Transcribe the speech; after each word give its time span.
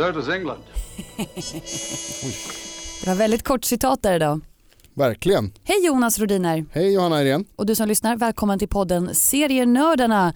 So 0.00 0.12
does 0.12 0.28
England. 0.28 0.60
Det 3.00 3.06
var 3.06 3.14
väldigt 3.14 3.42
kort 3.42 3.64
citat 3.64 4.02
där 4.02 4.14
idag. 4.16 4.40
Verkligen. 4.94 5.52
Hej 5.64 5.86
Jonas 5.86 6.18
Rodiner 6.18 6.64
Hej 6.72 6.92
Johanna 6.92 7.22
Irene. 7.22 7.44
och 7.56 7.66
du 7.66 7.74
som 7.74 7.88
lyssnar, 7.88 8.16
välkommen 8.16 8.58
till 8.58 8.68
podden 8.68 9.14
Serienördarna. 9.14 10.34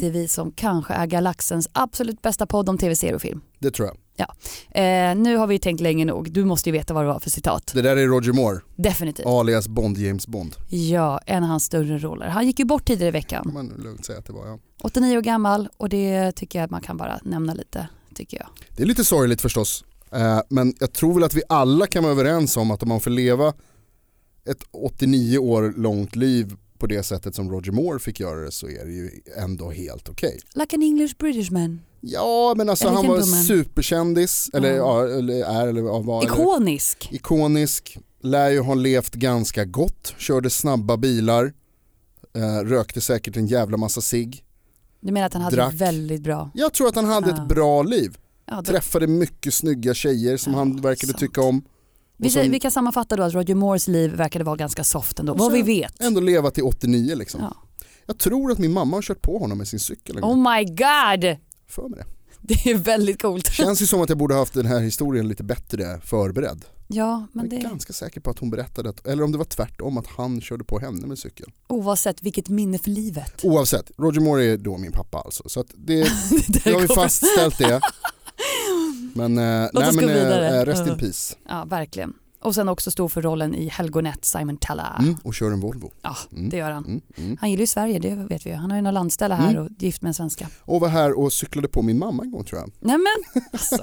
Det 0.00 0.06
är 0.06 0.10
vi 0.10 0.28
som 0.28 0.52
kanske 0.52 0.94
är 0.94 1.06
galaxens 1.06 1.68
absolut 1.72 2.22
bästa 2.22 2.46
podd 2.46 2.68
om 2.68 2.78
tv-serier 2.78 3.14
och 3.14 3.22
film. 3.22 3.40
Det 3.58 3.70
tror 3.70 3.88
jag. 3.88 3.96
Ja. 4.16 4.34
Eh, 4.80 5.14
nu 5.16 5.36
har 5.36 5.46
vi 5.46 5.58
tänkt 5.58 5.80
länge 5.80 6.04
nog, 6.04 6.32
du 6.32 6.44
måste 6.44 6.68
ju 6.68 6.72
veta 6.72 6.94
vad 6.94 7.04
det 7.04 7.08
var 7.08 7.18
för 7.20 7.30
citat. 7.30 7.72
Det 7.74 7.82
där 7.82 7.96
är 7.96 8.06
Roger 8.06 8.32
Moore, 8.32 8.60
Definitivt. 8.76 9.26
alias 9.26 9.68
Bond 9.68 9.98
James 9.98 10.26
Bond. 10.26 10.56
Ja, 10.68 11.20
en 11.26 11.42
av 11.42 11.48
hans 11.48 11.64
större 11.64 11.98
roller. 11.98 12.26
Han 12.28 12.46
gick 12.46 12.58
ju 12.58 12.64
bort 12.64 12.84
tidigare 12.84 13.08
i 13.08 13.12
veckan. 13.12 13.42
Kan 13.44 13.54
man 13.54 13.68
lugnt 13.68 14.04
säga 14.04 14.18
att 14.18 14.26
det 14.26 14.32
var 14.32 14.46
ja. 14.46 14.58
89 14.82 15.16
år 15.18 15.22
gammal 15.22 15.68
och 15.76 15.88
det 15.88 16.32
tycker 16.32 16.58
jag 16.58 16.64
att 16.64 16.70
man 16.70 16.80
kan 16.80 16.96
bara 16.96 17.20
nämna 17.22 17.54
lite, 17.54 17.88
tycker 18.20 18.36
jag. 18.36 18.48
Det 18.76 18.82
är 18.82 18.86
lite 18.86 19.04
sorgligt 19.04 19.40
förstås. 19.40 19.84
Eh, 20.12 20.40
men 20.48 20.74
jag 20.80 20.92
tror 20.92 21.14
väl 21.14 21.24
att 21.24 21.34
vi 21.34 21.42
alla 21.48 21.86
kan 21.86 22.02
vara 22.02 22.12
överens 22.12 22.56
om 22.56 22.70
att 22.70 22.82
om 22.82 22.88
man 22.88 23.00
får 23.00 23.10
leva 23.10 23.54
ett 24.50 24.62
89 24.70 25.38
år 25.38 25.74
långt 25.76 26.16
liv 26.16 26.54
på 26.78 26.86
det 26.86 27.02
sättet 27.02 27.34
som 27.34 27.50
Roger 27.50 27.72
Moore 27.72 27.98
fick 27.98 28.20
göra 28.20 28.40
det 28.40 28.52
så 28.52 28.68
är 28.68 28.84
det 28.84 28.92
ju 28.92 29.10
ändå 29.36 29.70
helt 29.70 30.08
okej. 30.08 30.40
Like 30.54 30.76
an 30.76 30.82
English 30.82 31.14
British 31.18 31.50
man. 31.50 31.80
Ja 32.00 32.54
men 32.56 32.68
alltså 32.68 32.88
han 32.88 33.06
var 33.06 33.20
superkändis, 33.20 34.50
eller, 34.54 34.76
Ja. 34.76 35.08
ja, 35.08 35.18
eller 35.18 35.44
är 35.44 35.66
eller 35.68 35.80
ja, 35.82 35.98
var. 35.98 36.22
Eller, 36.22 36.32
Ikonisk. 36.32 37.08
ikonisk, 37.12 37.98
lär 38.22 38.50
ju 38.50 38.60
ha 38.60 38.74
levt 38.74 39.14
ganska 39.14 39.64
gott, 39.64 40.14
körde 40.18 40.50
snabba 40.50 40.96
bilar, 40.96 41.52
eh, 42.36 42.58
rökte 42.68 43.00
säkert 43.00 43.36
en 43.36 43.46
jävla 43.46 43.76
massa 43.76 44.00
cigg. 44.00 44.44
Du 45.00 45.12
menar 45.12 45.26
att 45.26 45.32
han 45.34 45.42
hade 45.42 45.56
Drack. 45.56 45.74
väldigt 45.74 46.22
bra? 46.22 46.50
Jag 46.54 46.72
tror 46.72 46.88
att 46.88 46.94
han 46.94 47.04
hade 47.04 47.30
Ja. 47.30 47.36
ett 47.42 47.48
bra 47.48 47.82
liv. 47.82 48.16
Ja, 48.46 48.62
Träffade 48.62 49.06
mycket 49.06 49.54
snygga 49.54 49.94
tjejer 49.94 50.36
som 50.36 50.52
Ja, 50.52 50.58
han 50.58 50.76
verkade 50.80 51.06
sant. 51.12 51.18
tycka 51.20 51.40
om. 51.42 51.62
vi, 52.16 52.30
som 52.30 52.50
vi 52.50 52.60
kan 52.60 52.70
sammanfatta 52.70 53.16
då 53.16 53.22
att 53.22 53.34
Roger 53.34 53.54
Moores 53.54 53.88
liv 53.88 54.10
verkade 54.14 54.44
vara 54.44 54.56
ganska 54.56 54.84
soft 54.84 55.18
ändå, 55.18 55.34
vad 55.34 55.42
så- 55.50 55.56
vi 55.56 55.62
vet. 55.62 56.00
ändå 56.00 56.20
leva 56.20 56.50
till 56.50 56.62
89 56.64 57.14
liksom. 57.14 57.40
Ja. 57.40 57.56
Jag 58.06 58.18
tror 58.18 58.52
att 58.52 58.58
min 58.58 58.72
mamma 58.72 58.96
har 58.96 59.02
kört 59.02 59.22
på 59.22 59.38
honom 59.38 59.58
med 59.58 59.68
sin 59.68 59.80
cykel 59.80 60.16
en 60.16 60.22
gång. 60.22 60.30
Oh 60.46 60.52
my 60.56 60.64
god! 60.64 61.36
För 61.68 61.88
mig 61.88 61.98
det. 61.98 62.06
Det 62.40 62.70
är 62.70 62.74
väldigt 62.78 63.22
coolt. 63.22 63.52
Känns 63.52 63.82
ju 63.82 63.86
som 63.86 64.00
att 64.02 64.08
jag 64.08 64.18
borde 64.18 64.34
ha 64.34 64.40
haft 64.40 64.54
den 64.54 64.66
här 64.66 64.80
historien 64.80 65.28
lite 65.28 65.42
bättre 65.44 66.00
förberedd. 66.04 66.64
Ja, 66.92 67.26
men 67.32 67.44
Jag 67.44 67.54
är 67.54 67.58
det, 67.62 67.68
ganska 67.68 67.92
säker 67.92 68.20
på 68.20 68.30
att 68.30 68.38
hon 68.38 68.50
berättade, 68.50 68.88
att, 68.88 69.06
eller 69.06 69.22
om 69.22 69.32
det 69.32 69.38
var 69.38 69.44
tvärtom, 69.44 69.98
att 69.98 70.06
han 70.06 70.40
körde 70.40 70.64
på 70.64 70.78
henne 70.78 71.06
med 71.06 71.18
cykel. 71.18 71.52
oavsett 71.68 72.22
vilket 72.22 72.48
minne 72.48 72.78
för 72.78 72.90
livet. 72.90 73.44
Oavsett, 73.44 73.90
Roger 73.98 74.20
Moore 74.20 74.44
är 74.44 74.56
då 74.56 74.78
min 74.78 74.92
pappa 74.92 75.18
alltså. 75.18 75.48
Så 75.48 75.64
det, 75.74 75.94
Det 76.48 76.66
nu 76.66 76.72
har 76.72 76.80
vi 76.80 76.88
fastställt 76.88 77.58
det. 77.58 77.80
Men, 79.14 79.38
eh, 79.38 79.68
nej, 79.72 79.92
men 79.94 80.08
eh, 80.08 80.56
eh, 80.58 80.64
rest 80.64 80.86
in 80.86 80.98
peace. 80.98 81.34
Ja, 81.48 81.64
verkligen. 81.64 82.12
Och 82.42 82.54
sen 82.54 82.68
också 82.68 82.90
stod 82.90 83.12
för 83.12 83.22
rollen 83.22 83.54
i 83.54 83.68
Helgonet, 83.68 84.24
Simon 84.24 84.56
Tella. 84.56 84.96
Mm, 84.98 85.16
och 85.24 85.34
kör 85.34 85.50
en 85.50 85.60
Volvo. 85.60 85.92
Ja, 86.02 86.16
Mm. 86.32 86.48
det 86.48 86.56
gör 86.56 86.70
han. 86.70 86.84
Mm, 86.84 87.00
mm. 87.16 87.36
Han 87.40 87.50
gillar 87.50 87.60
ju 87.60 87.66
Sverige, 87.66 87.98
det 87.98 88.14
vet 88.14 88.46
vi 88.46 88.50
ju. 88.50 88.56
Han 88.56 88.70
har 88.70 88.78
ju 88.78 88.82
några 88.82 88.92
landställe 88.92 89.34
här 89.34 89.50
Mm. 89.50 89.62
och 89.64 89.70
gift 89.78 90.02
med 90.02 90.08
en 90.08 90.14
svenska. 90.14 90.48
Och 90.60 90.80
var 90.80 90.88
här 90.88 91.18
och 91.18 91.32
cyklade 91.32 91.68
på 91.68 91.82
min 91.82 91.98
mamma 91.98 92.22
en 92.22 92.30
gång 92.30 92.44
tror 92.44 92.60
jag. 92.60 92.70
Nej 92.80 92.98
men, 92.98 93.42
alltså. 93.52 93.76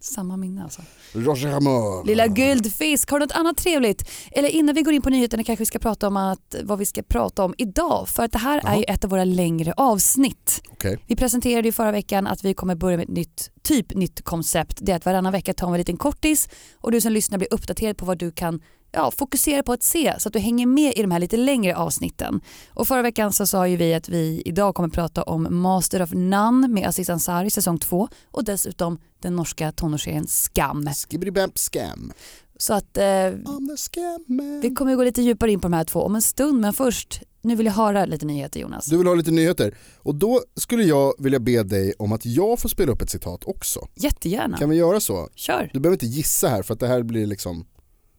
Samma 0.00 0.36
minne 0.36 0.64
alltså. 0.64 0.82
Roger 1.12 1.60
Moore. 1.60 2.06
Lilla 2.06 2.26
guldfisk, 2.26 3.10
har 3.10 3.20
du 3.20 3.26
något 3.26 3.36
annat 3.36 3.56
trevligt? 3.56 4.10
Eller 4.32 4.48
innan 4.48 4.74
vi 4.74 4.82
går 4.82 4.94
in 4.94 5.02
på 5.02 5.10
nyheterna 5.10 5.44
kanske 5.44 5.60
vi 5.60 5.66
ska 5.66 5.78
prata 5.78 6.06
om 6.06 6.16
att, 6.16 6.54
vad 6.62 6.78
vi 6.78 6.86
ska 6.86 7.02
prata 7.02 7.44
om 7.44 7.54
idag. 7.58 8.08
För 8.08 8.22
att 8.22 8.32
det 8.32 8.38
här 8.38 8.58
är 8.58 8.62
Jaha. 8.64 8.76
ju 8.76 8.84
ett 8.84 9.04
av 9.04 9.10
våra 9.10 9.24
längre 9.24 9.72
avsnitt. 9.76 10.62
Okej. 10.70 10.98
Vi 11.06 11.16
presenterade 11.16 11.68
ju 11.68 11.72
förra 11.72 11.92
veckan 11.92 12.26
att 12.26 12.44
vi 12.44 12.54
kommer 12.54 12.74
börja 12.74 12.96
med 12.96 13.04
ett 13.04 13.14
nytt, 13.14 13.50
typ 13.62 13.94
nytt 13.94 14.22
koncept. 14.22 14.78
Det 14.80 14.92
är 14.92 14.96
att 14.96 15.06
varannan 15.06 15.32
vecka 15.32 15.54
tar 15.54 15.66
vi 15.66 15.72
en 15.72 15.78
liten 15.78 15.96
kortis 15.96 16.48
och 16.80 16.92
du 16.92 17.00
som 17.00 17.12
lyssnar 17.12 17.38
blir 17.38 17.54
uppdaterad 17.54 17.96
på 17.96 18.04
vad 18.04 18.18
du 18.18 18.30
kan 18.30 18.60
ja, 18.96 19.10
fokusera 19.10 19.62
på 19.62 19.72
att 19.72 19.82
se 19.82 20.14
så 20.18 20.28
att 20.28 20.32
du 20.32 20.38
hänger 20.38 20.66
med 20.66 20.92
i 20.96 21.02
de 21.02 21.10
här 21.10 21.18
lite 21.18 21.36
längre 21.36 21.76
avsnitten. 21.76 22.40
Och 22.74 22.88
förra 22.88 23.02
veckan 23.02 23.32
så 23.32 23.46
sa 23.46 23.68
ju 23.68 23.76
vi 23.76 23.94
att 23.94 24.08
vi 24.08 24.42
idag 24.44 24.74
kommer 24.74 24.88
prata 24.88 25.22
om 25.22 25.46
Master 25.50 26.02
of 26.02 26.10
None 26.12 26.68
med 26.68 26.88
Aziz 26.88 27.10
Ansari 27.10 27.50
säsong 27.50 27.78
2 27.78 28.08
och 28.30 28.44
dessutom 28.44 28.98
den 29.22 29.36
norska 29.36 29.72
tonårsserien 29.72 30.26
Skam. 30.26 30.88
Scam. 31.54 32.12
Så 32.58 32.74
att 32.74 32.96
eh, 32.96 33.04
vi 34.62 34.74
kommer 34.76 34.96
gå 34.96 35.04
lite 35.04 35.22
djupare 35.22 35.52
in 35.52 35.60
på 35.60 35.68
de 35.68 35.72
här 35.72 35.84
två 35.84 36.00
om 36.02 36.14
en 36.14 36.22
stund 36.22 36.60
men 36.60 36.72
först, 36.72 37.22
nu 37.42 37.56
vill 37.56 37.66
jag 37.66 37.72
höra 37.72 38.04
lite 38.06 38.26
nyheter 38.26 38.60
Jonas. 38.60 38.86
Du 38.86 38.98
vill 38.98 39.06
ha 39.06 39.14
lite 39.14 39.30
nyheter. 39.30 39.74
Och 39.98 40.14
då 40.14 40.40
skulle 40.56 40.82
jag 40.84 41.14
vilja 41.18 41.38
be 41.40 41.62
dig 41.62 41.94
om 41.98 42.12
att 42.12 42.26
jag 42.26 42.58
får 42.58 42.68
spela 42.68 42.92
upp 42.92 43.02
ett 43.02 43.10
citat 43.10 43.44
också. 43.44 43.80
Jättegärna, 43.94 44.58
Kan 44.58 44.70
vi 44.70 44.76
göra 44.76 45.00
så? 45.00 45.28
kör. 45.34 45.70
Du 45.72 45.80
behöver 45.80 45.94
inte 45.94 46.06
gissa 46.06 46.48
här 46.48 46.62
för 46.62 46.74
att 46.74 46.80
det 46.80 46.86
här 46.88 47.02
blir 47.02 47.26
liksom 47.26 47.66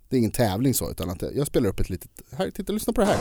det 0.09 0.16
är 0.16 0.18
ingen 0.18 0.31
tävling 0.31 0.73
så 0.73 0.91
utan 0.91 1.09
att 1.09 1.23
jag 1.35 1.47
spelar 1.47 1.69
upp 1.69 1.79
ett 1.79 1.90
litet, 1.90 2.09
här, 2.38 2.51
titta 2.51 2.73
lyssna 2.73 2.94
på 2.94 3.01
det 3.01 3.07
här. 3.07 3.16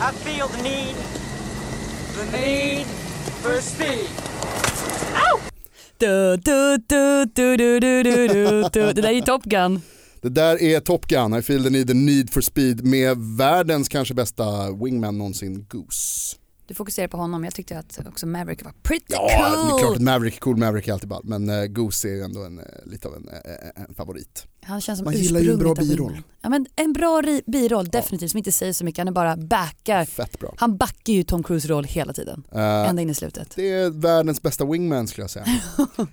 I 0.00 0.14
feel 0.24 0.48
the 0.48 0.62
need, 0.62 0.96
the 2.14 2.38
need 2.40 2.86
for 3.42 3.60
speed. 3.60 4.08
Du, 5.98 6.36
du, 6.36 6.76
du, 6.88 7.24
du, 7.34 7.56
du, 7.56 7.80
du, 7.80 8.02
du, 8.02 8.28
du, 8.28 8.62
du. 8.72 8.92
Det 8.92 9.02
där 9.02 9.08
är 9.08 9.12
ju 9.12 9.20
Top 9.20 9.44
Gun. 9.44 9.80
Det 10.22 10.28
där 10.28 10.62
är 10.62 10.80
Top 10.80 11.06
Gun, 11.06 11.34
I 11.34 11.42
feel 11.42 11.64
the 11.64 11.70
need, 11.70 11.88
the 11.88 11.94
need 11.94 12.30
for 12.30 12.40
speed 12.40 12.84
med 12.84 13.18
världens 13.18 13.88
kanske 13.88 14.14
bästa 14.14 14.72
wingman 14.72 15.18
någonsin, 15.18 15.66
Goose. 15.68 16.36
Du 16.70 16.74
fokuserar 16.74 17.08
på 17.08 17.16
honom, 17.16 17.44
jag 17.44 17.54
tyckte 17.54 17.78
att 17.78 17.98
också 18.06 18.26
Maverick 18.26 18.64
var 18.64 18.72
pretty 18.82 19.04
Ja, 19.08 19.26
det 19.28 19.32
är 19.32 19.68
klart 19.68 19.80
cool. 19.82 19.94
att 19.94 20.02
Maverick, 20.02 20.40
cool 20.40 20.56
Maverick 20.56 20.88
är 20.88 20.92
alltid 20.92 21.08
ball, 21.08 21.22
men 21.24 21.50
uh, 21.50 21.66
Goose 21.66 22.08
är 22.08 22.12
ju 22.12 22.22
ändå 22.22 22.44
en, 22.44 22.58
eh, 22.58 22.64
lite 22.84 23.08
av 23.08 23.14
en, 23.14 23.28
eh, 23.28 23.82
en 23.88 23.94
favorit. 23.94 24.46
Han 24.62 24.80
känns 24.80 24.98
som 24.98 25.04
Man 25.04 25.14
gillar 25.14 25.40
ju 25.40 25.52
en 25.52 25.58
bra 25.58 25.74
biroll. 25.74 26.22
Ja, 26.40 26.48
men 26.48 26.66
en 26.76 26.92
bra 26.92 27.22
biroll, 27.46 27.88
definitivt, 27.88 28.30
som 28.30 28.38
inte 28.38 28.52
säger 28.52 28.72
så 28.72 28.84
mycket. 28.84 28.98
Han 28.98 29.08
är 29.08 29.12
bara 29.12 29.36
backar. 29.36 30.04
Fett 30.04 30.38
bra. 30.38 30.54
Han 30.56 30.76
backar 30.76 31.12
ju 31.12 31.22
Tom 31.22 31.42
Cruise 31.42 31.68
roll 31.68 31.84
hela 31.84 32.12
tiden, 32.12 32.44
Eh, 32.52 32.60
ända 32.88 33.02
in 33.02 33.10
i 33.10 33.14
slutet. 33.14 33.52
det 33.56 33.72
är 33.72 33.90
världens 33.90 34.42
bästa 34.42 34.64
wingman 34.64 35.08
skulle 35.08 35.22
jag 35.22 35.30
säga. 35.30 35.46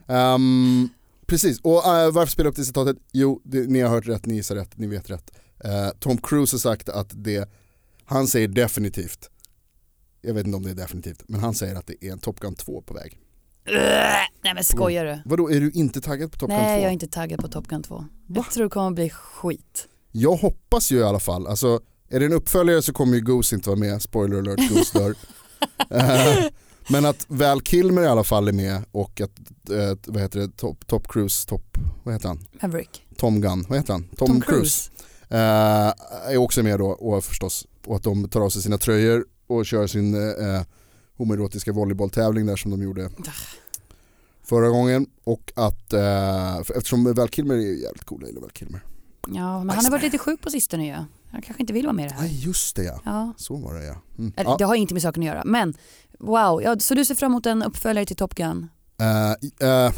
Ehm, 0.08 0.90
precis, 1.26 1.60
och 1.62 1.86
eh, 1.86 2.12
varför 2.12 2.32
spelar 2.32 2.46
jag 2.48 2.52
upp 2.52 2.56
det 2.58 2.66
citatet? 2.66 2.98
Jo, 3.12 3.42
det, 3.44 3.60
ni 3.70 3.82
har 3.82 3.90
hört 3.90 4.08
rätt, 4.08 4.26
ni 4.26 4.36
gissar 4.36 4.56
rätt, 4.56 4.78
ni 4.78 4.88
vet 4.88 5.10
rätt. 5.10 5.32
Eh, 5.64 5.90
Tom 6.00 6.18
Cruise 6.18 6.54
har 6.54 6.60
sagt 6.60 6.90
att 6.90 7.10
det, 7.14 7.50
han 8.06 8.28
säger 8.28 8.48
definitivt, 8.48 9.30
jag 10.22 10.34
vet 10.34 10.46
inte 10.46 10.58
om 10.58 10.64
det 10.64 10.70
är 10.72 10.76
definitivt, 10.76 11.24
men 11.28 11.40
han 11.40 11.54
säger 11.54 11.76
att 11.76 11.88
det 11.88 12.06
är 12.08 12.12
en 12.12 12.20
Top 12.20 12.40
Gun 12.40 12.56
2 12.56 12.82
på 12.82 12.94
väg. 12.94 13.18
Nej 14.44 14.54
men 14.54 14.64
skojar 14.64 15.06
du? 15.06 15.20
Vadå, 15.26 15.52
är 15.52 15.60
du 15.60 15.72
inte 15.72 16.02
taggad 16.02 16.32
på 16.32 16.38
Top 16.38 16.50
Gun 16.50 16.58
2? 16.60 16.64
Nej 16.64 16.82
jag 16.82 16.88
är 16.90 16.94
inte 16.94 17.08
taggad 17.08 17.40
på 17.40 17.48
Top 17.48 17.68
Gun 17.68 17.84
2. 17.84 18.06
Jag 18.28 18.52
tror 18.52 18.64
det 18.64 18.70
kommer 18.70 18.92
bli 18.92 19.10
skit. 19.10 19.88
Jag 20.12 20.36
hoppas 20.36 20.92
ju 20.92 20.98
i 20.98 21.04
alla 21.04 21.20
fall, 21.20 21.48
alltså 21.48 21.80
är 22.10 22.20
det 22.20 22.26
en 22.26 22.34
uppföljare 22.34 22.82
så 22.82 22.94
kommer 22.94 23.16
ju 23.16 23.22
Goose 23.22 23.56
inte 23.56 23.70
vara 23.70 23.80
med, 23.80 24.02
spoiler 24.02 24.38
alert, 24.38 24.70
Goose 24.70 25.00
dör. 25.00 25.16
Eh, 25.90 26.46
Men 26.90 27.06
att 27.06 27.26
Val 27.28 27.62
Kilmer 27.62 28.02
i 28.02 28.08
alla 28.08 28.24
fall 28.24 28.48
är 28.48 28.52
med 28.52 28.82
och 28.92 29.22
att, 29.22 29.40
eh, 29.72 29.98
vad 30.08 30.22
heter 30.22 30.40
det, 30.40 30.48
Top, 30.58 30.88
top 30.88 31.08
Cruise, 31.08 31.48
top, 31.48 31.78
vad 32.04 32.14
heter 32.14 32.28
han? 32.28 32.46
Maverick. 32.62 33.06
Tom 33.18 33.42
Gunn, 33.42 33.66
vad 33.70 33.78
heter 33.78 33.94
han? 33.94 34.04
Tom, 34.04 34.28
Tom 34.28 34.42
Cruise. 34.42 34.92
Eh, 35.30 35.94
är 36.32 36.38
också 36.38 36.64
med 36.64 36.80
då 36.80 36.88
och 36.88 37.24
förstås, 37.24 37.68
och 37.86 37.96
att 37.96 38.04
de 38.04 38.30
tar 38.30 38.42
av 38.42 38.50
sig 38.50 38.62
sina 38.62 38.78
tröjor 38.78 39.26
och 39.48 39.66
kör 39.66 39.88
sin 39.88 40.16
eh, 40.16 40.62
homoerotiska 41.18 41.72
volleybolltävling 41.72 42.46
där 42.46 42.56
som 42.56 42.72
de 42.72 42.82
gjorde 42.82 43.10
förra 44.44 44.70
gången. 44.70 45.08
Och 45.24 45.52
att, 45.56 45.94
eh, 45.94 46.64
för, 46.64 46.78
eftersom 46.78 47.14
Val 47.14 47.30
Kilmer 47.30 47.56
är 47.56 47.60
jävligt 47.84 48.04
cool, 48.04 48.20
jag 48.22 48.30
gillar 48.30 48.42
Val 48.42 48.52
Kilmer. 48.54 48.82
Ja 49.28 49.64
men 49.64 49.70
han 49.76 49.86
har 49.86 49.92
varit 49.92 50.04
lite 50.04 50.18
sjuk 50.18 50.42
på 50.42 50.50
sistone 50.50 50.88
ju. 50.88 50.94
Han 51.32 51.42
kanske 51.42 51.64
inte 51.64 51.74
vill 51.74 51.86
vara 51.86 51.94
med 51.94 52.06
i 52.06 52.08
det 52.10 52.14
här. 52.16 52.22
Nej 52.22 52.40
just 52.46 52.76
det 52.76 52.84
ja, 52.84 53.02
Ja. 53.06 53.34
så 53.38 53.56
var 53.56 53.74
det 53.74 53.86
ja. 53.86 53.96
Mm. 54.18 54.34
Eller, 54.36 54.50
ja. 54.52 54.56
Det 54.58 54.64
har 54.66 54.76
inte 54.76 54.94
med 54.94 55.04
saken 55.04 55.24
att 55.24 55.28
göra. 55.28 55.44
Men 55.46 55.74
wow, 56.20 56.62
ja, 56.64 56.80
så 56.80 56.94
du 56.96 57.06
ser 57.06 57.16
fram 57.16 57.32
emot 57.32 57.46
en 57.46 57.64
uppföljare 57.64 58.06
till 58.06 58.16
Top 58.16 58.36
Gun? 58.36 58.68
Eh, 59.00 59.68
eh, 59.70 59.92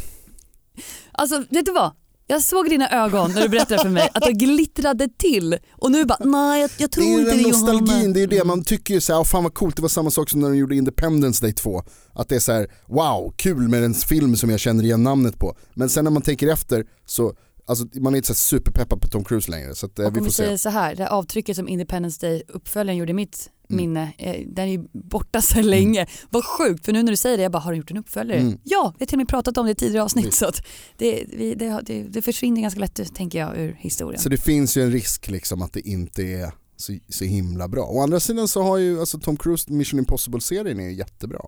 Alltså 1.12 1.44
vet 1.50 1.66
du 1.66 1.72
vad? 1.74 1.92
Jag 2.32 2.42
såg 2.44 2.70
dina 2.70 2.90
ögon 2.90 3.32
när 3.32 3.42
du 3.42 3.50
berättade 3.50 3.82
för 3.82 3.90
mig 3.90 4.10
att 4.14 4.24
det 4.24 4.32
glittrade 4.34 5.08
till 5.18 5.58
och 5.72 5.92
nu 5.92 6.06
bara 6.06 6.18
nej 6.26 6.62
jag, 6.62 6.70
jag 6.78 6.92
tror 6.92 7.04
Det 7.04 7.10
är 7.10 7.14
ju 7.14 7.20
inte 7.20 7.32
det 7.32 7.38
Johanna. 7.42 7.74
nostalgin, 7.74 8.14
det 8.14 8.24
är 8.24 8.28
det 8.28 8.44
man 8.44 8.64
tycker 8.64 8.94
ju 8.94 9.02
såhär, 9.02 9.24
fan 9.24 9.44
vad 9.44 9.54
coolt, 9.54 9.76
det 9.76 9.82
var 9.82 9.90
samma 9.90 10.12
sak 10.12 10.30
som 10.30 10.40
när 10.40 10.50
de 10.50 10.58
gjorde 10.58 10.76
Independence 10.76 11.46
Day 11.46 11.54
2. 11.54 11.84
Att 12.14 12.30
det 12.30 12.36
är 12.36 12.40
såhär, 12.40 12.68
wow, 12.88 13.34
kul 13.38 13.68
med 13.68 13.84
en 13.84 13.94
film 13.94 14.36
som 14.36 14.50
jag 14.50 14.60
känner 14.60 14.84
igen 14.84 15.04
namnet 15.04 15.40
på. 15.40 15.56
Men 15.74 15.90
sen 15.90 16.04
när 16.04 16.12
man 16.12 16.22
tänker 16.22 16.48
efter 16.48 16.86
så, 17.06 17.34
alltså 17.70 17.86
man 17.94 18.14
är 18.14 18.18
inte 18.18 18.28
så 18.28 18.34
superpeppad 18.34 19.02
på 19.02 19.08
Tom 19.08 19.24
Cruise 19.24 19.52
längre. 19.52 19.76
Så 19.76 19.86
att, 19.86 20.00
eh, 20.00 20.12
vi 20.12 20.20
får 20.20 20.30
se. 20.30 20.58
så 20.58 20.70
här, 20.70 20.96
det 20.96 21.04
här 21.04 21.10
avtrycket 21.10 21.56
som 21.56 21.70
Independence 21.70 22.28
Day 22.28 22.44
uppföljaren 22.48 22.98
gjorde 22.98 23.12
i 23.12 23.14
mitt 23.14 23.50
Mm. 23.72 23.78
minne, 23.84 24.14
eh, 24.18 24.48
den 24.48 24.68
är 24.68 24.72
ju 24.72 24.88
borta 24.92 25.42
så 25.42 25.62
länge. 25.62 26.08
Vad 26.30 26.46
sjukt, 26.46 26.86
för 26.86 26.94
nu 26.94 27.04
när 27.04 27.12
du 27.12 27.16
säger 27.18 27.38
det, 27.38 27.44
jag 27.44 27.52
bara, 27.52 27.60
har 27.60 27.72
du 27.72 27.78
gjort 27.78 27.92
en 27.92 27.98
uppföljare? 27.98 28.40
Mm. 28.40 28.58
Ja, 28.64 28.94
vi 28.98 29.04
har 29.04 29.08
till 29.08 29.16
och 29.16 29.20
med 29.20 29.28
pratat 29.28 29.58
om 29.58 29.66
det 29.66 29.72
i 29.72 29.76
tidigare 29.76 30.04
avsnitt 30.04 30.26
Visst. 30.26 30.38
så 30.38 30.46
att 30.46 30.66
det, 30.98 31.24
vi, 31.28 31.56
det, 31.56 31.82
det, 31.86 32.04
det 32.04 32.22
försvinner 32.22 32.62
ganska 32.62 32.80
lätt 32.80 33.16
tänker 33.16 33.40
jag 33.40 33.58
ur 33.58 33.78
historien. 33.80 34.22
Så 34.22 34.30
det 34.30 34.38
finns 34.38 34.78
ju 34.78 34.82
en 34.84 34.92
risk 34.92 35.28
liksom 35.30 35.62
att 35.62 35.74
det 35.74 35.88
inte 35.88 36.24
är 36.24 36.52
så, 36.78 36.98
så 37.10 37.24
himla 37.26 37.68
bra. 37.68 37.86
Å 37.86 38.02
andra 38.02 38.20
sidan 38.20 38.48
så 38.48 38.62
har 38.64 38.78
ju 38.78 39.00
alltså 39.00 39.20
Tom 39.20 39.38
Cruise 39.38 39.72
Mission 39.74 40.00
Impossible-serien 40.00 40.80
är 40.80 40.90
jättebra. 40.90 41.42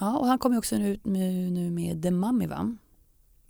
Ja, 0.00 0.18
och 0.18 0.26
han 0.26 0.38
kommer 0.38 0.54
ju 0.54 0.58
också 0.58 0.76
nu, 0.76 1.00
nu, 1.04 1.50
nu 1.50 1.70
med 1.70 2.02
The 2.02 2.10
Mummy 2.10 2.46
va? 2.46 2.76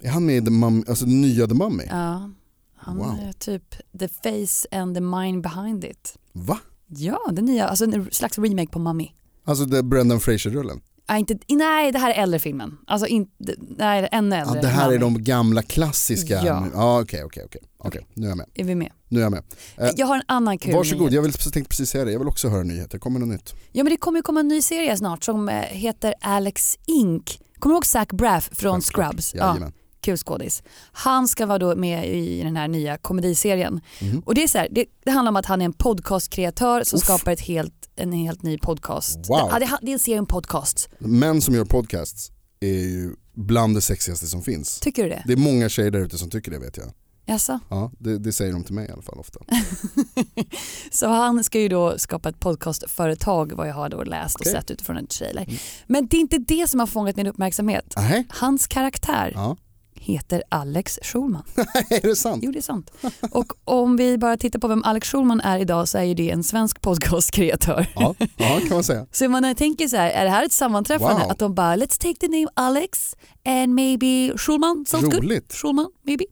Är 0.02 0.08
han 0.11 0.26
med 0.26 0.37
i 0.37 0.41
The 0.44 0.50
Mummy, 0.50 0.85
alltså 0.88 1.05
den 1.05 1.20
nya 1.20 1.47
The 1.47 1.55
Mummy? 1.55 1.85
Ja, 1.91 2.31
han 2.76 2.97
Wow. 2.97 3.19
är 3.29 3.32
typ 3.32 3.75
the 3.99 4.08
face 4.08 4.67
and 4.81 4.94
the 4.94 5.00
mind 5.00 5.43
behind 5.43 5.85
it. 5.85 6.14
Va? 6.32 6.58
Ja, 6.87 7.19
den 7.32 7.44
nya, 7.44 7.69
alltså 7.69 7.85
en 7.85 8.08
slags 8.12 8.38
remake 8.38 8.67
på 8.73 8.79
Mummy. 8.79 9.08
Alltså 9.44 9.64
det 9.64 9.82
Brendan 9.82 10.20
Fraser-rullen? 10.20 10.81
Ah, 11.06 11.17
inte, 11.17 11.38
nej, 11.49 11.93
det 11.93 11.99
här 11.99 12.11
är 12.11 12.23
äldre 12.23 12.38
filmen. 12.38 12.76
Alltså 12.87 13.06
inte, 13.06 13.55
nej, 13.79 14.08
ännu 14.12 14.37
Ja, 14.37 14.43
äldre. 14.43 14.61
det 14.61 14.67
här 14.69 14.93
är 14.93 14.99
de 14.99 15.25
gamla 15.25 15.62
klassiska. 15.62 16.35
Ja. 16.44 16.67
Ja, 16.75 17.00
okej, 17.00 17.25
okej, 17.25 17.46
okej. 17.79 18.06
Nu 18.14 18.26
är 18.26 18.31
jag 18.31 18.37
med. 18.38 18.46
Är 18.55 18.64
vi 18.64 18.75
med? 18.75 18.93
Nu 19.08 19.19
är 19.19 19.23
jag 19.23 19.31
med. 19.32 19.43
Eh, 19.76 19.91
Jag 19.96 20.06
har 20.06 20.17
en 20.17 20.23
annan 20.29 20.58
kul 20.58 20.75
Varsågod, 20.75 21.00
nyhet. 21.00 21.14
jag 21.14 21.23
vill, 21.23 21.32
tänkte 21.32 21.69
precis 21.69 21.91
säga 21.91 22.05
det. 22.05 22.12
Jag 22.12 22.19
vill 22.19 22.29
också 22.29 22.49
höra 22.49 22.62
nyheter. 22.62 22.99
Kommer 22.99 23.20
något 23.20 23.29
nytt? 23.29 23.55
Ja 23.73 23.85
men 23.85 23.91
det 23.93 23.96
kommer 23.96 24.19
ju 24.19 24.23
komma 24.23 24.41
en 24.41 24.49
ny 24.49 24.62
serie 24.62 24.96
snart 24.96 25.25
som 25.25 25.49
eh, 25.49 25.55
heter 25.55 26.14
Alex 26.20 26.76
Inc. 26.87 27.38
Kommer 27.58 27.73
du 27.75 27.76
ihåg 27.76 27.87
Zach 27.87 28.08
Braff 28.08 28.50
från. 28.53 28.81
Scrubs? 28.81 29.35
Jajamän. 29.35 29.73
Kul 30.00 30.17
skådis. 30.17 30.62
Han 30.93 31.29
ska 31.29 31.47
vara 31.47 31.58
då 31.58 31.76
med 31.76 32.08
i 32.08 32.43
den 32.43 32.56
här 32.56 32.69
nya 32.69 32.97
komediserien. 32.97 33.81
Mhm. 34.00 34.23
Och 34.26 34.35
det, 34.35 34.43
är 34.43 34.49
så 34.49 34.58
här, 34.58 34.69
det, 34.70 34.85
det 35.05 35.11
handlar 35.11 35.31
om 35.31 35.37
att 35.37 35.47
han 35.47 35.61
är 35.61 35.64
en 35.64 35.73
podcastkreatör 35.73 36.82
som 36.85 36.97
Uff. 36.97 37.05
skapar 37.05 37.32
ett 37.32 37.41
helt, 37.41 37.91
en 37.97 38.12
helt 38.12 38.43
ny 38.43 38.58
podcast. 38.58 39.19
Wow. 39.29 39.50
Det, 39.61 39.79
det 39.82 39.91
är 39.91 39.93
en 39.93 39.99
serie 39.99 40.19
om 40.19 40.26
podcast. 40.26 40.88
Män 40.99 41.43
som 41.43 41.55
gör 41.55 41.64
podcasts 41.64 42.31
är 42.61 42.69
ju 42.69 43.14
bland 43.35 43.75
det 43.75 43.81
sexigaste 43.81 44.26
som 44.26 44.43
finns. 44.43 44.81
Tycker 44.81 45.02
du 45.02 45.08
det? 45.08 45.23
Det 45.26 45.32
är 45.32 45.37
många 45.37 45.69
tjejer 45.69 45.91
där 45.91 46.00
ute 46.00 46.19
som 46.19 46.31
tycker 46.31 46.50
det 46.50 46.58
vet 46.58 46.76
jag. 46.76 46.87
Jaså? 47.26 47.58
Ja, 47.69 47.93
det, 47.99 48.19
det 48.19 48.32
säger 48.32 48.53
de 48.53 48.64
till 48.64 48.75
mig 48.75 48.88
i 48.88 48.93
alla 48.93 49.03
fall 49.03 49.19
ofta. 49.19 49.41
Så 50.91 51.06
han 51.08 51.44
ska 51.44 51.61
ju 51.61 51.69
då 51.69 51.99
skapa 51.99 52.29
ett 52.29 52.41
podcastföretag 52.41 53.53
vad 53.53 53.69
jag 53.69 53.75
har 53.75 53.88
då 53.88 54.03
läst 54.05 54.37
Okej. 54.37 54.50
och 54.50 54.56
sett 54.58 54.70
utifrån 54.70 54.96
en 54.96 55.06
trailer. 55.06 55.61
Men 55.87 56.06
det 56.06 56.17
är 56.17 56.20
inte 56.20 56.38
det 56.38 56.70
som 56.70 56.81
har 56.81 56.87
fångat 56.87 57.17
min 57.17 57.26
uppmärksamhet. 57.26 57.93
Nej, 57.96 58.26
Hans 58.31 58.67
karaktär 58.67 59.32
ja. 59.35 59.56
Heter 60.00 60.43
Alex 60.49 60.99
Schulman. 61.02 61.43
är 61.91 62.08
det 62.08 62.17
sant? 62.17 62.43
Jo 62.44 62.52
det 62.52 62.58
är 62.58 62.62
sant. 62.62 62.91
Och 63.31 63.52
om 63.64 63.97
vi 63.97 64.19
bara 64.19 64.37
tittar 64.37 64.58
på 64.58 64.69
vem 64.69 64.85
Alex 64.85 65.08
Schulman 65.08 65.41
är 65.41 65.58
idag 65.58 65.88
så 65.88 65.99
är 65.99 66.02
ju 66.02 66.14
det 66.14 66.31
en 66.31 66.44
svensk 66.44 66.81
podcastkreatör. 66.81 67.87
Ja, 67.94 68.14
ja 68.37 68.61
kan 68.61 68.69
man 68.69 68.85
säga. 68.85 69.06
Så 69.12 69.29
man 69.29 69.55
tänker 69.55 69.88
så 69.88 69.97
här, 69.97 70.11
är 70.11 70.25
det 70.25 70.31
här 70.31 70.47
ett 70.47 70.52
sammanträffande? 70.52 71.23
Wow. 71.23 71.31
Att 71.31 71.38
de 71.38 71.55
bara 71.55 71.76
let's 71.76 72.00
take 72.00 72.14
the 72.14 72.29
name 72.29 72.47
Alex 72.55 73.17
and 73.44 73.75
maybe 73.75 74.38
Schulman 74.38 74.85
sounds 74.87 75.05
good. 75.05 75.25
Roligt. 75.25 75.52
Schulman 75.52 75.91
maybe. 76.03 76.25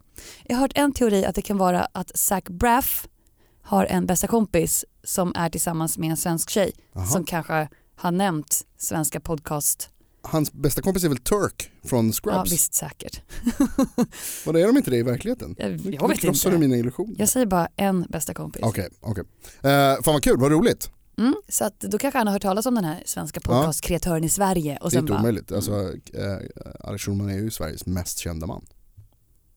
Jag 0.45 0.57
har 0.57 0.61
hört 0.61 0.73
en 0.75 0.93
teori 0.93 1.25
att 1.25 1.35
det 1.35 1.43
kan 1.43 1.59
vara 1.59 1.89
att 1.93 2.19
Zach 2.19 2.45
Braff 2.45 3.09
har 3.63 3.85
en 3.85 4.07
bästa 4.07 4.27
kompis 4.27 4.85
som 5.05 5.33
är 5.37 5.51
tillsammans 5.51 5.99
med 5.99 6.11
en 6.11 6.17
svensk 6.17 6.51
tjej 6.51 6.73
Jaha. 6.93 7.07
som 7.07 7.25
kanske 7.25 7.69
har 7.97 8.11
nämnt 8.11 8.67
svenska 8.79 9.21
podcast. 9.21 9.91
Hans 10.31 10.53
bästa 10.53 10.83
kompis 10.83 11.05
är 11.05 11.09
väl 11.09 11.19
Turk 11.19 11.71
från 11.85 12.07
Ja 12.07 12.13
Scrubs? 12.13 12.53
visst 12.53 12.75
säkert. 12.75 13.23
Och 14.47 14.59
är 14.61 14.67
de 14.67 14.77
inte 14.77 14.91
det 14.91 14.97
i 14.97 15.03
verkligheten? 15.03 15.55
Jag, 15.59 15.71
Nu 15.85 15.93
jag 15.93 16.09
vet 16.09 16.19
krossar 16.21 16.51
inte. 16.51 16.61
du 16.61 16.69
mina 16.69 16.77
illusioner. 16.81 17.15
Jag 17.19 17.29
säger 17.29 17.47
bara 17.47 17.69
en 17.77 18.03
bästa 18.09 18.35
kompis. 18.35 18.63
Okej, 18.65 18.89
okej. 19.01 19.25
Eh, 19.63 19.71
fan 20.03 20.15
vad 20.15 20.23
kul, 20.23 20.37
vad 20.39 20.51
roligt. 20.53 20.91
Mm, 21.19 21.35
så 21.49 21.65
att 21.65 21.81
då 21.81 21.99
kanske 21.99 22.19
han 22.19 22.27
har 22.27 22.33
hört 22.33 22.43
talas 22.43 22.67
om 22.67 22.75
den 22.75 22.85
här 22.85 23.03
svenska 23.07 23.41
Ja. 23.45 23.51
podcastkreatören 23.51 24.25
i 24.25 24.29
Sverige 24.29 24.77
och 24.77 24.91
Det 24.91 24.97
är 24.97 25.01
inte 25.01 25.13
bara, 25.13 25.19
omöjligt. 25.21 25.53
Alltså, 25.53 25.93
eh, 26.15 26.39
Alex 26.81 27.05
Schulman 27.05 27.29
är 27.31 27.35
ju 27.39 27.51
Sveriges 27.51 27.87
mest 27.87 28.19
kända 28.19 28.47
man. 28.47 28.67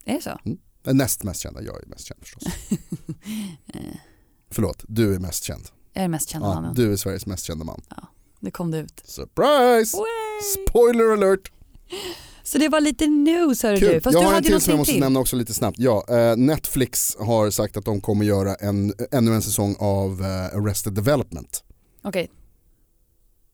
är 0.06 0.14
det 0.14 0.22
så? 0.22 0.30
Eh, 0.30 0.94
näst 0.94 1.24
mest 1.24 1.42
kända, 1.42 1.62
jag 1.62 1.82
är 1.84 1.86
mest 1.88 2.06
känd 2.08 2.20
förstås. 2.22 2.44
Förlåt, 4.52 4.84
du 4.88 5.16
är 5.16 5.20
mest 5.20 5.44
känd. 5.44 5.64
Jag 5.94 6.04
är 6.04 6.08
mest 6.08 6.30
kända 6.30 6.48
Ja, 6.48 6.54
mannen. 6.54 6.76
du 6.76 6.92
är 6.94 6.98
Sveriges 6.98 7.26
mest 7.26 7.46
kända 7.46 7.66
man. 7.66 7.82
Det 8.40 8.52
kom 8.52 8.72
det 8.72 8.78
ut. 8.78 9.02
Surprise! 9.06 9.98
Way! 9.98 10.06
Spoiler 10.42 11.14
alert! 11.14 11.52
Så 12.44 12.58
det 12.58 12.70
var 12.70 12.82
lite 12.82 13.08
news 13.08 13.64
hörru 13.64 13.76
du. 13.78 13.88
Kul. 13.90 14.02
Fast 14.02 14.14
Jag 14.14 14.24
du 14.24 14.28
har 14.28 14.36
en 14.38 14.44
till 14.44 14.62
som 14.62 14.72
jag 14.72 14.78
måste 14.78 14.94
till. 14.94 15.02
nämna 15.02 15.20
också 15.20 15.36
lite 15.36 15.54
snabbt. 15.54 15.80
Ja, 15.80 16.06
eh, 16.10 16.38
Netflix 16.38 17.16
har 17.20 17.50
sagt 17.50 17.78
att 17.78 17.86
de 17.86 18.02
kommer 18.02 18.26
göra 18.26 18.56
en, 18.56 18.94
ännu 19.12 19.34
en 19.34 19.42
säsong 19.42 19.76
av 19.80 20.22
eh, 20.22 20.58
Arrested 20.58 20.94
Development. 20.94 21.64
Okej. 22.04 22.32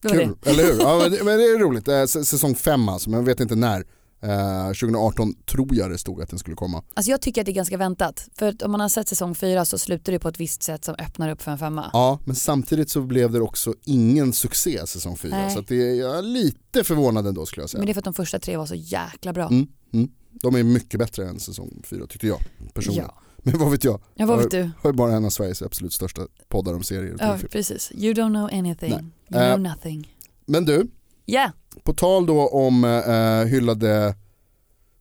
Det 0.01 0.07
var 0.07 0.15
det. 0.15 0.23
Kul, 0.25 0.35
eller 0.43 0.63
hur? 0.63 0.79
Ja, 0.79 0.99
men, 0.99 1.11
det, 1.11 1.23
men 1.23 1.37
det 1.37 1.43
är 1.43 1.59
roligt. 1.59 1.87
Eh, 1.87 2.05
säsong 2.05 2.55
5 2.55 2.89
alltså, 2.89 3.09
men 3.09 3.19
jag 3.19 3.25
vet 3.25 3.39
inte 3.39 3.55
när. 3.55 3.85
Eh, 4.21 4.67
2018 4.67 5.33
tror 5.45 5.75
jag 5.75 5.91
det 5.91 5.97
stod 5.97 6.21
att 6.21 6.29
den 6.29 6.39
skulle 6.39 6.55
komma. 6.55 6.83
Alltså 6.93 7.11
jag 7.11 7.21
tycker 7.21 7.41
att 7.41 7.45
det 7.45 7.51
är 7.51 7.53
ganska 7.53 7.77
väntat. 7.77 8.27
För 8.35 8.65
om 8.65 8.71
man 8.71 8.79
har 8.79 8.89
sett 8.89 9.07
säsong 9.07 9.35
fyra 9.35 9.65
så 9.65 9.77
slutar 9.77 10.11
det 10.11 10.19
på 10.19 10.27
ett 10.27 10.39
visst 10.39 10.63
sätt 10.63 10.85
som 10.85 10.95
öppnar 10.99 11.29
upp 11.31 11.41
för 11.41 11.51
en 11.51 11.57
femma. 11.57 11.89
Ja, 11.93 12.19
men 12.25 12.35
samtidigt 12.35 12.89
så 12.89 13.01
blev 13.01 13.31
det 13.31 13.41
också 13.41 13.73
ingen 13.83 14.33
succé 14.33 14.87
säsong 14.87 15.17
4. 15.17 15.31
Nej. 15.37 15.55
Så 15.55 15.61
det 15.61 15.75
är, 15.89 15.93
jag 15.95 16.17
är 16.17 16.21
lite 16.21 16.83
förvånad 16.83 17.27
ändå 17.27 17.45
skulle 17.45 17.63
jag 17.63 17.69
säga. 17.69 17.79
Men 17.79 17.85
det 17.85 17.91
är 17.91 17.93
för 17.93 18.01
att 18.01 18.05
de 18.05 18.13
första 18.13 18.39
tre 18.39 18.57
var 18.57 18.65
så 18.65 18.75
jäkla 18.75 19.33
bra. 19.33 19.47
Mm, 19.47 19.67
mm. 19.93 20.09
De 20.31 20.55
är 20.55 20.63
mycket 20.63 20.99
bättre 20.99 21.27
än 21.29 21.39
säsong 21.39 21.81
4 21.85 22.07
tyckte 22.07 22.27
jag 22.27 22.39
personligen. 22.73 23.09
Ja. 23.15 23.21
Men 23.37 23.59
vad 23.59 23.71
vet 23.71 23.83
jag? 23.83 24.01
ja, 24.15 24.25
vad 24.25 24.37
Jag 24.37 24.41
vet 24.43 24.51
du? 24.51 24.71
har 24.79 24.89
ju 24.89 24.93
bara 24.97 25.11
en 25.13 25.25
av 25.25 25.29
Sveriges 25.29 25.61
absolut 25.61 25.93
största 25.93 26.21
poddar 26.47 26.73
om 26.73 26.83
serier 26.83 27.15
Ja, 27.19 27.37
precis. 27.51 27.91
You 27.95 28.13
don't 28.13 28.29
know 28.29 28.43
anything. 28.59 28.89
Nej. 28.91 29.41
You 29.41 29.41
Eh, 29.49 29.55
know 29.55 29.59
nothing. 29.71 30.13
Men 30.45 30.65
du, 30.65 30.87
Yeah. 31.27 31.51
på 31.83 31.93
tal 31.93 32.25
då 32.25 32.47
om 32.47 32.83
eh, 32.83 33.49
hyllade 33.51 34.15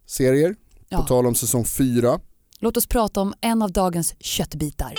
serier, 0.07 0.53
på 0.55 0.59
Ja. 0.89 1.03
tal 1.07 1.27
om 1.27 1.35
säsong 1.35 1.65
4. 1.65 2.21
Låt 2.61 2.77
oss 2.77 2.87
prata 2.87 3.21
om 3.21 3.35
en 3.41 3.63
av 3.63 3.73
dagens 3.73 4.15
köttbitar. 4.21 4.95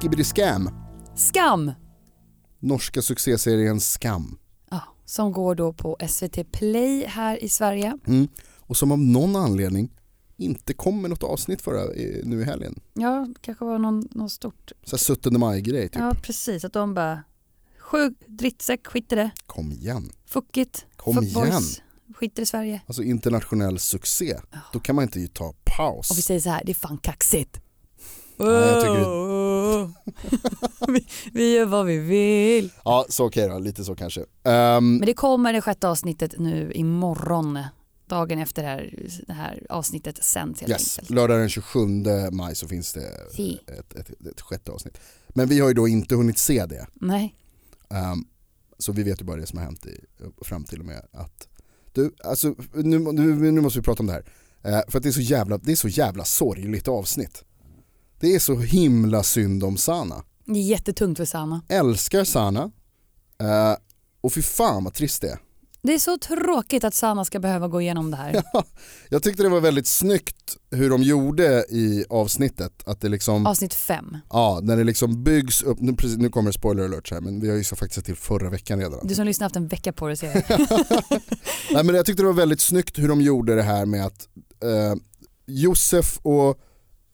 Skibbity 0.00 0.24
Scam, 0.24 0.70
Skam! 1.16 1.72
norska 2.60 3.02
succéserien 3.02 3.80
Skam. 3.80 4.38
Ja, 4.70 4.80
som 5.04 5.32
går 5.32 5.54
då 5.54 5.72
på 5.72 5.96
SVT 6.08 6.52
Play 6.52 7.04
här 7.06 7.44
i 7.44 7.48
Sverige. 7.48 7.98
Mm. 8.06 8.28
Och 8.60 8.76
som 8.76 8.92
av 8.92 8.98
någon 8.98 9.36
anledning 9.36 9.90
inte 10.36 10.74
kom 10.74 11.00
med 11.00 11.10
något 11.10 11.22
avsnitt 11.22 11.62
förra, 11.62 11.84
nu 12.24 12.40
i 12.40 12.44
helgen. 12.44 12.80
Ja, 12.92 13.26
det 13.28 13.40
kanske 13.40 13.64
var 13.64 13.78
någon, 13.78 14.08
någon 14.10 14.30
stort. 14.30 14.72
Så 14.84 14.96
här 14.96 15.14
17 15.14 15.40
maj-grej 15.40 15.88
typ. 15.88 16.00
Ja, 16.02 16.12
precis. 16.22 16.64
Att 16.64 16.72
de 16.72 16.94
bara, 16.94 17.22
sjuk, 17.78 18.12
drittsäck, 18.26 18.86
skit 18.86 19.12
i 19.12 19.14
det. 19.16 19.30
Kom 19.46 19.72
igen. 19.72 20.10
Fuck 20.26 20.56
it. 20.56 20.86
Kom 20.96 21.14
Fuck 21.14 21.24
igen. 21.24 21.50
boys. 21.50 21.80
Skiter 22.14 22.42
i 22.42 22.46
Sverige. 22.46 22.80
Alltså 22.86 23.02
internationell 23.02 23.78
succé. 23.78 24.36
Då 24.72 24.80
kan 24.80 24.94
man 24.96 25.02
inte 25.02 25.20
ju 25.20 25.28
ta 25.28 25.54
paus. 25.76 26.10
Och 26.10 26.18
vi 26.18 26.22
säger 26.22 26.40
så 26.40 26.50
här, 26.50 26.62
det 26.64 26.72
är 26.72 26.74
fan 26.74 26.98
kaxigt. 26.98 27.60
Oh. 28.38 29.90
vi, 30.88 31.06
vi 31.32 31.54
gör 31.54 31.66
vad 31.66 31.86
vi 31.86 31.98
vill. 31.98 32.72
Ja, 32.84 33.06
så 33.08 33.26
okej 33.26 33.48
då, 33.48 33.58
lite 33.58 33.84
så 33.84 33.94
kanske. 33.96 34.20
Ehm, 34.44 34.96
Men 34.96 35.06
det 35.06 35.14
kommer 35.14 35.52
det 35.52 35.60
sjätte 35.60 35.88
avsnittet 35.88 36.34
nu 36.38 36.72
imorgon. 36.72 37.58
Dagen 38.06 38.38
efter 38.38 38.62
det 38.62 38.68
här, 38.68 39.08
det 39.26 39.32
här 39.32 39.66
avsnittet 39.68 40.24
sänds 40.24 40.60
helt 40.60 40.70
yes, 40.70 40.98
enkelt. 40.98 41.10
lördag 41.10 41.38
den 41.38 41.48
27 41.48 41.78
maj 42.32 42.54
så 42.54 42.68
finns 42.68 42.92
det 42.92 43.10
Si. 43.32 43.60
ett, 43.78 43.94
ett, 43.94 44.10
ett 44.26 44.40
sjätte 44.40 44.72
avsnitt. 44.72 44.98
Men 45.28 45.48
vi 45.48 45.60
har 45.60 45.68
ju 45.68 45.74
då 45.74 45.88
inte 45.88 46.14
hunnit 46.14 46.38
se 46.38 46.66
det. 46.66 46.86
Nej. 46.94 47.34
Ehm, 47.90 48.24
så 48.78 48.92
vi 48.92 49.02
vet 49.02 49.20
ju 49.20 49.24
bara 49.24 49.36
det 49.36 49.46
som 49.46 49.58
har 49.58 49.64
hänt 49.64 49.86
i, 49.86 50.00
fram 50.44 50.64
till 50.64 50.80
och 50.80 50.86
med 50.86 51.06
att 51.12 51.48
du, 51.92 52.14
alltså, 52.24 52.54
nu, 52.74 52.98
nu, 52.98 53.52
nu 53.52 53.60
måste 53.60 53.78
vi 53.78 53.82
prata 53.82 54.02
om 54.02 54.06
det 54.06 54.12
här. 54.12 54.24
Eh, 54.62 54.80
för 54.88 54.98
att 54.98 55.02
det 55.02 55.08
är, 55.08 55.12
så 55.12 55.20
jävla, 55.20 55.58
det 55.58 55.72
är 55.72 55.76
så 55.76 55.88
jävla 55.88 56.24
sorgligt 56.24 56.88
avsnitt. 56.88 57.44
Det 58.20 58.34
är 58.34 58.38
så 58.38 58.56
himla 58.58 59.22
synd 59.22 59.64
om 59.64 59.76
Sana. 59.76 60.24
Det 60.44 60.58
är 60.58 60.62
jättetungt 60.62 61.18
för 61.18 61.24
Sanna. 61.24 61.62
Älskar 61.68 62.24
Sana. 62.24 62.70
Eh, 63.38 63.76
och 64.20 64.32
fy 64.32 64.42
fan 64.42 64.84
vad 64.84 64.94
trist 64.94 65.20
det 65.22 65.28
är. 65.28 65.38
Det 65.86 65.94
är 65.94 65.98
så 65.98 66.18
tråkigt 66.18 66.84
att 66.84 66.94
Sanna 66.94 67.24
ska 67.24 67.38
behöva 67.38 67.68
gå 67.68 67.80
igenom 67.80 68.10
det 68.10 68.16
här. 68.16 68.42
Jag 69.08 69.22
tyckte 69.22 69.42
det 69.42 69.48
var 69.48 69.60
väldigt 69.60 69.86
snyggt 69.86 70.56
hur 70.70 70.90
de 70.90 71.02
gjorde 71.02 71.64
i 71.68 72.04
avsnittet. 72.10 72.72
Att 72.86 73.00
det 73.00 73.08
liksom, 73.08 73.46
Avsnitt 73.46 73.74
fem. 73.74 74.16
ja, 74.30 74.60
när 74.62 74.76
det 74.76 74.84
liksom 74.84 75.24
byggs 75.24 75.62
upp, 75.62 75.80
nu, 75.80 75.94
precis, 75.94 76.18
nu 76.18 76.30
kommer 76.30 76.50
det 76.50 76.58
spoiler 76.58 76.84
alert 76.84 77.10
här 77.10 77.20
men 77.20 77.40
vi 77.40 77.48
har 77.48 77.56
ju 77.56 77.64
så 77.64 77.76
faktiskt 77.76 77.94
sett 77.94 78.04
till 78.04 78.16
förra 78.16 78.50
veckan 78.50 78.80
redan. 78.80 79.06
Du 79.06 79.14
som 79.14 79.26
lyssnar 79.26 79.44
har 79.44 79.48
haft 79.48 79.56
en 79.56 79.68
vecka 79.68 79.92
på 79.92 80.08
dig 80.08 80.12
att. 80.12 80.48
Nej, 81.70 81.84
men 81.84 81.94
jag 81.94 82.06
tyckte 82.06 82.22
det 82.22 82.26
var 82.26 82.32
väldigt 82.32 82.60
snyggt 82.60 82.98
hur 82.98 83.08
de 83.08 83.20
gjorde 83.20 83.54
det 83.54 83.62
här 83.62 83.86
med 83.86 84.06
att 84.06 84.28
eh, 84.62 84.94
Josef 85.46 86.18
och 86.22 86.58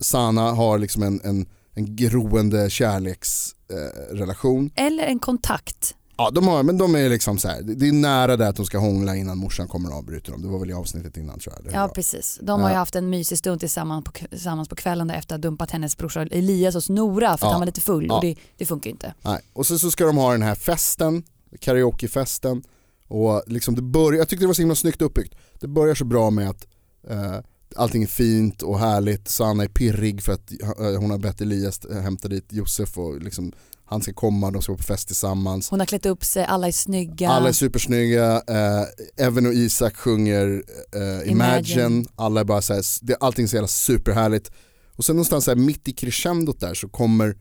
Sana 0.00 0.52
har 0.52 0.78
liksom 0.78 1.02
en, 1.02 1.20
en, 1.24 1.46
en 1.74 1.96
groende 1.96 2.70
kärleksrelation. 2.70 4.70
Eh. 4.76 4.86
Eller 4.86 5.04
en 5.04 5.18
kontakt. 5.18 5.94
Ja, 6.24 6.30
de 6.30 6.48
har, 6.48 6.62
men 6.62 6.78
de 6.78 6.94
är 6.94 7.08
liksom 7.08 7.38
så 7.38 7.48
här, 7.48 7.62
det 7.62 7.88
är 7.88 7.92
nära 7.92 8.36
där 8.36 8.48
att 8.48 8.56
de 8.56 8.66
ska 8.66 8.78
hångla 8.78 9.16
innan 9.16 9.38
morsan 9.38 9.68
kommer 9.68 9.90
och 9.90 9.96
avbryter 9.96 10.32
dem. 10.32 10.42
Det 10.42 10.48
var 10.48 10.58
väl 10.58 10.70
i 10.70 10.72
avsnittet 10.72 11.16
innan 11.16 11.38
tror 11.38 11.54
jag. 11.64 11.74
Ja 11.74 11.88
precis. 11.88 12.38
De 12.42 12.60
har 12.60 12.70
ju 12.70 12.76
haft 12.76 12.94
en 12.94 13.10
mysig 13.10 13.38
stund 13.38 13.60
tillsammans 13.60 14.04
på, 14.04 14.10
tillsammans 14.30 14.68
på 14.68 14.76
kvällen 14.76 15.08
där 15.08 15.14
efter 15.14 15.34
att 15.34 15.44
ha 15.44 15.50
dumpat 15.50 15.70
hennes 15.70 15.96
brorsa 15.96 16.22
Elias 16.22 16.74
hos 16.74 16.88
Nora 16.88 17.26
för 17.28 17.34
att 17.34 17.40
Ja. 17.40 17.50
han 17.50 17.60
var 17.60 17.66
lite 17.66 17.80
full 17.80 18.06
Ja. 18.06 18.14
och 18.16 18.22
det, 18.24 18.36
det 18.56 18.66
funkar 18.66 18.88
ju 18.88 18.92
inte. 18.92 19.14
Nej. 19.22 19.40
Och 19.52 19.66
sen 19.66 19.78
så 19.78 19.90
ska 19.90 20.04
de 20.06 20.16
ha 20.16 20.32
den 20.32 20.42
här 20.42 20.54
festen, 20.54 21.22
karaokefesten. 21.60 22.62
Och 23.08 23.42
liksom 23.46 23.74
det 23.74 23.82
börjar, 23.82 24.18
jag 24.18 24.28
tyckte 24.28 24.42
det 24.44 24.46
var 24.46 24.54
så 24.54 24.62
himla 24.62 24.74
snyggt 24.74 25.02
uppbyggt. 25.02 25.34
Det 25.60 25.68
börjar 25.68 25.94
så 25.94 26.04
bra 26.04 26.30
med 26.30 26.50
att 26.50 26.66
eh, 27.08 27.36
allting 27.76 28.02
är 28.02 28.06
fint 28.06 28.62
och 28.62 28.78
härligt. 28.78 29.28
Sanna 29.28 29.62
är 29.64 29.68
pirrig 29.68 30.22
för 30.22 30.32
att 30.32 30.52
eh, 30.80 31.00
hon 31.00 31.10
har 31.10 31.18
bett 31.18 31.40
Elias 31.40 31.80
hämta 32.02 32.28
dit 32.28 32.52
Josef 32.52 32.98
och 32.98 33.22
liksom, 33.22 33.52
han 33.90 34.02
ska 34.02 34.12
komma, 34.12 34.50
de 34.50 34.62
ska 34.62 34.72
vara 34.72 34.78
på 34.78 34.84
fest 34.84 35.06
tillsammans. 35.06 35.70
Hon 35.70 35.78
har 35.80 35.86
klätt 35.86 36.06
upp 36.06 36.24
sig, 36.24 36.44
alla 36.44 36.68
är 36.68 36.72
snygga. 36.72 37.30
Alla 37.30 37.48
är 37.48 37.52
supersnygga, 37.52 38.42
eh, 38.48 39.26
Evan 39.26 39.46
och 39.46 39.52
Isak 39.52 39.96
sjunger 39.96 40.62
eh, 40.94 41.30
Imagine. 41.30 41.80
Imagine. 41.80 42.06
alla 42.16 42.40
är 42.40 42.44
bara 42.44 42.62
så 42.62 42.74
här, 42.74 42.84
det, 43.02 43.16
allting 43.20 43.42
är 43.42 43.48
så 43.48 43.56
jävla 43.56 43.68
superhärligt. 43.68 44.50
Och 44.96 45.04
sen 45.04 45.16
någonstans 45.16 45.44
så 45.44 45.50
här, 45.50 45.56
mitt 45.56 45.88
i 45.88 45.92
crescendot 45.92 46.60
där 46.60 46.74
så 46.74 46.88
kommer 46.88 47.36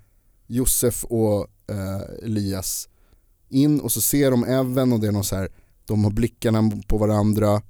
Josef 0.48 1.04
och 1.04 1.48
eh, 1.70 2.26
Elias 2.26 2.90
in 3.50 3.80
och 3.80 3.92
så 3.92 4.02
ser 4.02 4.32
de 4.32 4.44
Evan 4.44 4.94
och 4.94 5.00
det 5.00 5.08
är 5.08 5.12
någon 5.12 5.24
så 5.24 5.36
här, 5.36 5.50
de 5.86 6.04
har 6.04 6.12
blickarna 6.12 6.72
på 6.88 6.98
varandra, 6.98 7.62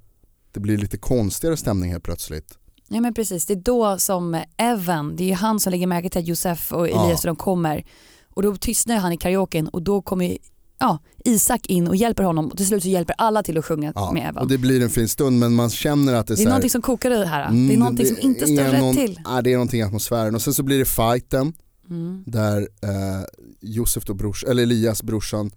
det 0.52 0.60
blir 0.60 0.78
lite 0.78 0.98
konstigare 0.98 1.58
stämning 1.58 1.92
helt 1.92 2.04
plötsligt. 2.04 2.58
Ja 2.88 3.02
men 3.02 3.14
precis, 3.14 3.46
det 3.46 3.54
är 3.54 3.62
då 3.62 4.00
som 4.00 4.42
Evan, 4.58 5.16
det 5.16 5.24
är 5.24 5.28
ju 5.28 5.34
han 5.34 5.60
som 5.60 5.72
lägger 5.72 5.88
märke 5.88 6.10
till 6.10 6.20
att 6.20 6.28
Josef 6.28 6.74
och 6.74 6.90
Ja. 6.90 7.06
Elias 7.06 7.22
de 7.22 7.36
kommer 7.36 7.86
och 8.34 8.44
då 8.44 8.56
tystnar 8.56 8.96
han 8.96 9.12
i 9.12 9.18
karaoken 9.18 9.68
och 9.68 9.82
då 9.82 10.02
kommer 10.02 10.38
ja, 10.80 11.00
Isak 11.26 11.66
in 11.66 11.88
och 11.88 11.96
hjälper 11.96 12.24
honom 12.24 12.48
och 12.48 12.58
till 12.58 12.68
slut 12.68 12.84
så 12.84 12.90
hjälper 12.90 13.16
alla 13.18 13.44
till 13.44 13.58
att 13.58 13.66
sjunga 13.66 13.92
Ja, 13.96 14.12
med 14.12 14.30
Evan. 14.30 14.44
och 14.44 14.50
det 14.50 14.58
blir 14.58 14.82
en 14.84 14.90
fin 14.90 15.08
stund 15.10 15.40
men 15.40 15.56
man 15.56 15.70
känner 15.70 16.14
att 16.14 16.28
det 16.28 16.34
är, 16.34 16.36
det 16.38 16.44
är 16.44 16.46
någonting 16.46 16.70
som 16.70 16.82
kokar 16.82 17.12
i 17.12 17.18
det 17.18 17.26
här. 17.26 17.46
Mm, 17.48 17.68
det 17.68 17.74
är 17.74 17.78
någonting 17.78 18.06
som 18.06 18.18
inte 18.22 18.46
står 18.48 18.64
rätt 18.64 18.80
någon, 18.82 18.96
till. 18.96 19.20
Nej, 19.28 19.44
det 19.44 19.50
är 19.52 19.56
någonting 19.56 19.80
i 19.80 19.84
atmosfären 19.84 20.36
och 20.36 20.42
sen 20.42 20.54
så 20.54 20.64
blir 20.64 20.80
det 20.80 20.86
fighten 20.86 21.54
Mm. 21.90 22.24
där 22.28 22.62
eh, 22.82 23.26
Josef 23.62 24.06
då 24.06 24.14
brors, 24.14 24.44
eller 24.44 24.64
Elias 24.64 25.04
brorsan, 25.04 25.52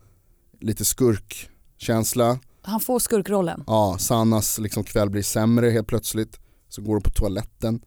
lite 0.61 0.85
skurkkänsla. 0.85 2.39
Han 2.63 2.81
får 2.81 2.99
skurkrollen. 2.99 3.65
Ja, 3.67 3.97
Sannas 3.99 4.59
liksom 4.59 4.85
kväll 4.85 5.11
blir 5.11 5.23
sämre 5.23 5.71
helt 5.71 5.87
plötsligt. 5.87 6.39
Så 6.69 6.83
går 6.83 6.95
de 6.95 7.03
på 7.03 7.11
toaletten, 7.11 7.81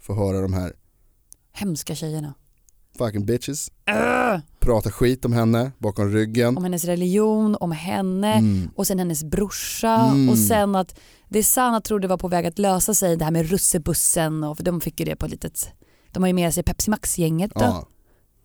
får 0.00 0.14
höra 0.14 0.40
de 0.40 0.52
här 0.52 0.72
Hemska 1.52 1.94
tjejerna. 1.94 2.34
Fucking 2.98 3.26
bitches. 3.26 3.70
Öh! 3.86 4.38
Prata 4.60 4.90
skit 4.90 5.24
om 5.24 5.32
henne 5.32 5.72
bakom 5.78 6.08
ryggen. 6.12 6.56
Om 6.56 6.64
hennes 6.64 6.84
religion, 6.84 7.56
om 7.60 7.72
henne 7.72 8.32
Mm. 8.34 8.70
och 8.76 8.86
sen 8.86 8.98
hennes 8.98 9.24
brorsa 9.24 9.94
Mm. 9.96 10.28
och 10.28 10.38
sen 10.38 10.74
att 10.76 10.98
det 11.28 11.42
Sanna 11.42 11.80
trodde 11.80 12.08
var 12.08 12.16
på 12.18 12.28
väg 12.28 12.46
att 12.46 12.58
lösa 12.58 12.94
sig 12.94 13.16
det 13.16 13.24
här 13.24 13.32
med 13.32 13.50
russebussen 13.50 14.44
och 14.44 14.56
för 14.56 14.64
de 14.64 14.80
fick 14.80 15.00
ju 15.00 15.06
det 15.06 15.16
på 15.16 15.26
ett 15.26 15.32
litet 15.32 15.68
de 16.10 16.22
har 16.22 16.28
ju 16.28 16.32
med 16.34 16.54
sig 16.54 16.62
Pepsi 16.62 16.90
Max-gänget 16.90 17.50
då. 17.54 17.60
Ja, 17.60 17.88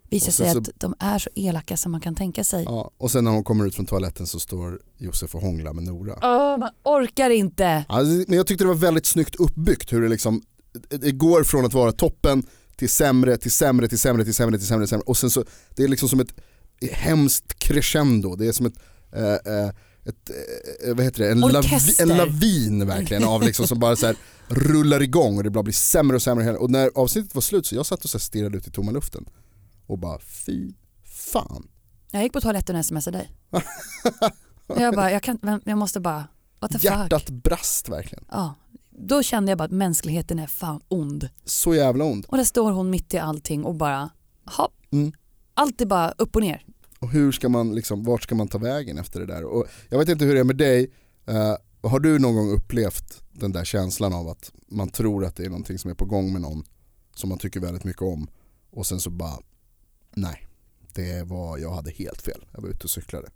Visar 0.10 0.32
sig 0.32 0.48
sen 0.50 0.58
att 0.58 0.70
de 0.75 0.96
är 1.00 1.20
så 1.20 1.30
elaka 1.36 1.77
som 1.77 1.92
man 1.92 2.01
kan 2.01 2.16
tänka 2.16 2.44
sig. 2.44 2.63
ja. 2.63 2.92
Och 2.98 3.12
sen 3.12 3.24
när 3.24 3.32
hon 3.32 3.44
kommer 3.44 3.66
ut 3.66 3.75
från 3.75 3.86
toaletten 3.86 4.27
så 4.27 4.39
står 4.39 4.80
Josef 4.98 5.36
och 5.36 5.42
hånglar 5.42 5.74
med 5.74 5.84
Nora. 5.84 6.13
Åh, 6.22 6.58
man 6.60 6.70
orkar 6.84 7.30
inte. 7.30 7.86
Alltså, 7.89 8.13
men 8.27 8.38
jag 8.38 8.48
tyckte 8.48 8.63
det 8.63 8.68
var 8.68 8.75
väldigt 8.75 9.06
snyggt 9.06 9.36
uppbyggt 9.36 9.94
hur 9.94 10.01
det 10.01 10.08
liksom, 10.10 10.42
det 10.89 11.12
går 11.12 11.44
från 11.44 11.66
att 11.66 11.74
vara 11.74 11.92
toppen 11.92 12.44
till 12.77 12.89
sämre, 12.89 13.38
till 13.38 13.51
sämre, 13.51 13.88
till 13.88 14.00
sämre, 14.00 14.24
till 14.24 14.34
sämre, 14.34 14.57
till 14.57 14.67
sämre, 14.67 14.86
till 14.86 14.89
sämre. 14.89 15.03
och 15.05 15.17
sen 15.17 15.29
så, 15.29 15.46
det 15.75 15.84
är 15.84 15.88
liksom 15.88 16.10
som 16.10 16.19
ett 16.19 16.34
hemskt 16.91 17.60
crescendo, 17.60 18.36
det 18.36 18.48
är 18.48 18.51
som 18.51 18.65
ett, 18.65 18.79
eh, 19.12 19.24
eh, 19.24 19.69
ett 20.05 20.29
eh, 20.86 20.96
vad 20.96 21.05
heter 21.05 21.24
det, 21.24 21.31
en, 21.31 21.39
lavi, 21.39 21.96
en 22.00 22.07
lavin 22.07 22.88
verkligen 22.88 23.24
av 23.24 23.43
liksom 23.43 23.67
som 23.67 23.79
bara 23.79 23.96
så 23.96 24.05
här 24.05 24.15
rullar 24.48 25.01
igång 25.01 25.38
och 25.38 25.43
det 25.43 25.50
bara 25.50 25.63
blir 25.63 25.74
sämre 25.74 26.15
och 26.15 26.22
sämre. 26.22 26.57
Och 26.57 26.72
när 26.72 26.91
avsnittet 26.96 27.36
var 27.36 27.41
slut 27.41 27.65
så 27.65 27.75
jag 27.75 27.86
satt 27.86 28.03
och 28.03 28.10
så 28.10 28.19
stirrade 28.19 28.57
ut 28.57 28.67
i 28.67 28.72
tomma 28.72 28.91
luften 28.91 29.25
och 29.88 29.98
bara 29.98 30.19
fy 30.19 30.74
fan. 31.03 31.67
Jag 32.12 32.24
gick 32.24 32.34
på 32.34 32.41
toaletten 32.41 32.75
och 32.75 32.86
smsade 32.86 33.17
dig. 33.17 33.31
jag 34.67 34.96
bara, 34.96 35.12
jag, 35.12 35.24
kan, 35.24 35.62
jag 35.65 35.77
måste 35.77 36.00
bara, 36.00 36.27
what 36.60 36.72
the 36.72 36.79
fuck. 36.79 36.84
Hjärtat 36.84 37.29
brast 37.29 37.89
verkligen. 37.89 38.25
Ja. 38.31 38.55
Då 39.00 39.24
kände 39.24 39.51
jag 39.51 39.58
bara 39.58 39.63
att 39.63 39.72
mänskligheten 39.72 40.39
är 40.39 40.48
fan 40.48 40.82
ond. 40.88 41.30
Så 41.46 41.75
jävla 41.75 42.04
ond. 42.06 42.25
Och 42.30 42.38
där 42.38 42.44
står 42.44 42.72
hon 42.72 42.89
mitt 42.89 43.13
i 43.13 43.18
allting 43.18 43.63
och 43.63 43.75
bara, 43.75 44.10
ha, 44.58 44.70
Mm. 44.92 45.12
allt 45.54 45.82
är 45.82 45.86
bara 45.86 46.12
upp 46.12 46.36
och 46.36 46.42
ner. 46.42 46.66
Och 47.00 47.12
hur 47.12 47.32
ska 47.32 47.50
man 47.50 47.75
liksom, 47.75 48.04
vart 48.04 48.24
ska 48.24 48.36
man 48.36 48.48
ta 48.48 48.58
vägen 48.58 48.98
efter 48.98 49.20
det 49.20 49.25
där? 49.25 49.44
Och 49.44 49.66
jag 49.89 50.00
vet 50.00 50.10
inte 50.10 50.25
hur 50.25 50.34
det 50.34 50.39
är 50.39 50.44
med 50.44 50.58
dig, 50.58 50.92
eh, 51.25 51.56
har 51.89 52.00
du 52.00 52.20
någon 52.20 52.36
gång 52.36 52.50
upplevt 52.51 53.24
den 53.32 53.51
där 53.51 53.66
känslan 53.66 54.13
av 54.13 54.27
att 54.27 54.51
man 54.68 54.89
tror 54.89 55.25
att 55.25 55.36
det 55.36 55.46
är 55.46 55.50
någonting 55.50 55.80
som 55.80 55.92
är 55.92 55.96
på 55.96 56.06
gång 56.06 56.34
med 56.34 56.42
någon 56.42 56.63
som 57.16 57.30
man 57.30 57.38
tycker 57.38 57.60
väldigt 57.60 57.84
mycket 57.84 58.01
om 58.01 58.27
och 58.72 58.86
sen 58.86 59.00
så 59.00 59.10
bara, 59.10 59.39
nej, 60.16 60.48
det 60.94 61.24
var, 61.24 61.58
jag 61.58 61.72
hade 61.74 61.92
helt 61.92 62.22
fel, 62.22 62.46
jag 62.54 62.62
var 62.62 62.70
ute 62.70 62.84
och 62.84 62.89
cyklade. 62.89 63.30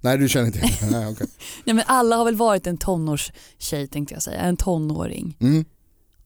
Nej. 0.00 0.18
Du 0.18 0.28
känner 0.28 0.46
inte? 0.46 0.60
Nej, 0.90 1.06
okej. 1.12 1.26
Nej, 1.64 1.74
men 1.74 1.84
alla 1.86 2.16
har 2.16 2.24
väl 2.24 2.36
varit 2.36 2.66
en 2.66 2.78
tonårstjej 2.78 3.86
tänkte 3.86 4.14
jag 4.14 4.22
säga, 4.22 4.40
en 4.40 4.56
tonåring. 4.56 5.36
mm. 5.40 5.64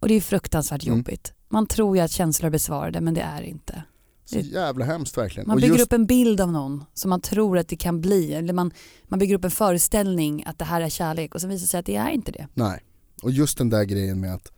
Och 0.00 0.08
det 0.08 0.14
är 0.14 0.20
fruktansvärt 0.20 0.84
Mm. 0.86 0.98
jobbigt. 0.98 1.32
Man 1.48 1.66
tror 1.66 1.96
ju 1.96 2.02
att 2.02 2.10
känslor 2.10 2.46
är 2.46 2.50
besvarade 2.50 3.00
men 3.00 3.14
det 3.14 3.20
är 3.20 3.42
inte. 3.42 3.82
Så 4.24 4.38
jävla 4.38 4.84
hemskt 4.84 5.18
verkligen. 5.18 5.48
Man 5.48 5.56
bygger 5.56 5.68
just, 5.74 5.84
upp 5.86 5.92
en 5.92 6.06
bild 6.06 6.40
av 6.40 6.52
någon 6.52 6.84
som 6.94 7.10
man 7.10 7.20
tror 7.20 7.58
att 7.58 7.68
det 7.68 7.76
kan 7.76 8.00
bli. 8.00 8.34
Eller 8.34 8.52
man, 8.52 8.72
man 9.04 9.18
bygger 9.18 9.34
upp 9.34 9.44
en 9.44 9.50
föreställning 9.50 10.44
att 10.46 10.58
det 10.58 10.64
här 10.64 10.80
är 10.80 10.88
kärlek 10.88 11.34
och 11.34 11.40
sen 11.40 11.50
visar 11.50 11.62
det 11.62 11.68
sig 11.68 11.80
att 11.80 11.86
det 11.86 11.96
är 11.96 12.10
inte 12.10 12.32
det. 12.32 12.48
nej. 12.54 12.80
och 13.22 13.30
just 13.30 13.58
den 13.58 13.70
där 13.70 13.84
grejen 13.84 14.20
med 14.20 14.34
att, 14.34 14.52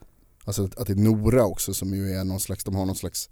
alltså, 0.45 0.65
att 0.65 0.87
det 0.87 0.93
är 0.93 0.97
Nora 0.97 1.45
också 1.45 1.75
som 1.75 1.95
ju 1.95 2.11
är 2.13 2.25
någon 2.25 2.41
slags, 2.41 2.65
de 2.65 2.75
har 2.75 2.87
någon 2.87 2.97
slags, 2.97 3.31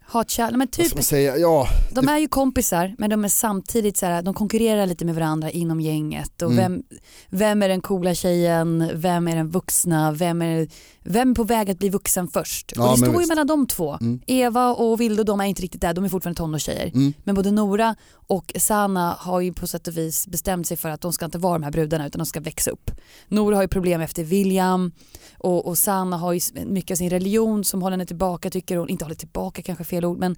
Hatkärlek, 0.00 0.50
men 0.50 0.58
vad 0.60 0.70
typ, 0.72 0.86
ska 0.86 0.96
man 0.96 1.02
säga, 1.02 1.36
ja, 1.36 1.68
de 1.94 2.08
är 2.08 2.18
ju 2.18 2.28
kompisar 2.28 2.94
men 2.98 3.10
de 3.10 3.24
är 3.24 3.28
samtidigt 3.28 3.96
så 3.96 4.06
här, 4.06 4.22
de 4.22 4.34
konkurrerar 4.34 4.86
lite 4.86 5.04
med 5.04 5.14
varandra 5.14 5.50
inom 5.50 5.80
gänget. 5.80 6.42
Och 6.42 6.50
Mm. 6.52 6.56
vem, 6.72 6.82
vem 7.30 7.62
är 7.62 7.68
den 7.68 7.80
coola 7.80 8.14
tjejen, 8.14 8.90
vem 8.94 9.28
är 9.28 9.36
den 9.36 9.48
vuxna, 9.48 10.12
vem 10.12 10.42
är, 10.42 10.68
vem 11.02 11.30
är 11.30 11.34
på 11.34 11.44
väg 11.44 11.70
att 11.70 11.78
bli 11.78 11.88
vuxen 11.88 12.28
först? 12.28 12.72
Ja, 12.76 12.90
och 12.92 12.98
det 12.98 13.06
står 13.06 13.20
ju 13.22 13.28
mellan 13.28 13.46
de 13.46 13.66
två. 13.66 13.98
Mm. 14.00 14.20
Eva 14.26 14.74
och 14.74 15.00
Vilde 15.00 15.24
de 15.24 15.40
är 15.40 15.44
inte 15.44 15.62
riktigt 15.62 15.80
där, 15.80 15.94
de 15.94 16.04
är 16.04 16.08
fortfarande 16.08 16.38
tonårstjejer. 16.38 16.90
mm. 16.94 17.12
Men 17.24 17.34
både 17.34 17.50
Nora 17.50 17.96
och 18.26 18.52
Sana 18.58 19.16
har 19.18 19.40
ju 19.40 19.52
på 19.52 19.66
sätt 19.66 19.88
och 19.88 19.96
vis 19.96 20.26
bestämt 20.26 20.66
sig 20.66 20.76
för 20.76 20.88
att 20.88 21.00
de 21.00 21.12
ska 21.12 21.24
inte 21.24 21.38
vara 21.38 21.52
de 21.58 21.62
här 21.64 21.70
brudarna 21.72 22.06
utan 22.06 22.18
de 22.18 22.26
ska 22.26 22.40
växa 22.40 22.70
upp. 22.70 22.90
Nora 23.28 23.56
har 23.56 23.62
ju 23.62 23.68
problem 23.68 24.00
efter 24.00 24.24
William 24.24 24.92
och, 25.38 25.66
och 25.66 25.78
Sana 25.78 26.16
har 26.16 26.32
ju 26.32 26.40
mycket 26.66 26.90
av 26.94 26.96
sin 26.96 27.10
religion 27.10 27.64
som 27.64 27.82
håller 27.82 27.92
henne 27.96 28.06
tillbaka 28.06 28.50
tycker 28.50 28.76
hon, 28.76 28.88
inte 28.88 29.04
håller 29.04 29.14
tillbaka 29.14 29.62
kanske 29.62 29.84
fel 29.84 30.04
ord 30.04 30.18
men 30.18 30.36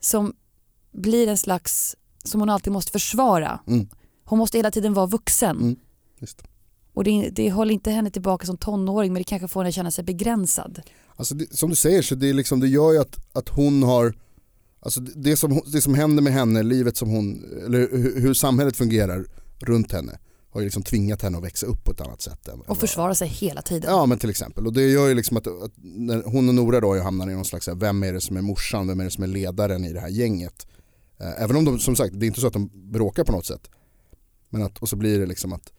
som 0.00 0.32
blir 0.92 1.28
en 1.28 1.38
slags, 1.38 1.96
som 2.24 2.40
hon 2.40 2.50
alltid 2.50 2.72
måste 2.72 2.92
försvara. 2.92 3.60
Mm. 3.66 3.88
Hon 4.24 4.38
måste 4.38 4.58
hela 4.58 4.70
tiden 4.70 4.94
vara 4.94 5.06
vuxen. 5.06 5.56
Mm. 5.56 5.76
Och 6.94 7.04
det, 7.04 7.30
det 7.32 7.50
håller 7.50 7.74
inte 7.74 7.90
henne 7.90 8.10
tillbaka 8.10 8.46
som 8.46 8.56
tonåring 8.56 9.12
men 9.12 9.20
det 9.20 9.24
kanske 9.24 9.48
får 9.48 9.60
henne 9.60 9.68
att 9.68 9.74
känna 9.74 9.90
sig 9.90 10.04
begränsad. 10.04 10.80
Alltså 11.16 11.34
det, 11.34 11.56
som 11.56 11.70
du 11.70 11.76
säger 11.76 12.02
så 12.02 12.14
det, 12.14 12.28
är 12.28 12.34
liksom, 12.34 12.60
det 12.60 12.68
gör 12.68 12.92
ju 12.92 12.98
att, 12.98 13.16
att 13.32 13.48
hon 13.48 13.82
har, 13.82 14.14
alltså 14.80 15.00
det, 15.00 15.36
som, 15.36 15.60
det 15.66 15.82
som 15.82 15.94
händer 15.94 16.22
med 16.22 16.32
henne, 16.32 16.62
livet 16.62 16.96
som 16.96 17.10
hon, 17.10 17.44
eller 17.66 17.78
hur, 17.78 18.20
hur 18.20 18.34
samhället 18.34 18.76
fungerar 18.76 19.26
runt 19.58 19.92
henne 19.92 20.18
har 20.50 20.60
ju 20.60 20.64
liksom 20.64 20.82
tvingat 20.82 21.22
henne 21.22 21.38
att 21.38 21.44
växa 21.44 21.66
upp 21.66 21.84
på 21.84 21.92
ett 21.92 22.00
annat 22.00 22.22
sätt. 22.22 22.48
Än, 22.48 22.60
Och 22.60 22.78
försvara 22.78 23.14
sig 23.14 23.28
hela 23.28 23.62
tiden. 23.62 23.90
Ja 23.90 24.06
men 24.06 24.18
till 24.18 24.30
exempel, 24.30 24.66
och 24.66 24.72
det 24.72 24.82
gör 24.82 25.08
ju 25.08 25.14
liksom 25.14 25.36
att, 25.36 25.46
att 25.46 25.72
hon 26.24 26.48
och 26.48 26.54
Nora 26.54 26.80
då 26.80 26.98
hamnar 26.98 27.30
i 27.30 27.34
någon 27.34 27.44
slags, 27.44 27.66
här, 27.66 27.74
vem 27.74 28.02
är 28.02 28.12
det 28.12 28.20
som 28.20 28.36
är 28.36 28.42
morsan, 28.42 28.88
vem 28.88 29.00
är 29.00 29.04
det 29.04 29.10
som 29.10 29.24
är 29.24 29.28
ledaren 29.28 29.84
i 29.84 29.92
det 29.92 30.00
här 30.00 30.08
gänget. 30.08 30.66
Eh, 31.20 31.42
även 31.42 31.56
om 31.56 31.64
de, 31.64 31.78
som 31.78 31.96
sagt, 31.96 32.20
det 32.20 32.26
är 32.26 32.28
inte 32.28 32.40
så 32.40 32.46
att 32.46 32.52
de 32.52 32.70
bråkar 32.74 33.24
på 33.24 33.32
något 33.32 33.46
sätt. 33.46 33.70
Men 34.48 34.62
att, 34.62 34.78
och 34.78 34.88
så 34.88 34.96
blir 34.96 35.18
det 35.18 35.26
liksom 35.26 35.52
att 35.52 35.72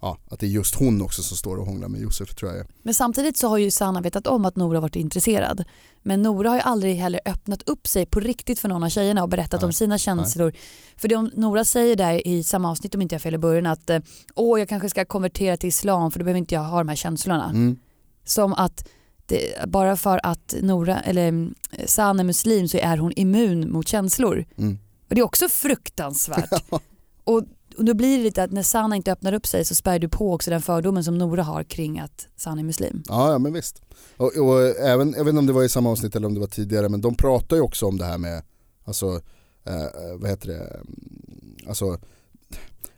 ja, 0.00 0.18
att 0.30 0.40
det 0.40 0.46
är 0.46 0.50
just 0.50 0.74
hon 0.74 1.02
också 1.02 1.22
som 1.22 1.36
står 1.36 1.56
och 1.56 1.66
hånglar 1.66 1.88
med 1.88 2.00
Josef 2.00 2.34
tror 2.34 2.52
jag. 2.52 2.66
Men 2.82 2.94
samtidigt 2.94 3.36
så 3.36 3.48
har 3.48 3.58
ju 3.58 3.70
Sanna 3.70 4.00
vetat 4.00 4.26
om 4.26 4.44
att 4.44 4.56
Nora 4.56 4.80
varit 4.80 4.96
intresserad. 4.96 5.64
Men 6.02 6.22
Nora 6.22 6.48
har 6.48 6.56
ju 6.56 6.62
aldrig 6.62 6.96
heller 6.96 7.20
öppnat 7.24 7.62
upp 7.62 7.86
sig 7.86 8.06
på 8.06 8.20
riktigt 8.20 8.58
för 8.58 8.68
någon 8.68 8.82
av 8.82 8.88
tjejerna 8.88 9.22
och 9.22 9.28
berättat 9.28 9.60
Nej. 9.60 9.66
om 9.66 9.72
sina 9.72 9.98
känslor. 9.98 10.52
För 10.96 11.08
det 11.08 11.30
Nora 11.34 11.64
säger 11.64 11.96
där 11.96 12.26
i 12.26 12.42
samma 12.44 12.70
avsnitt 12.70 12.94
om 12.94 13.02
inte 13.02 13.14
jag 13.14 13.22
fel 13.22 13.34
i 13.34 13.38
början 13.38 13.66
att 13.66 13.90
eh, 13.90 13.98
åh 14.34 14.58
jag 14.58 14.68
kanske 14.68 14.88
ska 14.88 15.04
konvertera 15.04 15.56
till 15.56 15.68
islam 15.68 16.10
för 16.10 16.18
då 16.18 16.24
behöver 16.24 16.38
inte 16.38 16.54
jag 16.54 16.62
ha 16.62 16.78
de 16.78 16.88
här 16.88 16.96
känslorna. 16.96 17.50
Mm. 17.50 17.76
Som 18.24 18.52
att 18.52 18.88
det, 19.26 19.68
bara 19.68 19.96
för 19.96 20.20
att 20.22 20.54
Nora, 20.62 21.00
eller 21.00 21.28
mm, 21.28 21.54
Sanna 21.86 22.20
är 22.20 22.24
muslim 22.24 22.68
så 22.68 22.78
är 22.78 22.96
hon 22.96 23.12
immun 23.16 23.72
mot 23.72 23.88
känslor. 23.88 24.44
Mm. 24.56 24.78
Och 25.08 25.14
det 25.14 25.20
är 25.20 25.24
också 25.24 25.48
fruktansvärt. 25.48 26.52
och, 27.24 27.42
och 27.76 27.84
då 27.84 27.94
blir 27.94 28.16
det 28.18 28.22
lite 28.24 28.42
att 28.42 28.52
när 28.52 28.62
Sanna 28.62 28.96
inte 28.96 29.12
öppnar 29.12 29.32
upp 29.32 29.46
sig 29.46 29.64
så 29.64 29.74
spär 29.74 29.98
du 29.98 30.08
på 30.08 30.32
också 30.34 30.50
den 30.50 30.62
fördomen 30.62 31.04
som 31.04 31.18
Nora 31.18 31.42
har 31.42 31.64
kring 31.64 31.98
att 31.98 32.28
Sanna 32.36 32.60
är 32.60 32.64
muslim. 32.64 33.02
Ja, 33.08 33.32
ja 33.32 33.38
men 33.38 33.52
visst. 33.52 33.82
Och, 34.16 34.36
och 34.36 34.60
även, 34.62 35.12
jag 35.16 35.24
vet 35.24 35.28
inte 35.32 35.38
om 35.38 35.46
det 35.46 35.52
var 35.52 35.62
i 35.64 35.68
samma 35.68 35.90
avsnitt 35.90 36.16
eller 36.16 36.26
om 36.26 36.34
det 36.34 36.40
var 36.40 36.46
tidigare 36.46 36.88
men 36.88 37.00
de 37.00 37.14
pratar 37.16 37.56
ju 37.56 37.62
också 37.62 37.86
om 37.86 37.98
det 37.98 38.04
här 38.04 38.18
med, 38.18 38.42
alltså, 38.84 39.06
eh, 39.64 40.16
vad 40.18 40.30
heter 40.30 40.48
det, 40.48 40.56
Mm, 40.58 41.56
alltså 41.68 41.98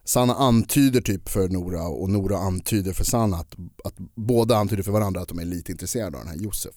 Sanna 0.04 0.34
antyder 0.34 1.00
typ 1.00 1.28
för 1.28 1.48
Nora 1.48 1.82
och 1.88 2.10
Nora 2.10 2.38
antyder 2.38 2.92
för 2.92 3.04
Sanna 3.04 3.36
att, 3.36 3.54
att 3.84 3.94
båda 4.14 4.56
antyder 4.56 4.82
för 4.82 4.92
varandra 4.92 5.20
att 5.20 5.28
de 5.28 5.38
är 5.38 5.44
lite 5.44 5.72
intresserade 5.72 6.18
av 6.18 6.24
den 6.24 6.32
här 6.32 6.42
Josef. 6.44 6.74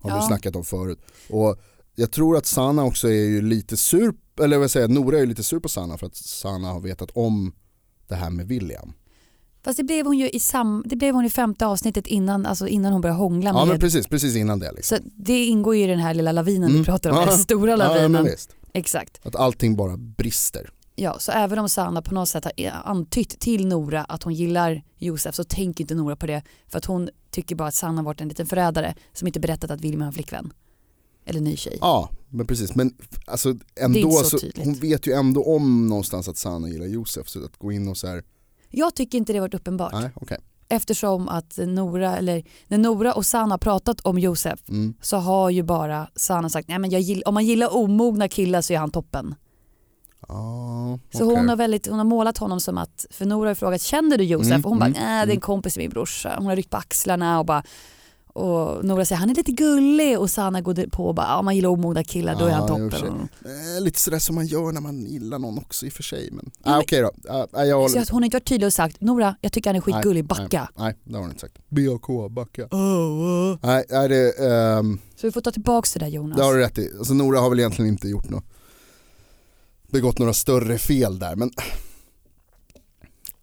Har 0.00 0.10
vi 0.10 0.16
Ja. 0.16 0.26
snackat 0.26 0.56
om 0.56 0.64
förut. 0.64 0.98
Och 1.30 1.56
jag 1.94 2.10
tror 2.10 2.36
att 2.36 2.46
Sanna 2.46 2.84
också 2.84 3.08
är 3.08 3.12
ju 3.24 3.42
lite 3.42 3.76
sur, 3.76 4.14
eller 4.40 4.58
vad 4.58 4.70
säger 4.70 4.88
Nora 4.88 5.16
är 5.16 5.20
ju 5.20 5.26
lite 5.26 5.42
sur 5.42 5.60
på 5.60 5.68
Sanna 5.68 5.98
för 5.98 6.06
att 6.06 6.16
Sanna 6.16 6.68
har 6.72 6.80
vetat 6.80 7.10
om 7.10 7.52
det 8.08 8.14
här 8.14 8.30
med 8.30 8.48
William. 8.48 8.92
Fast 9.64 9.76
det 9.76 9.84
blev 9.84 10.06
hon 10.06 10.18
ju 10.18 10.30
i, 10.30 10.40
sam, 10.40 10.82
det 10.86 10.96
blev 10.96 11.14
hon 11.14 11.24
i 11.24 11.30
femte 11.30 11.66
avsnittet 11.66 12.06
innan, 12.06 12.46
alltså 12.46 12.68
innan 12.68 12.92
hon 12.92 13.00
började 13.00 13.18
hångla 13.18 13.50
Ja 13.50 13.52
med. 13.58 13.68
men 13.68 13.80
precis, 13.80 14.06
precis 14.06 14.36
innan 14.36 14.58
det 14.58 14.72
liksom. 14.72 14.98
så 14.98 15.04
det 15.16 15.44
ingår 15.44 15.76
ju 15.76 15.84
i 15.84 15.86
den 15.86 15.98
här 15.98 16.14
lilla 16.14 16.32
lavinen 16.32 16.68
Mm. 16.70 16.78
vi 16.82 16.84
pratar 16.84 17.10
om, 17.10 17.16
Ja. 17.16 17.26
den 17.26 17.38
stora 17.38 17.70
Ja, 17.70 17.76
lavinen. 17.76 18.24
visst. 18.24 18.50
Exakt. 18.74 19.20
Att 19.26 19.36
allting 19.36 19.76
bara 19.76 19.96
brister. 19.96 20.70
Ja, 20.94 21.16
så 21.18 21.32
även 21.32 21.58
om 21.58 21.68
Sanna 21.68 22.02
på 22.02 22.14
något 22.14 22.28
sätt 22.28 22.44
har 22.44 22.52
antytt 22.84 23.38
till 23.40 23.66
Nora 23.66 24.04
att 24.04 24.22
hon 24.22 24.34
gillar 24.34 24.82
Josef 24.98 25.34
så 25.34 25.44
tänker 25.44 25.84
inte 25.84 25.94
Nora 25.94 26.16
på 26.16 26.26
det 26.26 26.42
för 26.68 26.78
att 26.78 26.84
hon 26.84 27.08
tycker 27.30 27.56
bara 27.56 27.68
att 27.68 27.74
Sanna 27.74 27.96
har 27.98 28.04
varit 28.04 28.20
en 28.20 28.28
liten 28.28 28.46
förrädare 28.46 28.94
som 29.12 29.26
inte 29.26 29.40
berättat 29.40 29.70
att 29.70 29.80
William 29.80 30.00
har 30.00 30.06
en 30.06 30.12
flickvän. 30.12 30.52
Eller 31.24 31.40
ny 31.40 31.56
tjej. 31.56 31.78
Ja, 31.80 32.10
men 32.30 32.46
precis. 32.46 32.74
Men 32.74 32.94
alltså 33.26 33.54
ändå 33.76 34.10
så 34.10 34.38
så, 34.38 34.46
hon 34.56 34.74
vet 34.74 35.06
ju 35.06 35.12
ändå 35.12 35.44
om 35.44 35.88
någonstans 35.88 36.28
att 36.28 36.36
Sanna 36.36 36.68
gillar 36.68 36.86
Josef 36.86 37.28
så 37.28 37.44
att 37.44 37.56
gå 37.56 37.72
in 37.72 37.88
och 37.88 37.96
så 37.96 38.06
här, 38.06 38.22
Jag 38.70 38.94
tycker 38.94 39.18
inte 39.18 39.32
det 39.32 39.40
varit 39.40 39.54
uppenbart. 39.54 39.92
nej 39.92 40.10
okej. 40.14 40.38
Eftersom 40.68 41.28
att 41.28 41.58
Nora, 41.66 42.16
eller 42.16 42.42
när 42.68 42.78
Nora 42.78 43.12
och 43.14 43.26
Sanna 43.26 43.52
har 43.52 43.58
pratat 43.58 44.00
om 44.00 44.18
Josef 44.18 44.68
Mm. 44.68 44.94
så 45.02 45.16
har 45.16 45.50
ju 45.50 45.62
bara 45.62 46.08
Sanna 46.16 46.48
sagt 46.48 46.68
nej 46.68 46.78
men 46.78 46.90
gill, 46.90 47.22
om 47.26 47.34
man 47.34 47.44
gillar 47.46 47.76
omogna 47.76 48.28
killar 48.28 48.60
så 48.60 48.72
är 48.72 48.78
han 48.78 48.90
toppen. 48.90 49.34
Ja, 50.28 50.98
Så 51.12 51.24
okej. 51.24 51.36
hon, 51.36 51.48
har 51.48 51.56
väldigt, 51.56 51.86
hon 51.86 51.98
har 51.98 52.04
målat 52.04 52.38
honom 52.38 52.60
som 52.60 52.78
att, 52.78 53.06
för 53.10 53.26
Nora 53.26 53.48
har 53.50 53.54
frågat 53.54 53.80
känner 53.82 54.18
du 54.18 54.24
Josef? 54.24 54.46
Mm, 54.52 54.64
och 54.64 54.70
hon 54.70 54.78
bara 54.78 54.86
mm, 54.86 54.98
nej 55.00 55.06
det 55.08 55.18
är 55.18 55.22
mm. 55.22 55.34
en 55.36 55.40
kompis 55.40 55.76
med 55.76 55.82
min 55.84 55.90
brorsa. 55.90 56.34
Hon 56.38 56.46
har 56.46 56.56
ryckt 56.56 56.70
på 56.70 56.76
axlarna 56.76 57.38
och 57.38 57.46
bara 57.46 57.62
och 58.32 58.84
Nora 58.84 59.04
säger 59.04 59.20
han 59.20 59.30
är 59.30 59.34
lite 59.34 59.52
gullig 59.52 60.18
och 60.18 60.30
Sanna 60.30 60.60
går 60.60 60.90
på 60.90 61.06
och 61.06 61.14
bara 61.14 61.26
ja, 61.26 61.38
om 61.38 61.44
man 61.44 61.54
gillar 61.56 61.68
omogna 61.68 62.04
killar 62.04 62.36
då 62.38 62.44
är 62.44 62.52
han 62.52 62.68
toppen. 62.68 63.28
Eh, 63.44 63.82
lite 63.82 64.00
sådär 64.00 64.18
som 64.18 64.34
man 64.34 64.46
gör 64.46 64.72
när 64.72 64.80
man 64.80 65.06
gillar 65.06 65.38
någon 65.38 65.58
också 65.58 65.86
i 65.86 65.88
och 65.88 65.92
för 65.92 66.02
sig. 66.02 66.28
Men, 66.32 66.50
ah, 66.62 66.80
okej 66.80 67.00
då. 67.02 67.10
Ah, 67.28 67.64
jag 67.64 67.68
Så 67.68 67.74
håller... 67.76 68.02
att 68.02 68.08
hon 68.08 68.22
har 68.22 68.24
inte 68.24 68.36
varit 68.36 68.48
tydlig 68.48 68.66
och 68.66 68.72
sagt 68.72 69.00
Nora 69.00 69.36
jag 69.40 69.52
tycker 69.52 69.70
han 69.70 69.76
är 69.76 69.80
skitgullig, 69.80 70.24
backa. 70.24 70.68
Nej, 70.76 70.84
nej, 70.84 70.96
det 71.04 71.14
har 71.14 71.20
hon 71.20 71.30
inte 71.30 71.40
sagt. 71.40 71.58
BAK, 71.68 72.30
backa. 72.30 72.68
Nej, 73.62 73.84
nej 73.90 74.08
det, 74.08 74.32
ehm, 74.48 74.98
Så 75.16 75.26
vi 75.26 75.32
får 75.32 75.40
ta 75.40 75.50
tillbaka 75.50 75.88
det 75.94 76.04
där 76.04 76.10
Jonas. 76.12 76.36
det 76.38 76.44
har 76.44 76.54
du 76.54 76.60
rätt 76.60 76.78
i. 76.78 76.90
Alltså, 76.98 77.14
Nora 77.14 77.40
har 77.40 77.50
väl 77.50 77.58
egentligen 77.58 77.88
inte 77.88 78.08
gjort 78.08 78.30
något, 78.30 78.44
begått 79.90 80.18
några 80.18 80.32
större 80.32 80.78
fel 80.78 81.18
där 81.18 81.36
men 81.36 81.50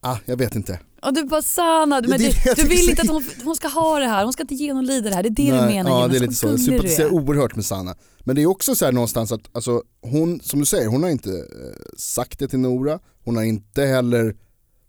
Ah, 0.02 0.18
jag 0.26 0.38
vet 0.38 0.56
inte. 0.56 0.80
Och 1.02 1.14
du 1.14 1.24
bara 1.24 1.42
Sanna, 1.42 2.02
men 2.02 2.12
det, 2.12 2.18
det- 2.18 2.24
jag 2.46 2.56
du 2.56 2.62
tycker 2.64 2.76
vill 2.76 2.90
inte 2.90 3.02
att 3.02 3.08
hon, 3.10 3.24
hon 3.44 3.56
ska 3.56 3.68
ha 3.68 4.00
det 4.00 4.06
här, 4.06 4.24
hon 4.24 4.34
ska 4.34 4.44
inte 4.44 4.56
genomlida 4.56 5.10
det 5.10 5.16
här. 5.16 5.24
Det 5.24 5.30
är 5.30 5.32
det 5.32 5.52
Nej, 5.52 5.62
du 5.62 5.68
menar 5.76 5.90
Ja 5.90 5.98
Jonas. 6.02 6.12
det 6.12 6.18
är 6.18 6.22
lite 6.22 6.34
så, 6.34 6.48
jag 6.48 6.56
du 6.58 6.64
sympatiserar 6.64 7.10
oerhört 7.14 7.56
med 7.56 7.66
Sanna. 7.66 7.96
Men 8.24 8.36
det 8.36 8.42
är 8.42 8.46
också 8.46 8.76
så 8.76 8.86
här 8.86 8.92
någonstans 8.92 9.32
att 9.32 9.42
alltså, 9.52 9.84
hon, 10.02 10.40
som 10.42 10.60
du 10.60 10.66
säger, 10.66 10.88
hon 10.88 11.04
har 11.04 11.10
inte 11.10 11.30
eh, 11.30 11.96
sagt 11.98 12.40
det 12.40 12.48
till 12.48 12.60
Nora, 12.60 13.00
hon 13.24 13.36
har 13.36 13.44
inte 13.44 13.82
heller 13.86 14.36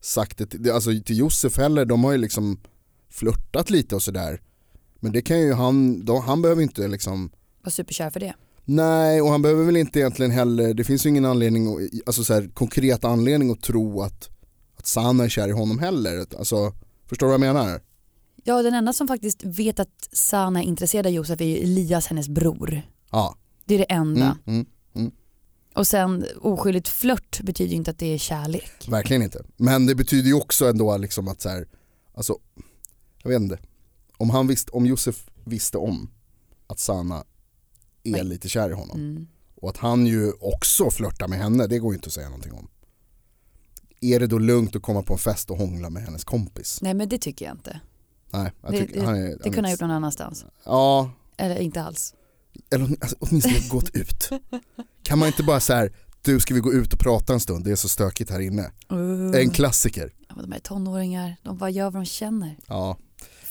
sagt 0.03 0.39
det 0.39 0.47
till, 0.47 0.71
alltså, 0.71 0.91
till 1.05 1.19
Josef 1.19 1.59
heller, 1.59 1.85
de 1.85 2.05
har 2.05 2.13
ju 2.13 2.19
liksom 2.19 2.61
flörtat 3.11 3.71
lite 3.71 3.95
och 3.95 4.03
sådär. 4.03 4.41
Men 5.01 5.13
det 5.13 5.23
kan 5.23 5.41
ju 5.41 5.53
han, 5.53 6.05
de, 6.05 6.23
han 6.23 6.43
behöver 6.43 6.63
inte 6.63 6.89
liksom 6.89 7.31
Var 7.65 7.71
superkär 7.71 8.11
för 8.11 8.21
det. 8.21 8.35
Nej, 8.65 9.21
och 9.23 9.29
han 9.31 9.43
behöver 9.43 9.65
väl 9.65 9.77
inte 9.77 9.99
egentligen 9.99 10.31
heller, 10.31 10.75
det 10.75 10.85
finns 10.85 11.07
ju 11.07 11.11
ingen 11.11 11.25
anledning, 11.25 11.89
alltså 12.07 12.25
så 12.25 12.35
här, 12.35 12.51
konkret 12.55 13.05
anledning 13.05 13.51
att 13.51 13.63
tro 13.63 14.03
att, 14.03 14.29
att 14.81 14.87
Sanna 14.87 15.25
är 15.25 15.29
kär 15.29 15.49
i 15.49 15.53
honom 15.53 15.79
heller. 15.79 16.27
Alltså, 16.39 16.73
förstår 17.07 17.27
du 17.27 17.39
vad 17.39 17.47
jag 17.47 17.55
menar? 17.55 17.81
Ja 18.45 18.63
den 18.63 18.75
enda 18.75 18.93
som 18.93 19.09
faktiskt 19.09 19.45
vet 19.45 19.81
att 19.81 20.09
Sanna 20.13 20.63
är 20.63 20.65
intresserad 20.67 21.07
av 21.07 21.13
Josef 21.13 21.41
är 21.41 21.45
ju 21.45 21.57
Elias, 21.57 22.07
hennes 22.07 22.29
bror. 22.29 22.83
Ja. 23.11 23.37
Det 23.65 23.75
är 23.75 23.79
det 23.79 23.85
enda. 23.93 24.39
Mm, 24.47 24.67
mm, 24.95 25.11
Och 25.75 25.87
sen 25.87 26.25
oskyldigt 26.41 26.89
flört 26.89 27.41
betyder 27.43 27.71
ju 27.71 27.77
inte 27.77 27.91
att 27.91 27.99
det 27.99 28.15
är 28.15 28.19
kärlek. 28.19 28.89
verkligen 28.89 29.23
inte. 29.23 29.45
Men 29.57 29.87
det 29.87 29.95
betyder 29.95 30.29
ju 30.29 30.35
också 30.35 30.69
ändå 30.69 30.97
liksom 30.97 31.29
att 31.29 31.41
så 31.41 31.49
här, 31.49 31.67
alltså, 32.15 32.39
jag 33.23 33.31
vet 33.31 33.41
inte. 33.41 33.59
Om, 34.17 34.31
han 34.31 34.47
visste, 34.47 34.73
om 34.73 34.87
Josef 34.87 35.27
visste 35.45 35.79
om 35.79 36.11
att 36.67 36.79
Sanna 36.79 37.25
är 38.03 38.13
Nej. 38.13 38.25
lite 38.25 38.49
kär 38.49 38.71
i 38.71 38.75
honom 38.75 38.99
Mm. 39.01 39.27
och 39.55 39.71
att 39.71 39.77
han 39.77 40.07
ju 40.07 40.33
också 40.41 40.91
flörtar 40.91 41.29
med 41.29 41.39
henne, 41.39 41.67
det 41.67 41.79
går 41.79 41.93
ju 41.93 41.97
inte 41.97 42.07
att 42.07 42.13
säga 42.13 42.29
någonting 42.29 42.53
om. 42.53 42.69
Är 44.01 44.21
det 44.21 44.27
då 44.27 44.39
lugnt 44.39 44.77
att 44.77 44.83
komma 44.83 45.03
på 45.03 45.13
en 45.13 45.19
fest 45.19 45.51
och 45.51 45.57
hångla 45.57 45.91
med 45.91 46.03
hennes 46.03 46.25
kompis? 46.25 46.79
Nej 46.83 46.95
men 46.95 47.09
det 47.09 47.19
tycker 47.19 47.45
jag 47.45 47.55
inte. 47.55 47.81
Nej, 48.33 48.53
jag 48.63 48.73
Det, 48.73 48.79
tycker, 48.79 49.01
det, 49.01 49.07
han 49.07 49.15
är, 49.15 49.37
det 49.45 49.51
kunde 49.51 49.63
ha 49.69 49.71
gjort 49.71 49.81
någon 49.81 49.91
annanstans. 49.91 50.45
Ja, 50.65 51.11
Eller 51.37 51.57
inte 51.59 51.83
alls. 51.83 52.15
eller 52.71 52.85
alltså, 53.01 53.17
åtminstone 53.21 53.59
gått 53.71 53.91
ut. 53.97 54.31
Kan 55.03 55.19
man 55.19 55.27
inte 55.29 55.43
bara 55.43 55.61
så 55.61 55.73
här, 55.73 55.93
du 56.23 56.41
ska 56.41 56.55
vi 56.55 56.61
gå 56.61 56.73
ut 56.73 56.93
och 56.93 56.99
prata 56.99 57.33
en 57.33 57.41
stund, 57.41 57.65
det 57.65 57.71
är 57.73 57.77
så 57.77 57.89
stökigt 57.89 58.31
här 58.31 58.41
inne. 58.41 58.71
Uh. 58.93 59.41
En 59.41 59.51
klassiker. 59.51 60.13
Ja, 60.29 60.35
De 60.43 60.53
är 60.53 60.59
tonåringar, 60.59 61.37
de 61.43 61.59
bara 61.59 61.71
gör 61.71 61.85
vad 61.91 62.03
de 62.03 62.05
känner. 62.07 62.57
Ja. 62.67 62.97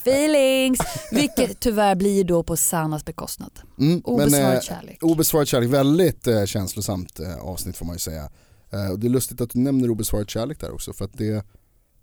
Feelings! 0.02 0.80
Vilket 1.12 1.60
tyvärr 1.60 1.96
blir 1.96 2.24
då 2.24 2.44
på 2.44 2.58
Sannas 2.58 3.06
bekostnad. 3.06 3.52
Mm, 3.80 4.02
Obesvarad 4.04 4.56
eh, 4.56 4.62
kärlek. 4.62 5.04
Obesvarad 5.04 5.48
kärlek, 5.48 5.70
väldigt 5.70 6.28
eh, 6.28 6.46
känslosamt 6.46 7.20
eh, 7.20 7.38
avsnitt 7.38 7.78
får 7.78 7.86
man 7.86 7.96
ju 7.96 8.00
säga. 8.00 8.30
Eh, 8.72 8.92
och 8.92 9.00
det 9.00 9.08
är 9.08 9.10
lustigt 9.10 9.42
att 9.42 9.50
du 9.50 9.60
nämner 9.60 9.90
obesvarad 9.90 10.30
kärlek 10.30 10.60
där 10.60 10.72
också 10.74 10.94
för 10.94 11.06
att 11.06 11.14
det 11.18 11.46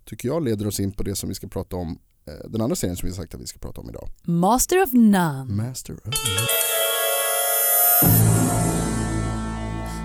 tycker 0.05 0.29
jag 0.29 0.45
leder 0.45 0.67
oss 0.67 0.81
in 0.81 0.93
på 0.93 1.03
det 1.03 1.15
som 1.15 1.29
vi 1.29 1.35
ska 1.35 1.49
prata 1.49 1.77
om, 1.77 1.99
eh, 2.27 2.51
den 2.51 2.61
andra 2.61 2.77
serien 2.77 2.97
som 2.97 3.09
vi 3.09 3.15
sagt 3.15 3.35
att 3.35 3.41
vi 3.41 3.47
ska 3.47 3.59
prata 3.59 3.81
om 3.81 3.89
idag. 3.91 4.09
Master 4.23 4.83
of 4.83 4.93
None. 4.93 5.45
Master 5.45 5.95
of 5.95 6.01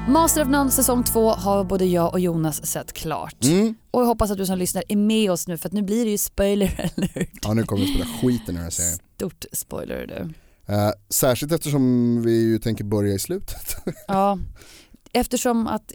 Master 0.07 0.41
of 0.41 0.47
None 0.47 0.71
säsong 0.71 1.03
två 1.03 1.29
har 1.31 1.63
både 1.63 1.85
jag 1.85 2.13
och 2.13 2.19
Jonas 2.19 2.65
sett 2.65 2.93
klart. 2.93 3.43
mm. 3.43 3.75
Och 3.91 4.01
jag 4.01 4.05
hoppas 4.05 4.31
att 4.31 4.37
du 4.37 4.45
som 4.45 4.57
lyssnar 4.57 4.83
är 4.89 4.95
med 4.95 5.31
oss 5.31 5.47
nu 5.47 5.57
för 5.57 5.69
att 5.69 5.73
nu 5.73 5.81
blir 5.81 6.05
det 6.05 6.11
ju 6.11 6.17
spoiler 6.17 6.91
alert. 6.97 7.29
Ja 7.41 7.53
nu 7.53 7.63
kommer 7.63 7.81
vi 7.85 7.87
spela 7.93 8.05
skiten 8.05 8.55
i 8.55 8.57
den 8.57 8.63
här 8.63 8.69
serien. 8.69 8.99
Stort 9.15 9.45
spoiler 9.51 10.07
du. 10.07 10.33
Eh, 10.73 10.91
särskilt 11.09 11.51
eftersom 11.51 12.21
vi 12.21 12.41
ju 12.41 12.59
tänker 12.59 12.83
börja 12.83 13.13
i 13.13 13.19
slutet. 13.19 13.75
Ja, 14.07 14.39
eftersom 15.13 15.67
att 15.67 15.91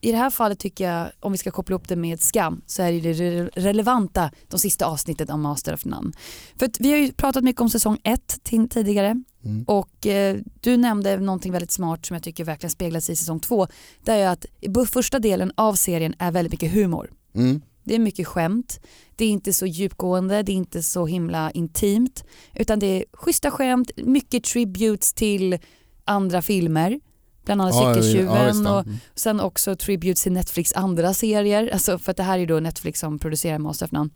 i 0.00 0.10
det 0.12 0.18
här 0.18 0.30
fallet 0.30 0.58
tycker 0.58 0.90
jag, 0.90 1.10
om 1.20 1.32
vi 1.32 1.38
ska 1.38 1.50
koppla 1.50 1.76
upp 1.76 1.88
det 1.88 1.96
med 1.96 2.20
skam, 2.20 2.62
så 2.66 2.82
är 2.82 2.92
det 2.92 3.12
re- 3.12 3.50
relevanta 3.54 4.30
de 4.48 4.58
sista 4.58 4.86
avsnittet 4.86 5.30
av 5.30 5.38
Master 5.38 5.74
of 5.74 5.84
None. 5.84 6.12
För 6.56 6.70
vi 6.78 6.90
har 6.90 6.98
ju 6.98 7.12
pratat 7.12 7.44
mycket 7.44 7.60
om 7.60 7.70
säsong 7.70 7.98
ett 8.04 8.38
till, 8.42 8.68
tidigare 8.68 9.22
Mm. 9.44 9.64
och 9.66 10.06
eh, 10.06 10.36
du 10.60 10.76
nämnde 10.76 11.16
någonting 11.16 11.52
väldigt 11.52 11.70
smart 11.70 12.06
som 12.06 12.14
jag 12.14 12.22
tycker 12.22 12.44
verkligen 12.44 12.70
speglas 12.70 13.10
i 13.10 13.16
säsong 13.16 13.40
två. 13.40 13.66
Det 14.04 14.12
är 14.12 14.28
att 14.28 14.46
första 14.90 15.18
delen 15.18 15.52
av 15.54 15.74
serien 15.74 16.14
är 16.18 16.30
väldigt 16.32 16.52
mycket 16.52 16.72
humor. 16.72 17.10
Mm. 17.34 17.62
Det 17.84 17.94
är 17.94 17.98
mycket 17.98 18.26
skämt, 18.26 18.80
det 19.16 19.24
är 19.24 19.28
inte 19.28 19.52
så 19.52 19.66
djupgående, 19.66 20.42
det 20.42 20.52
är 20.52 20.56
inte 20.56 20.82
så 20.82 21.06
himla 21.06 21.50
intimt 21.50 22.24
utan 22.54 22.78
det 22.78 22.86
är 22.86 23.04
schyssta 23.12 23.50
skämt, 23.50 23.90
mycket 23.96 24.44
tributes 24.44 25.12
till 25.12 25.58
andra 26.04 26.42
filmer. 26.42 27.00
Bland 27.44 27.60
annat 27.62 27.74
Ja, 27.74 27.94
Cykeltjuven 27.94 28.64
ja. 28.64 28.78
och 28.80 28.86
sen 29.14 29.40
också 29.40 29.76
tributes 29.76 30.22
till 30.22 30.32
Netflix 30.32 30.72
andra 30.72 31.14
serier. 31.14 31.70
Alltså 31.72 31.98
för 31.98 32.10
att 32.10 32.16
det 32.16 32.22
här 32.22 32.38
är 32.38 32.46
då 32.46 32.60
Netflix 32.60 33.00
som 33.00 33.18
producerar 33.18 33.58
Master 33.58 33.86
of 33.86 33.92
None. 33.92 34.10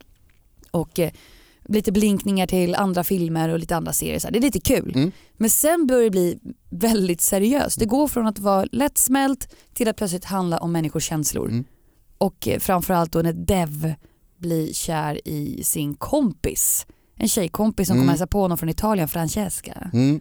Och 0.70 0.98
eh, 0.98 1.10
lite 1.68 1.92
blinkningar 1.92 2.46
till 2.46 2.74
andra 2.74 3.04
filmer 3.04 3.48
och 3.48 3.58
lite 3.58 3.76
andra 3.76 3.92
serier. 3.92 4.18
Så 4.18 4.26
här. 4.26 4.32
Det 4.32 4.38
är 4.38 4.42
lite 4.42 4.60
kul. 4.60 4.92
Mm. 4.94 5.12
Men 5.36 5.50
sen 5.50 5.86
börjar 5.86 6.04
det 6.04 6.10
bli 6.10 6.38
väldigt 6.70 7.20
seriöst. 7.20 7.78
Det 7.78 7.86
går 7.86 8.08
från 8.08 8.26
att 8.26 8.38
vara 8.38 8.66
lättsmält 8.72 9.54
till 9.74 9.88
att 9.88 9.96
plötsligt 9.96 10.24
handla 10.24 10.58
om 10.58 10.72
människors 10.72 11.04
känslor. 11.04 11.48
Mm. 11.48 11.64
Och 12.18 12.48
eh, 12.48 12.58
framförallt 12.58 13.12
då 13.12 13.22
när 13.22 13.32
Dev 13.32 13.94
bli 14.36 14.74
kär 14.74 15.28
i 15.28 15.64
sin 15.64 15.94
kompis. 15.94 16.86
En 17.16 17.28
tjejkompis 17.28 17.86
som 17.88 17.94
Mm. 17.96 18.02
kommer 18.02 18.12
hälsa 18.12 18.26
på 18.26 18.40
honom 18.40 18.58
från 18.58 18.68
Italien, 18.68 19.08
Francesca. 19.08 19.90
Mm. 19.92 20.20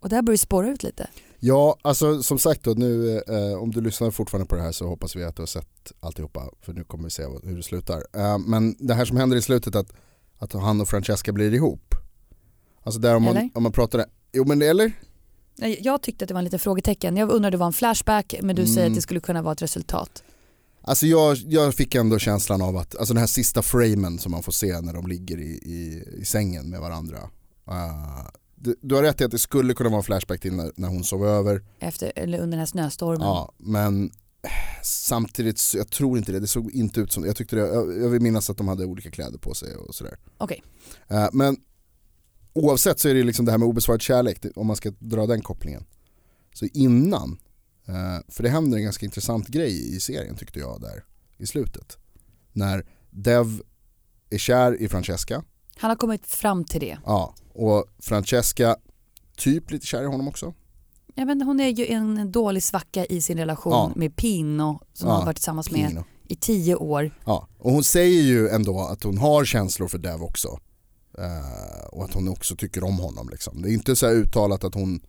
Och 0.00 0.08
där 0.08 0.22
börjar 0.22 0.34
det 0.34 0.38
spåra 0.38 0.68
ut 0.70 0.82
lite. 0.82 1.06
Ja, 1.42 1.76
alltså 1.82 2.22
som 2.22 2.38
sagt 2.38 2.62
då, 2.64 2.70
nu, 2.70 3.18
eh, 3.28 3.62
om 3.62 3.70
du 3.70 3.80
lyssnar 3.80 4.10
fortfarande 4.10 4.46
på 4.48 4.56
det 4.56 4.62
här 4.62 4.72
så 4.72 4.86
hoppas 4.88 5.16
vi 5.16 5.24
att 5.24 5.36
du 5.36 5.42
har 5.42 5.46
sett 5.46 5.92
alltihopa 6.00 6.50
för 6.62 6.72
nu 6.72 6.84
kommer 6.84 7.04
vi 7.04 7.10
se 7.10 7.22
hur 7.42 7.56
det 7.56 7.62
slutar. 7.62 8.02
Eh, 8.16 8.38
men 8.38 8.76
det 8.78 8.94
här 8.94 9.04
som 9.04 9.16
händer 9.16 9.36
i 9.36 9.42
slutet 9.42 9.74
att, 9.76 9.92
att 10.38 10.52
han 10.52 10.80
och 10.80 10.88
Francesca 10.88 11.32
blir 11.32 11.54
ihop. 11.54 11.94
Alltså 12.82 13.00
där 13.00 13.16
om 13.16 13.22
man, 13.22 13.36
Eller? 13.36 13.50
om 13.54 13.62
man 13.62 13.72
pratar, 13.72 14.04
jo 14.32 14.44
men 14.44 14.62
eller? 14.62 14.92
Jag 15.80 16.02
tyckte 16.02 16.24
att 16.24 16.28
det 16.28 16.34
var 16.34 16.38
en 16.38 16.44
liten 16.44 16.58
frågetecken. 16.58 17.16
Jag 17.16 17.30
undrade 17.30 17.46
om 17.46 17.50
det 17.50 17.56
var 17.56 17.66
en 17.66 17.72
flashback 17.72 18.34
men 18.42 18.56
du 18.56 18.66
säger 18.66 18.80
Mm. 18.80 18.92
att 18.92 18.96
det 18.96 19.02
skulle 19.02 19.20
kunna 19.20 19.42
vara 19.42 19.52
ett 19.52 19.62
resultat. 19.62 20.22
Alltså 20.82 21.06
jag, 21.06 21.36
jag 21.36 21.74
fick 21.74 21.94
ändå 21.94 22.18
känslan 22.18 22.62
av 22.62 22.76
att, 22.76 22.96
alltså 22.96 23.14
den 23.14 23.20
här 23.20 23.26
sista 23.26 23.62
framen 23.62 24.18
som 24.18 24.32
man 24.32 24.42
får 24.42 24.52
se 24.52 24.80
när 24.80 24.92
de 24.92 25.06
ligger 25.06 25.38
i, 25.38 25.50
i, 25.50 26.04
i 26.20 26.24
sängen 26.24 26.70
med 26.70 26.80
varandra. 26.80 27.18
Eh, 27.68 28.26
du, 28.60 28.94
har 28.94 29.02
rätt 29.02 29.20
i 29.20 29.24
att 29.24 29.30
det 29.30 29.38
skulle 29.38 29.74
kunna 29.74 29.90
vara 29.90 30.02
flashback 30.02 30.40
till 30.40 30.54
när, 30.54 30.72
när 30.76 30.88
hon 30.88 31.04
sov 31.04 31.26
över. 31.26 31.64
Efter, 31.78 32.12
eller 32.16 32.38
under 32.38 32.50
den 32.50 32.58
här 32.58 32.66
snöstormen. 32.66 33.26
Ja, 33.26 33.52
men 33.58 34.10
samtidigt, 34.82 35.58
så, 35.58 35.78
jag 35.78 35.90
tror 35.90 36.18
inte 36.18 36.32
det, 36.32 36.40
det 36.40 36.46
såg 36.46 36.70
inte 36.70 37.00
ut 37.00 37.12
som, 37.12 37.24
jag 37.24 37.36
tyckte 37.36 37.56
det, 37.56 37.62
jag, 37.62 38.02
jag 38.02 38.08
vill 38.08 38.22
minnas 38.22 38.50
att 38.50 38.56
de 38.56 38.68
hade 38.68 38.84
olika 38.84 39.10
kläder 39.10 39.38
på 39.38 39.54
sig 39.54 39.76
och 39.76 39.94
sådär. 39.94 40.18
Okej. 40.38 40.62
Eh, 41.08 41.28
men 41.32 41.56
oavsett 42.52 42.98
så 43.00 43.08
är 43.08 43.14
det 43.14 43.22
liksom 43.22 43.44
det 43.44 43.50
här 43.50 43.58
med 43.58 43.68
obesvarad 43.68 44.02
kärlek, 44.02 44.44
om 44.56 44.66
man 44.66 44.76
ska 44.76 44.92
dra 44.98 45.26
den 45.26 45.42
kopplingen. 45.42 45.84
Så 46.54 46.64
innan, 46.64 47.38
eh, 47.86 48.18
för 48.28 48.42
det 48.42 48.48
händer 48.48 48.78
en 48.78 48.84
ganska 48.84 49.06
intressant 49.06 49.48
grej 49.48 49.96
i 49.96 50.00
serien 50.00 50.36
tyckte 50.36 50.58
jag 50.58 50.80
där 50.80 51.04
i 51.38 51.46
slutet. 51.46 51.98
När 52.52 52.86
Dev 53.10 53.62
är 54.30 54.38
kär 54.38 54.82
i 54.82 54.88
Francesca, 54.88 55.44
Han 55.76 55.90
har 55.90 55.96
kommit 55.96 56.26
fram 56.26 56.64
till 56.64 56.80
det. 56.80 56.98
ja, 57.06 57.34
och 57.60 57.84
Francesca 57.98 58.76
typ 59.36 59.70
lite 59.70 59.86
kär 59.86 60.02
i 60.02 60.06
honom 60.06 60.28
också. 60.28 60.54
Ja, 61.14 61.24
men 61.24 61.42
hon 61.42 61.60
är 61.60 61.68
ju 61.68 61.86
en 61.86 62.32
dålig 62.32 62.62
svacka 62.62 63.04
i 63.06 63.20
sin 63.22 63.38
relation 63.38 63.72
Ja. 63.72 63.92
med 63.96 64.16
Pino 64.16 64.80
som 64.92 65.08
Ja, 65.08 65.12
hon 65.12 65.18
har 65.20 65.26
varit 65.26 65.36
tillsammans 65.36 65.70
med 65.70 65.88
Pino. 65.88 66.04
i 66.28 66.36
tio 66.36 66.74
år. 66.74 67.10
Ja, 67.24 67.48
och 67.58 67.72
hon 67.72 67.84
säger 67.84 68.22
ju 68.22 68.48
ändå 68.48 68.80
att 68.80 69.02
hon 69.02 69.18
har 69.18 69.44
känslor 69.44 69.88
för 69.88 69.98
Dev 69.98 70.22
också. 70.22 70.58
Eh, 71.18 71.84
och 71.92 72.04
att 72.04 72.14
hon 72.14 72.28
också 72.28 72.56
tycker 72.56 72.84
om 72.84 72.98
honom 72.98 73.28
liksom. 73.28 73.62
Det 73.62 73.70
är 73.70 73.72
inte 73.72 73.96
så 73.96 74.06
här 74.06 74.14
uttalat 74.14 74.64
att 74.64 74.74
hon 74.74 75.00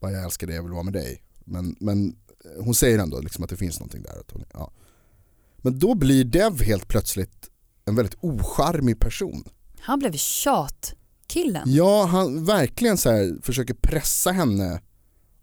bara 0.00 0.12
jag 0.12 0.24
älskar 0.24 0.46
dig, 0.46 0.56
jag 0.56 0.62
vill 0.62 0.72
vara 0.72 0.82
med 0.82 0.92
dig. 0.92 1.22
Men, 1.44 1.76
men 1.80 2.08
eh, 2.44 2.64
hon 2.64 2.74
säger 2.74 2.98
ändå 2.98 3.20
liksom 3.20 3.44
att 3.44 3.50
det 3.50 3.56
finns 3.56 3.80
någonting 3.80 4.02
där. 4.02 4.22
Hon, 4.32 4.44
ja. 4.52 4.70
Men 5.56 5.78
då 5.78 5.94
blir 5.94 6.24
Dev 6.24 6.62
helt 6.62 6.88
plötsligt 6.88 7.50
en 7.84 7.94
väldigt 7.94 8.16
ocharmig 8.20 9.00
person. 9.00 9.44
Han 9.80 9.98
blev 9.98 10.12
tjatkillen. 11.26 11.62
Ja, 11.66 12.04
han 12.04 12.44
verkligen 12.44 12.96
så 12.96 13.10
här 13.10 13.42
försöker 13.42 13.74
pressa 13.74 14.32
henne 14.32 14.80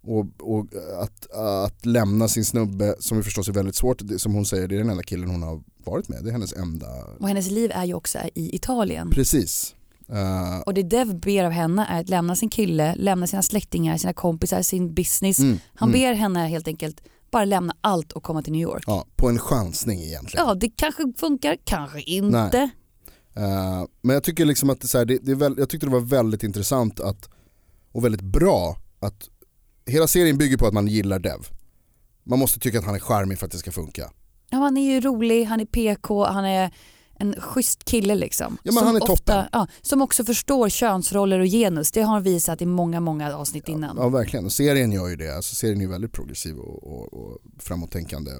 och, 0.04 0.26
och 0.40 0.68
att, 1.02 1.32
att 1.32 1.86
lämna 1.86 2.28
sin 2.28 2.46
snubbe 2.46 2.96
som 3.00 3.24
förstås 3.24 3.48
är 3.48 3.54
väldigt 3.54 3.76
svårt. 3.76 4.02
Som 4.18 4.34
hon 4.34 4.46
säger, 4.46 4.68
det 4.68 4.76
är 4.76 4.80
den 4.80 4.90
enda 4.90 5.04
killen 5.04 5.30
hon 5.30 5.44
har 5.44 5.64
varit 5.86 6.10
med. 6.10 6.24
Det 6.24 6.30
är 6.30 6.32
hennes 6.32 6.54
enda, 6.54 6.88
Och 7.20 7.28
hennes 7.28 7.52
liv 7.52 7.72
är 7.74 7.86
ju 7.86 7.94
också 7.94 8.20
i 8.36 8.56
Italien. 8.56 9.10
precis. 9.10 9.76
Eh, 10.10 10.60
Och 10.60 10.74
det 10.74 10.84
Dev 10.84 11.20
ber 11.20 11.44
av 11.44 11.52
henne 11.52 11.86
är 11.90 12.00
att 12.00 12.10
lämna 12.10 12.36
sin 12.36 12.50
kille, 12.50 12.96
lämna 12.96 13.28
sina 13.28 13.42
släktingar, 13.42 13.98
sina 13.98 14.14
kompisar, 14.14 14.62
sin 14.62 14.94
business. 14.94 15.40
Mm, 15.40 15.60
Han 15.76 15.90
mm. 15.90 16.02
ber 16.02 16.14
henne 16.14 16.48
helt 16.48 16.68
enkelt 16.68 17.02
bara 17.32 17.46
lämna 17.46 17.76
allt 17.82 18.12
och 18.12 18.24
komma 18.24 18.42
till 18.42 18.54
New 18.54 18.62
York. 18.62 18.84
Ja, 18.88 19.06
på 19.16 19.30
en 19.30 19.40
chansning 19.40 20.00
egentligen. 20.00 20.46
Ja, 20.48 20.54
det 20.54 20.70
kanske 20.70 21.14
funkar, 21.18 21.58
kanske 21.64 22.02
inte. 22.02 22.70
Eh, 23.36 23.84
men 24.02 24.14
jag 24.14 24.24
tycker 24.24 24.46
liksom 24.46 24.70
att 24.70 24.82
det, 24.82 24.88
så 24.88 24.98
här, 24.98 25.06
det, 25.06 25.18
det 25.22 25.36
väl, 25.36 25.56
jag 25.58 25.70
tyckte 25.70 25.86
det 25.88 25.92
var 25.92 26.00
väldigt 26.00 26.44
intressant 26.44 27.00
att, 27.00 27.30
och 27.92 28.06
väldigt 28.06 28.22
bra 28.22 28.78
att 29.00 29.30
hela 29.86 30.08
serien 30.08 30.38
bygger 30.38 30.58
på 30.58 30.68
att 30.68 30.74
man 30.74 30.88
gillar 30.88 31.20
Dev. 31.20 31.48
Man 32.24 32.40
måste 32.40 32.60
tycka 32.60 32.80
att 32.80 32.86
han 32.86 32.96
är 32.96 33.00
charmig 33.00 33.40
för 33.40 33.46
att 33.46 33.52
det 33.52 33.58
ska 33.58 33.72
funka. 33.72 34.12
Ja, 34.50 34.58
han 34.58 34.78
är 34.78 34.94
ju 34.94 35.02
rolig, 35.02 35.46
han 35.46 35.60
är 35.60 35.66
PK, 35.66 36.26
han 36.26 36.46
är 36.46 36.72
en 37.16 37.36
schysst 37.42 37.86
kille 37.86 38.16
liksom. 38.16 38.58
Ja, 38.64 38.72
men 38.72 38.84
han 38.84 38.96
är 38.96 39.00
toppen. 39.00 39.14
ofta, 39.14 39.50
ja, 39.52 39.68
Som 39.82 40.02
också 40.02 40.26
förstår 40.26 40.70
könsroller 40.70 41.40
och 41.40 41.46
genus. 41.46 41.92
Det 41.92 42.02
har 42.02 42.14
han 42.14 42.24
visat 42.24 42.62
i 42.62 42.66
många, 42.66 43.00
många 43.00 43.36
avsnitt 43.36 43.68
innan. 43.68 43.98
Ja 43.98 44.10
verkligen, 44.10 44.46
och 44.46 44.52
serien 44.52 44.92
gör 44.92 45.08
ju 45.08 45.16
det. 45.16 45.36
Alltså, 45.36 45.56
serien 45.56 45.82
är 45.82 45.88
väldigt 45.88 46.12
progressiv 46.12 46.58
och, 46.58 46.84
och, 46.84 47.14
och 47.14 47.38
framåttänkande. 47.60 48.32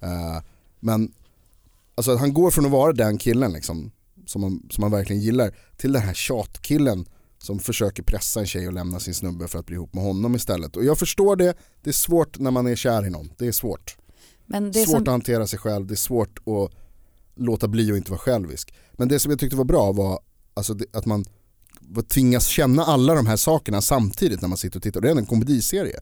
Eh, 0.00 0.42
men 0.80 1.12
alltså, 1.94 2.16
han 2.16 2.34
går 2.34 2.50
från 2.50 2.64
att 2.64 2.70
vara 2.70 2.92
den 2.92 3.18
killen 3.18 3.52
liksom, 3.52 3.90
som, 4.26 4.40
man, 4.40 4.62
som 4.70 4.82
man 4.82 4.90
verkligen 4.90 5.22
gillar 5.22 5.54
till 5.76 5.92
den 5.92 6.02
här 6.02 6.14
tjatkillen 6.14 7.06
som 7.38 7.58
försöker 7.58 8.02
pressa 8.02 8.40
en 8.40 8.46
tjej 8.46 8.66
och 8.66 8.72
lämna 8.72 9.00
sin 9.00 9.14
snubbe 9.14 9.48
för 9.48 9.58
att 9.58 9.66
bli 9.66 9.74
ihop 9.74 9.94
med 9.94 10.04
honom 10.04 10.34
istället. 10.34 10.76
Och 10.76 10.84
jag 10.84 10.98
förstår 10.98 11.36
det, 11.36 11.54
det 11.82 11.90
är 11.90 11.94
svårt 11.94 12.38
när 12.38 12.50
man 12.50 12.66
är 12.66 12.76
kär 12.76 13.06
i 13.06 13.10
någon. 13.10 13.32
Det 13.38 13.46
är 13.46 13.52
svårt. 13.52 13.96
Men 14.46 14.72
Det 14.72 14.80
är 14.80 14.84
svårt 14.84 14.92
som, 14.92 15.02
att 15.02 15.08
hantera 15.08 15.46
sig 15.46 15.58
själv, 15.58 15.86
det 15.86 15.94
är 15.94 15.96
svårt 15.96 16.38
att 16.38 16.72
låta 17.34 17.68
bli 17.68 17.92
och 17.92 17.96
inte 17.96 18.10
vara 18.10 18.18
självisk. 18.18 18.74
Men 18.92 19.08
det 19.08 19.18
som 19.18 19.30
jag 19.30 19.40
tyckte 19.40 19.56
var 19.56 19.64
bra 19.64 19.92
var 19.92 20.20
alltså 20.54 20.74
det, 20.74 20.86
att 20.92 21.06
man 21.06 21.24
tvingas 22.08 22.46
känna 22.46 22.84
alla 22.84 23.14
de 23.14 23.26
här 23.26 23.36
sakerna 23.36 23.80
samtidigt 23.80 24.40
när 24.40 24.48
man 24.48 24.58
sitter 24.58 24.78
och 24.78 24.82
tittar. 24.82 25.00
Det 25.00 25.10
är 25.10 25.16
en 25.16 25.26
komediserie 25.26 26.00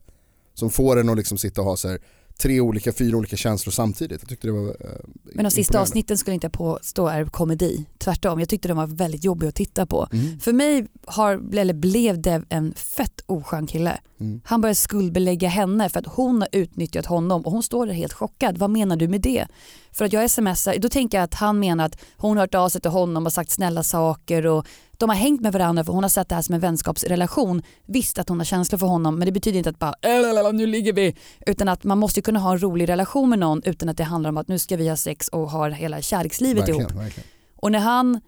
som 0.53 0.69
får 0.69 0.99
en 0.99 1.09
att 1.09 1.17
liksom 1.17 1.37
sitta 1.37 1.61
och 1.61 1.67
ha 1.67 1.77
så 1.77 1.87
här, 1.87 1.99
tre 2.37 2.61
olika, 2.61 2.93
fyra 2.93 3.17
olika 3.17 3.37
känslor 3.37 3.71
samtidigt. 3.71 4.21
Jag 4.21 4.29
tyckte 4.29 4.47
det 4.47 4.51
var 4.51 4.67
eh, 4.67 4.75
men 5.23 5.43
de 5.43 5.51
sista 5.51 5.79
avsnitten 5.79 6.17
skulle 6.17 6.33
inte 6.33 6.45
jag 6.45 6.51
påstå 6.51 7.07
är 7.07 7.25
komedi. 7.25 7.85
Tvärtom, 7.97 8.39
jag 8.39 8.49
tyckte 8.49 8.67
de 8.67 8.77
var 8.77 8.87
väldigt 8.87 9.23
jobbiga 9.23 9.49
att 9.49 9.55
titta 9.55 9.85
på. 9.85 10.07
Mm. 10.11 10.39
För 10.39 10.53
mig 10.53 10.87
har, 11.05 11.57
eller 11.57 11.73
blev 11.73 12.21
Dev 12.21 12.45
en 12.49 12.73
fett 12.73 13.21
oskön 13.25 13.67
kille. 13.67 13.99
Mm. 14.19 14.41
Han 14.45 14.61
börjar 14.61 14.73
skuldbelägga 14.73 15.49
henne 15.49 15.89
för 15.89 15.99
att 15.99 16.07
hon 16.07 16.41
har 16.41 16.49
utnyttjat 16.51 17.05
honom 17.05 17.45
och 17.45 17.51
hon 17.51 17.63
står 17.63 17.85
där 17.85 17.93
helt 17.93 18.13
chockad. 18.13 18.57
Vad 18.57 18.69
menar 18.69 18.95
du 18.95 19.07
med 19.07 19.21
det? 19.21 19.47
För 19.93 20.05
att 20.05 20.13
jag 20.13 20.29
smsar, 20.29 20.75
då 20.79 20.89
tänker 20.89 21.17
jag 21.17 21.23
att 21.23 21.33
han 21.33 21.59
menar 21.59 21.85
att 21.85 22.01
hon 22.17 22.37
har 22.37 22.43
hört 22.43 22.55
av 22.55 22.69
sig 22.69 22.81
till 22.81 22.91
honom 22.91 23.25
och 23.25 23.33
sagt 23.33 23.51
snälla 23.51 23.83
saker 23.83 24.45
och 24.45 24.65
de 24.97 25.09
har 25.09 25.15
hängt 25.15 25.41
med 25.41 25.53
varandra 25.53 25.83
för 25.83 25.93
hon 25.93 26.03
har 26.03 26.09
sett 26.09 26.29
det 26.29 26.35
här 26.35 26.41
som 26.41 26.55
en 26.55 26.61
vänskapsrelation. 26.61 27.61
Visst 27.85 28.19
att 28.19 28.29
hon 28.29 28.37
har 28.39 28.45
känslor 28.45 28.79
för 28.79 28.87
honom 28.87 29.19
men 29.19 29.25
det 29.25 29.31
betyder 29.31 29.57
inte 29.57 29.69
att 29.69 29.79
bara 29.79 29.93
"Äh, 30.01 30.53
nu 30.53 30.65
ligger 30.67 30.93
vi. 30.93 31.15
Utan 31.45 31.67
att 31.67 31.83
man 31.83 31.97
måste 31.97 32.21
kunna 32.21 32.39
ha 32.39 32.51
en 32.51 32.59
rolig 32.63 32.89
relation 32.89 33.29
med 33.29 33.39
någon 33.39 33.61
utan 33.65 33.89
att 33.89 33.97
det 33.97 34.03
handlar 34.03 34.29
om 34.29 34.37
att 34.37 34.47
nu 34.47 34.59
ska 34.59 34.77
vi 34.77 34.89
ha 34.89 34.95
sex 34.97 35.27
och 35.27 35.51
ha 35.51 35.69
hela 35.69 36.01
kärlekslivet 36.01 36.67
ihop. 36.67 36.81
Verkligen, 36.81 37.03
verkligen. 37.03 37.29
Och 37.55 37.71
när 37.71 37.79
han 37.79 38.21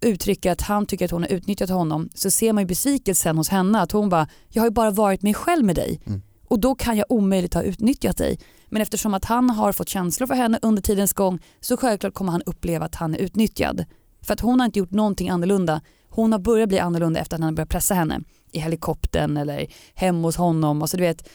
uttrycker 0.00 0.52
att 0.52 0.60
han 0.60 0.86
tycker 0.86 1.04
att 1.04 1.10
hon 1.10 1.22
har 1.22 1.30
utnyttjat 1.30 1.70
honom 1.70 2.08
så 2.14 2.30
ser 2.30 2.52
man 2.52 2.62
ju 2.62 2.66
besvikelsen 2.66 3.36
hos 3.36 3.48
henne 3.48 3.80
att 3.80 3.92
hon 3.92 4.08
bara, 4.08 4.28
jag 4.48 4.62
har 4.62 4.66
ju 4.66 4.72
bara 4.74 4.90
varit 4.90 5.22
mig 5.22 5.34
själv 5.34 5.64
med 5.64 5.76
dig 5.76 6.00
Mm. 6.06 6.22
och 6.48 6.60
då 6.60 6.74
kan 6.74 6.96
jag 6.96 7.06
omöjligt 7.08 7.54
ha 7.54 7.62
utnyttjat 7.62 8.16
dig. 8.16 8.38
Men 8.70 8.82
eftersom 8.82 9.14
att 9.14 9.24
han 9.24 9.50
har 9.50 9.72
fått 9.72 9.88
känslor 9.88 10.26
för 10.26 10.34
henne 10.34 10.58
under 10.62 10.82
tidens 10.82 11.12
gång 11.12 11.38
så 11.60 11.76
självklart 11.76 12.14
kommer 12.14 12.32
han 12.32 12.42
uppleva 12.42 12.84
att 12.84 12.94
han 12.94 13.14
är 13.14 13.18
utnyttjad. 13.18 13.84
För 14.22 14.32
att 14.32 14.40
hon 14.40 14.60
har 14.60 14.66
inte 14.66 14.78
gjort 14.78 14.90
någonting 14.90 15.28
annorlunda. 15.28 15.80
Hon 16.08 16.32
har 16.32 16.38
börjat 16.38 16.68
bli 16.68 16.78
annorlunda 16.78 17.20
efter 17.20 17.36
att 17.36 17.42
han 17.42 17.54
börjat 17.54 17.68
pressa 17.68 17.94
henne 17.94 18.20
i 18.52 18.58
helikoptern 18.58 19.36
eller 19.36 19.66
hemma 19.94 20.28
hos 20.28 20.36
honom. 20.36 20.82
Och 20.82 20.90
så 20.90 20.96
du 20.96 21.02
vet, 21.02 21.28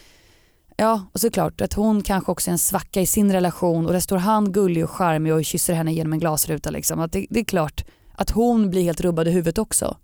ja 0.78 1.06
och 1.12 1.20
såklart 1.20 1.62
att 1.62 1.74
hon 1.74 2.02
kanske 2.02 2.32
också 2.32 2.50
är 2.50 2.52
en 2.52 2.58
svacka 2.58 3.02
i 3.02 3.06
sin 3.06 3.32
relation 3.32 3.86
och 3.86 3.94
där 3.94 4.00
står 4.00 4.18
han 4.18 4.52
gullig 4.52 4.84
och 4.84 4.90
charmig 4.90 5.34
och 5.34 5.46
kysser 5.46 5.74
henne 5.74 5.94
genom 5.94 6.14
en 6.14 6.20
glasruta. 6.20 6.70
Liksom. 6.70 7.00
Att 7.00 7.12
det, 7.12 7.26
det 7.30 7.40
är 7.40 7.44
klart 7.44 7.86
att 8.14 8.30
hon 8.30 8.70
blir 8.70 8.84
helt 8.84 9.02
rubbad 9.02 9.28
i 9.28 9.32
huvudet 9.32 9.58
också. 9.58 9.98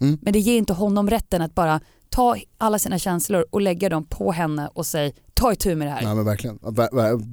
Mm. 0.00 0.18
Men 0.22 0.32
det 0.32 0.38
ger 0.38 0.58
inte 0.58 0.72
honom 0.72 1.10
rätten 1.10 1.42
att 1.42 1.54
bara 1.54 1.80
ta 2.12 2.36
alla 2.58 2.78
sina 2.78 2.98
känslor 2.98 3.44
och 3.50 3.60
lägga 3.60 3.88
dem 3.88 4.04
på 4.04 4.32
henne 4.32 4.68
och 4.74 4.86
säga 4.86 5.12
ta 5.34 5.52
itu 5.52 5.74
med 5.74 5.86
det 5.86 5.90
här. 5.92 6.02
Nej 6.02 6.14
men 6.14 6.24
verkligen, 6.24 6.58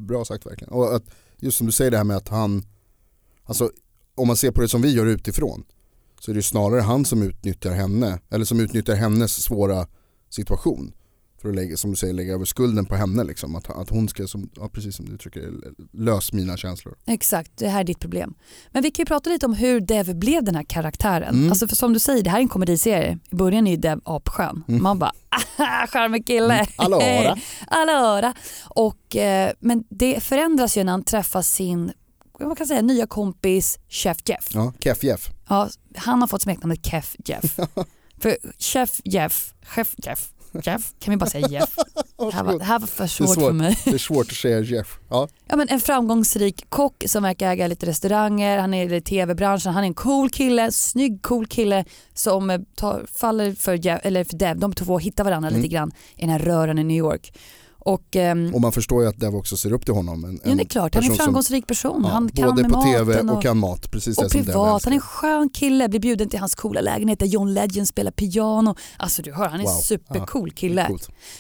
bra 0.08 0.26
sagt 0.26 0.46
verkligen. 0.46 0.74
Och 0.74 0.96
att, 0.96 1.04
just 1.38 1.58
som 1.58 1.68
du 1.68 1.72
säger 1.72 1.92
det 1.92 1.98
här 1.98 2.04
med 2.04 2.18
att 2.18 2.30
han, 2.30 2.63
alltså 3.46 3.72
om 4.15 4.28
man 4.28 4.38
ser 4.38 4.52
på 4.52 4.62
det 4.62 4.68
som 4.68 4.82
vi 4.82 4.94
gör 4.94 5.06
utifrån 5.06 5.63
så 6.20 6.32
är 6.32 6.36
det 6.36 6.44
snarare 6.44 6.82
han 6.82 7.06
som 7.06 7.22
utnyttjar 7.24 7.72
henne, 7.72 8.20
eller 8.30 8.46
som 8.46 8.60
utnyttjar 8.60 8.96
hennes 8.96 9.44
svåra 9.44 9.88
situation. 10.30 10.94
För 11.41 11.49
att 11.49 11.56
lägga, 11.56 11.78
som 11.78 11.89
du 11.91 11.95
säger, 11.95 12.13
lägga 12.13 12.34
över 12.34 12.45
skulden 12.45 12.86
på 12.86 12.95
henne 12.95 13.23
liksom. 13.23 13.56
Att, 13.56 13.69
att 13.69 13.89
hon 13.89 14.10
ska, 14.10 14.28
som, 14.28 14.49
ja, 14.56 14.69
precis 14.69 14.95
som 14.95 15.06
du 15.06 15.12
uttrycker 15.12 15.54
lös 15.91 16.34
mina 16.34 16.58
känslor. 16.58 16.95
Exakt, 17.06 17.52
det 17.58 17.67
här 17.67 17.80
är 17.80 17.84
ditt 17.84 17.99
problem. 17.99 18.34
Men 18.71 18.84
vi 18.84 18.91
kan 18.91 19.04
ju 19.04 19.08
prata 19.08 19.30
lite 19.30 19.45
om 19.45 19.54
hur 19.54 19.80
Dev 19.80 20.15
blev 20.15 20.43
den 20.43 20.56
här 20.56 20.63
karaktären. 20.63 21.36
Mm. 21.36 21.49
Alltså 21.49 21.67
för 21.67 21.75
som 21.75 21.93
du 21.93 21.99
säger, 21.99 22.23
det 22.23 22.30
här 22.30 22.38
är 22.38 22.41
en 22.41 22.47
komediserie. 22.47 23.19
I 23.32 23.36
början 23.36 23.67
är 23.67 23.71
ju 23.71 23.78
Dev 23.78 24.02
apskön. 24.04 24.63
Man 24.67 24.99
bara, 24.99 25.12
aha, 25.30 25.88
charmig 25.88 26.28
kille. 26.28 26.54
Mm. 26.54 26.67
Allora. 26.75 27.38
Allora. 27.67 28.34
Och, 28.63 29.15
eh, 29.15 29.52
men 29.60 29.84
det 29.89 30.23
förändras 30.23 30.78
ju 30.78 30.84
när 30.84 30.91
han 30.91 31.04
träffar 31.04 31.41
sin 31.41 31.91
man 32.47 32.56
kan 32.56 32.67
säga, 32.67 32.82
nya 32.82 33.08
kompis 33.08 33.80
Chef 33.89 34.17
Jeff. 34.25 34.47
Ja, 34.54 34.73
Keff 34.80 35.04
Jeff. 35.04 35.30
Ja, 35.49 35.69
han 35.95 36.21
har 36.21 36.28
fått 36.28 36.41
smeknamnet 36.41 36.86
Keff 36.86 37.15
Jeff. 37.25 37.56
För 38.21 38.38
Chef 38.60 39.02
Jeff, 39.04 39.54
Chef 39.62 39.95
Jeff, 39.97 40.30
Jeff, 40.63 40.93
kan 40.99 41.12
vi 41.12 41.17
bara 41.17 41.29
säga 41.29 41.47
Jeff? 41.47 41.75
Det 42.17 42.33
här 42.33 42.43
var, 42.43 42.59
det 42.59 42.63
här 42.65 42.79
var 42.79 42.88
för 42.88 43.03
är 43.03 43.07
svårt 43.07 43.27
för 43.27 43.33
svårt. 43.33 43.53
mig. 43.53 43.77
Det 43.85 43.93
är 43.93 43.97
svårt 43.97 44.27
att 44.27 44.38
säga 44.38 44.59
Jeff. 44.59 44.97
Ja. 45.09 45.27
Ja, 45.47 45.55
men 45.55 45.69
en 45.69 45.79
framgångsrik 45.79 46.65
kock 46.69 47.03
som 47.07 47.23
verkar 47.23 47.51
äga 47.51 47.67
lite 47.67 47.85
restauranger, 47.85 48.57
han 48.59 48.73
är 48.73 48.93
i 48.93 49.01
tv-branschen, 49.01 49.73
han 49.73 49.83
är 49.83 49.88
en 49.88 49.93
cool 49.93 50.29
kille, 50.29 50.71
snygg 50.71 51.21
cool 51.21 51.47
kille 51.47 51.85
som 52.13 52.49
eh, 52.49 52.59
tar, 52.75 53.05
faller 53.13 53.53
för, 53.53 53.85
Jeff, 53.85 53.99
eller 54.03 54.23
för 54.23 54.38
Dev. 54.38 54.59
De 54.59 54.73
två 54.73 54.97
hittar 54.99 55.23
varandra 55.23 55.49
Mm. 55.49 55.62
lite 55.62 55.73
grann 55.73 55.91
i 56.15 56.21
den 56.21 56.29
här 56.29 56.39
röran 56.39 56.79
i 56.79 56.83
New 56.83 56.97
York. 56.97 57.33
Och, 57.82 58.15
ehm, 58.15 58.56
Och 58.56 58.62
man 58.62 58.72
förstår 58.72 59.04
ju 59.04 59.10
att 59.10 59.20
Dev 59.20 59.36
också 59.36 59.58
ser 59.58 59.74
upp 59.74 59.86
till 59.86 59.94
honom. 59.94 60.24
En, 60.26 60.39
ja, 60.46 60.56
det 60.56 60.62
är 60.62 60.65
klart, 60.65 60.96
han 60.96 61.04
är 61.04 61.06
en 61.06 61.10
person 61.10 61.18
som- 61.18 61.26
framgångsrik 61.26 61.68
person. 61.68 62.02
Ja, 62.04 62.10
han 62.10 62.30
kan 62.30 62.50
både 62.50 62.63
på 62.63 62.70
maten 62.70 62.94
tv 62.94 63.20
och, 63.22 63.36
och, 63.38 63.42
kan 63.44 63.58
mat, 63.58 63.92
precis 63.92 64.15
det 64.15 64.26
och 64.26 64.32
som 64.32 64.42
Dev 64.42 64.46
privat. 64.46 64.74
älskar. 64.74 64.92
Han 64.92 64.94
är 64.94 64.98
en 64.98 65.02
skön 65.02 65.50
kille, 65.50 65.89
blir 65.89 66.00
bjuden 66.00 66.30
till 66.30 66.39
hans 66.39 66.56
coola 66.56 66.82
lägenhet 66.82 67.20
där 67.20 67.26
John 67.26 67.54
Legend 67.54 67.88
spelar 67.88 68.12
piano. 68.12 68.76
Alltså 68.98 69.22
du 69.22 69.34
hör, 69.34 69.50
han 69.50 69.60
är 69.60 69.63
en 69.63 69.72
Wow. 69.72 69.82
supercool 69.82 70.52
kille. 70.52 70.89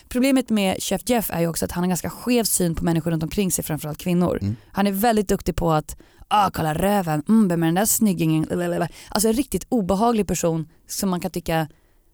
Problemet 0.09 0.49
med 0.49 0.83
Chef 0.83 1.01
Jeff 1.05 1.29
är 1.33 1.39
ju 1.41 1.47
också 1.47 1.65
att 1.65 1.71
han 1.71 1.81
har 1.81 1.85
en 1.85 1.89
ganska 1.89 2.09
skev 2.09 2.43
syn 2.43 2.75
på 2.75 2.83
människor 2.83 3.11
runt 3.11 3.23
omkring 3.23 3.51
sig, 3.51 3.63
framförallt 3.63 3.97
kvinnor. 3.97 4.39
Mm. 4.41 4.55
Han 4.71 4.87
är 4.87 4.91
väldigt 4.91 5.27
duktig 5.27 5.55
på 5.55 5.71
att, 5.71 5.97
ah 6.27 6.49
kolla 6.53 6.73
röven, 6.73 7.23
mm, 7.29 7.47
vem 7.47 7.63
är 7.63 7.67
den 7.67 7.75
där 7.75 7.85
snyggingen? 7.85 8.87
Alltså 9.09 9.27
en 9.27 9.33
riktigt 9.33 9.65
obehaglig 9.69 10.27
person 10.27 10.67
som 10.87 11.09
man 11.09 11.19
kan 11.19 11.31
tycka, 11.31 11.67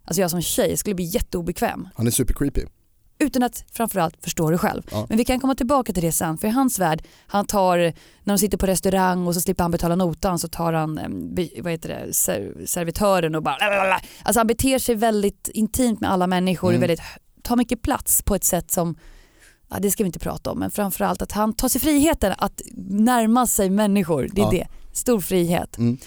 alltså 0.06 0.22
jag 0.22 0.32
som 0.32 0.42
tjej 0.42 0.78
skulle 0.78 0.96
bli 0.96 1.06
jätteobekväm. 1.06 1.88
Han 1.96 2.08
är 2.08 2.12
super 2.12 2.34
creepy. 2.34 2.62
Utan 3.20 3.44
att 3.44 3.66
framförallt 3.72 4.16
förstå 4.24 4.50
det 4.52 4.58
själv. 4.58 4.84
Ja. 4.92 5.06
Men 5.10 5.18
vi 5.18 5.26
kan 5.26 5.40
komma 5.40 5.56
tillbaka 5.56 5.94
till 5.94 6.04
det 6.04 6.12
sen. 6.12 6.38
För 6.38 6.48
i 6.48 6.52
hans 6.52 6.80
värld, 6.80 7.04
han 7.28 7.46
tar, 7.46 7.78
när 7.78 7.94
de 8.34 8.38
sitter 8.38 8.58
på 8.58 8.66
restaurang 8.66 9.28
och 9.28 9.34
så 9.34 9.42
slipper 9.42 9.64
han 9.64 9.72
betala 9.72 9.96
notan 9.96 10.40
så 10.40 10.48
tar 10.48 10.74
han 10.74 10.96
be- 11.36 11.50
vad 11.62 11.72
heter 11.72 11.90
det, 11.90 12.14
ser, 12.14 12.66
servitören 12.66 13.36
och 13.36 13.44
bara 13.44 13.58
lalalala. 13.58 14.02
Alltså 14.24 14.40
han 14.40 14.48
beter 14.48 14.80
sig 14.80 14.96
väldigt 14.96 15.48
intimt 15.48 16.00
med 16.02 16.12
alla 16.12 16.28
människor 16.28 16.70
Mm. 16.70 16.80
och 16.80 16.84
väldigt, 16.84 17.02
tar 17.44 17.56
mycket 17.56 17.82
plats 17.82 18.22
på 18.22 18.36
ett 18.36 18.44
sätt 18.44 18.72
som 18.72 18.96
Ja, 19.70 19.78
det 19.80 19.92
ska 19.92 20.04
vi 20.04 20.08
inte 20.08 20.20
prata 20.20 20.52
om, 20.52 20.60
men 20.60 20.72
framförallt 20.72 21.22
att 21.22 21.32
han 21.32 21.54
tar 21.54 21.68
sig 21.68 21.82
friheten 21.82 22.34
att 22.38 22.62
närma 22.90 23.48
sig 23.48 23.70
människor. 23.70 24.30
Det 24.34 24.42
är 24.42 24.46
Ja. 24.46 24.52
det. 24.52 24.68
Stor 24.94 25.20
frihet. 25.20 25.78
Mm. 25.78 25.98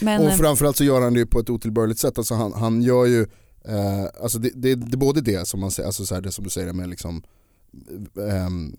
Men, 0.00 0.20
och 0.22 0.28
eh, 0.30 0.36
framförallt 0.36 0.76
så 0.76 0.84
gör 0.84 1.00
han 1.00 1.14
det 1.14 1.26
på 1.26 1.40
ett 1.40 1.50
otillbörligt 1.50 2.00
sätt. 2.00 2.18
Alltså 2.18 2.34
han, 2.34 2.52
han 2.52 2.82
gör 2.82 3.04
ju, 3.06 3.26
eh, 3.68 4.04
alltså 4.22 4.38
det, 4.38 4.50
det, 4.54 4.74
det 4.74 4.94
är 4.94 4.96
både 4.96 5.20
det 5.20 5.48
som 5.48 5.60
man 5.60 5.70
säger, 5.70 5.86
alltså 5.86 6.06
så 6.06 6.14
här, 6.14 6.22
det 6.22 6.32
som 6.32 6.44
du 6.44 6.50
säger 6.50 6.72
med 6.72 6.88
liksom 6.88 7.22
ehm, 8.30 8.76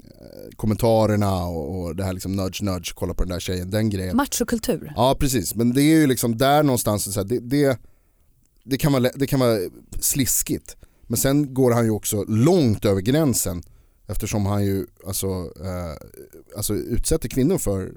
kommentarerna 0.55 1.43
och, 1.45 1.81
och 1.81 1.95
det 1.95 2.03
här 2.03 2.13
liksom 2.13 2.35
nudge 2.35 2.61
nudge, 2.61 2.93
kolla 2.95 3.13
på 3.13 3.23
den 3.23 3.29
där 3.29 3.39
tjejen, 3.39 3.71
den 3.71 3.89
grejen. 3.89 4.17
machokultur. 4.17 4.93
Ja 4.95 5.15
precis, 5.19 5.55
men 5.55 5.73
det 5.73 5.81
är 5.81 5.95
ju 5.99 6.07
liksom 6.07 6.37
där 6.37 6.63
någonstans, 6.63 7.13
så 7.13 7.19
här, 7.19 7.27
det, 7.27 7.39
det, 7.39 7.79
det, 8.63 8.77
kan 8.77 8.91
vara, 8.91 9.11
det 9.15 9.27
kan 9.27 9.39
vara 9.39 9.59
sliskigt. 9.99 10.75
Men 11.07 11.17
sen 11.17 11.53
går 11.53 11.71
han 11.71 11.85
ju 11.85 11.91
också 11.91 12.23
långt 12.23 12.85
över 12.85 13.01
gränsen 13.01 13.63
eftersom 14.07 14.45
han 14.45 14.65
ju 14.65 14.85
alltså, 15.07 15.27
eh, 15.63 16.07
alltså 16.57 16.73
utsätter 16.73 17.29
kvinnor 17.29 17.57
för 17.57 17.93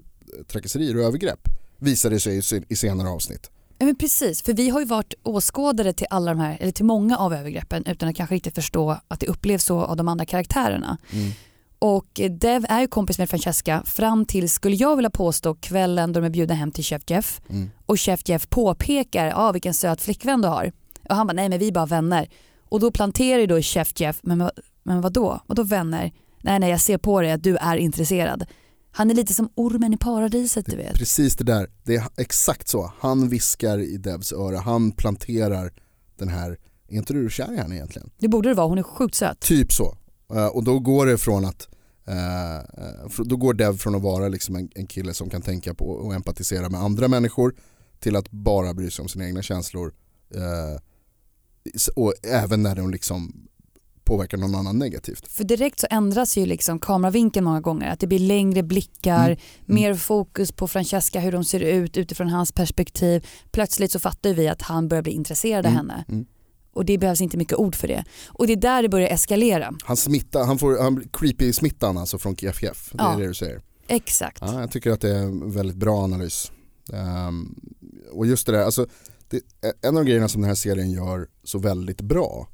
trakasserier 0.48 0.96
och 0.96 1.02
övergrepp. 1.02 1.48
Visar 1.78 2.10
det 2.10 2.20
sig 2.20 2.64
i 2.68 2.76
senare 2.76 3.08
avsnitt. 3.08 3.50
Ja, 3.82 3.86
men 3.86 3.96
precis, 3.96 4.42
för 4.42 4.52
vi 4.52 4.68
har 4.70 4.80
ju 4.80 4.86
varit 4.86 5.14
åskådare 5.22 5.92
till 5.92 6.06
alla 6.10 6.30
de 6.34 6.40
här, 6.40 6.56
eller 6.60 6.72
till 6.72 6.84
många 6.84 7.16
av 7.18 7.34
övergreppen 7.34 7.84
utan 7.86 8.08
att 8.08 8.16
kanske 8.16 8.34
riktigt 8.34 8.54
förstå 8.54 8.96
att 9.08 9.20
det 9.20 9.26
upplevs 9.26 9.64
så 9.64 9.80
av 9.80 9.96
de 9.96 10.08
andra 10.08 10.24
karaktärerna. 10.24 10.98
Mm. 11.12 11.30
Och 11.78 12.20
eh, 12.20 12.30
Dev 12.30 12.66
är 12.68 12.80
ju 12.80 12.86
kompis 12.86 13.18
med 13.18 13.30
Francesca 13.30 13.82
fram 13.86 14.24
till, 14.24 14.50
skulle 14.50 14.76
jag 14.76 14.96
vilja 14.96 15.10
påstå, 15.10 15.54
kvällen 15.54 16.12
då 16.12 16.20
de 16.20 16.26
är 16.26 16.30
bjudna 16.30 16.54
hem 16.54 16.70
till 16.72 16.84
Chef 16.84 17.02
Jeff. 17.06 17.40
Mm. 17.50 17.70
Och 17.86 18.00
Chef 18.00 18.20
Jeff 18.28 18.48
påpekar, 18.48 19.32
ah, 19.36 19.52
vilken 19.52 19.74
söt 19.74 20.00
flickvän 20.02 20.40
du 20.42 20.48
har. 20.48 20.72
Och 21.08 21.16
han 21.16 21.26
bara, 21.26 21.32
nej 21.32 21.48
men 21.48 21.58
vi 21.58 21.68
är 21.68 21.72
bara 21.72 21.86
vänner. 21.86 22.28
Och 22.68 22.80
då 22.80 22.90
planterar 22.90 23.40
ju 23.40 23.46
då 23.46 23.62
Chef 23.62 24.00
Jeff, 24.00 24.18
men, 24.22 24.38
vad- 24.38 24.50
men 24.82 25.00
vadå? 25.00 25.40
Vadå 25.46 25.62
vänner? 25.62 26.12
Nej 26.42 26.58
nej 26.58 26.70
jag 26.70 26.80
ser 26.80 26.98
på 26.98 27.20
dig 27.20 27.32
att 27.32 27.42
du 27.42 27.56
är 27.56 27.76
intresserad. 27.76 28.44
Han 28.92 29.10
är 29.10 29.14
lite 29.14 29.34
som 29.34 29.48
ormen 29.54 29.94
i 29.94 29.96
paradiset 29.96 30.66
du 30.66 30.76
vet. 30.76 30.94
Precis 30.94 31.36
det 31.36 31.44
där, 31.44 31.70
det 31.84 31.96
är 31.96 32.04
exakt 32.16 32.68
så. 32.68 32.92
Han 32.98 33.28
viskar 33.28 33.78
i 33.78 33.96
Devs 33.96 34.32
öra, 34.32 34.58
han 34.58 34.92
planterar 34.92 35.72
den 36.16 36.28
här, 36.28 36.58
är 36.88 36.96
inte 36.96 37.12
du 37.12 37.30
kär 37.30 37.52
i 37.52 37.56
henne 37.56 37.74
egentligen? 37.74 38.10
Det 38.18 38.28
borde 38.28 38.48
det 38.48 38.54
vara, 38.54 38.66
hon 38.66 38.78
är 38.78 38.82
sjukt 38.82 39.14
söt. 39.14 39.40
Typ 39.40 39.72
så. 39.72 39.96
Eh, 40.34 40.46
och 40.46 40.64
då 40.64 40.78
går 40.78 41.06
det 41.06 41.18
från 41.18 41.44
att 41.44 41.68
eh, 42.06 42.56
eh, 42.56 43.24
då 43.24 43.36
går 43.36 43.54
Dev 43.54 43.76
från 43.76 43.94
att 43.94 44.02
vara 44.02 44.28
liksom 44.28 44.56
en, 44.56 44.86
kille 44.86 45.14
som 45.14 45.30
kan 45.30 45.42
tänka 45.42 45.74
på 45.74 45.90
och 45.90 46.14
empatisera 46.14 46.68
med 46.68 46.80
andra 46.80 47.08
människor 47.08 47.54
till 48.00 48.16
att 48.16 48.30
bara 48.30 48.74
bry 48.74 48.90
sig 48.90 49.02
om 49.02 49.08
sina 49.08 49.26
egna 49.26 49.42
känslor. 49.42 49.94
och 51.96 52.14
även 52.22 52.62
när 52.62 52.76
de 52.76 52.90
liksom 52.90 53.48
påverkar 54.10 54.38
någon 54.38 54.54
annan 54.54 54.78
negativt. 54.78 55.28
För 55.28 55.44
direkt 55.44 55.80
så 55.80 55.86
ändras 55.90 56.36
ju 56.38 56.46
liksom 56.46 56.78
kameravinkeln 56.78 57.44
många 57.44 57.60
gånger. 57.60 57.90
Att 57.92 58.00
det 58.00 58.06
blir 58.06 58.18
längre 58.18 58.62
blickar, 58.62 59.26
Mm. 59.30 59.38
mer 59.66 59.94
fokus 59.94 60.52
på 60.52 60.68
Francesca, 60.68 61.20
hur 61.20 61.32
de 61.32 61.44
ser 61.44 61.60
ut 61.60 61.96
utifrån 61.96 62.28
hans 62.28 62.52
perspektiv. 62.52 63.26
Plötsligt 63.50 63.92
så 63.92 63.98
fattar 63.98 64.34
vi 64.34 64.48
att 64.48 64.62
han 64.62 64.88
börjar 64.88 65.02
bli 65.02 65.12
intresserad 65.12 65.66
av 65.66 65.72
Mm, 65.72 65.76
henne. 65.90 66.04
mm. 66.08 66.26
Och 66.72 66.84
det 66.84 66.98
behövs 66.98 67.20
inte 67.20 67.36
mycket 67.36 67.58
ord 67.58 67.74
för 67.74 67.88
det. 67.88 68.04
Och 68.28 68.46
det 68.46 68.52
är 68.52 68.56
där 68.56 68.82
det 68.82 68.88
börjar 68.88 69.08
eskalera. 69.08 69.72
Han 69.84 69.96
smittar, 69.96 70.44
han 70.44 70.58
får 70.58 70.82
han 70.82 71.02
creepy-smittan 71.12 71.98
alltså 71.98 72.18
från 72.18 72.34
KFF, 72.34 72.90
det 72.92 73.02
är 73.02 73.12
Ja. 73.12 73.16
det 73.18 73.26
du 73.26 73.34
säger. 73.34 73.60
Exakt. 73.88 74.38
Ja, 74.40 74.60
jag 74.60 74.70
tycker 74.70 74.90
att 74.90 75.00
det 75.00 75.10
är 75.16 75.22
en 75.22 75.50
väldigt 75.50 75.76
bra 75.76 76.04
analys. 76.04 76.52
Ehm, 76.92 77.54
och 78.12 78.26
just 78.26 78.46
det 78.46 78.52
där, 78.52 78.64
alltså, 78.64 78.86
det, 79.28 79.40
en 79.82 79.96
av 79.96 80.04
grejerna 80.04 80.28
som 80.28 80.40
den 80.42 80.48
här 80.48 80.54
serien 80.54 80.90
gör 80.90 81.28
så 81.44 81.58
väldigt 81.58 82.00
bra 82.00 82.48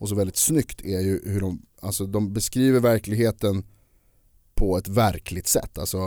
och 0.00 0.08
så 0.08 0.14
väldigt 0.14 0.36
snyggt 0.36 0.80
är 0.84 1.00
ju 1.00 1.20
hur 1.24 1.40
de, 1.40 1.62
alltså, 1.80 2.06
de 2.06 2.32
beskriver 2.32 2.80
verkligheten 2.80 3.64
på 4.54 4.78
ett 4.78 4.88
verkligt 4.88 5.46
sätt. 5.46 5.78
Alltså, 5.78 5.98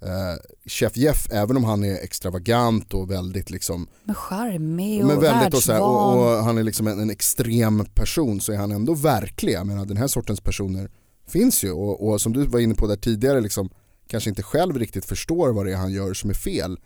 eh, 0.00 0.34
Chef 0.66 0.96
Jeff, 0.96 1.26
även 1.30 1.56
om 1.56 1.64
han 1.64 1.84
är 1.84 1.94
extravagant 1.94 2.94
och 2.94 3.10
väldigt 3.10 3.50
liksom 3.50 3.88
Men 4.04 4.14
charmig 4.14 5.00
och 5.00 5.06
men 5.06 5.20
väldigt 5.20 5.54
och, 5.54 5.62
så 5.62 5.72
här, 5.72 5.82
och, 5.82 6.16
och 6.16 6.44
han 6.44 6.58
är 6.58 6.62
liksom 6.62 6.86
en, 6.86 7.00
en 7.00 7.10
extrem 7.10 7.84
person 7.94 8.40
så 8.40 8.52
är 8.52 8.56
han 8.56 8.72
ändå 8.72 8.94
verklig. 8.94 9.52
Jag 9.52 9.66
menar 9.66 9.84
den 9.84 9.96
här 9.96 10.06
sortens 10.06 10.40
personer 10.40 10.90
finns 11.26 11.64
ju 11.64 11.72
och, 11.72 12.08
och 12.08 12.20
som 12.20 12.32
du 12.32 12.46
var 12.46 12.60
inne 12.60 12.74
på 12.74 12.86
där 12.86 12.96
tidigare 12.96 13.40
liksom, 13.40 13.70
kanske 14.06 14.30
inte 14.30 14.42
själv 14.42 14.78
riktigt 14.78 15.04
förstår 15.04 15.52
vad 15.52 15.66
det 15.66 15.72
är 15.72 15.76
han 15.76 15.92
gör 15.92 16.14
som 16.14 16.30
är 16.30 16.34
fel. 16.34 16.78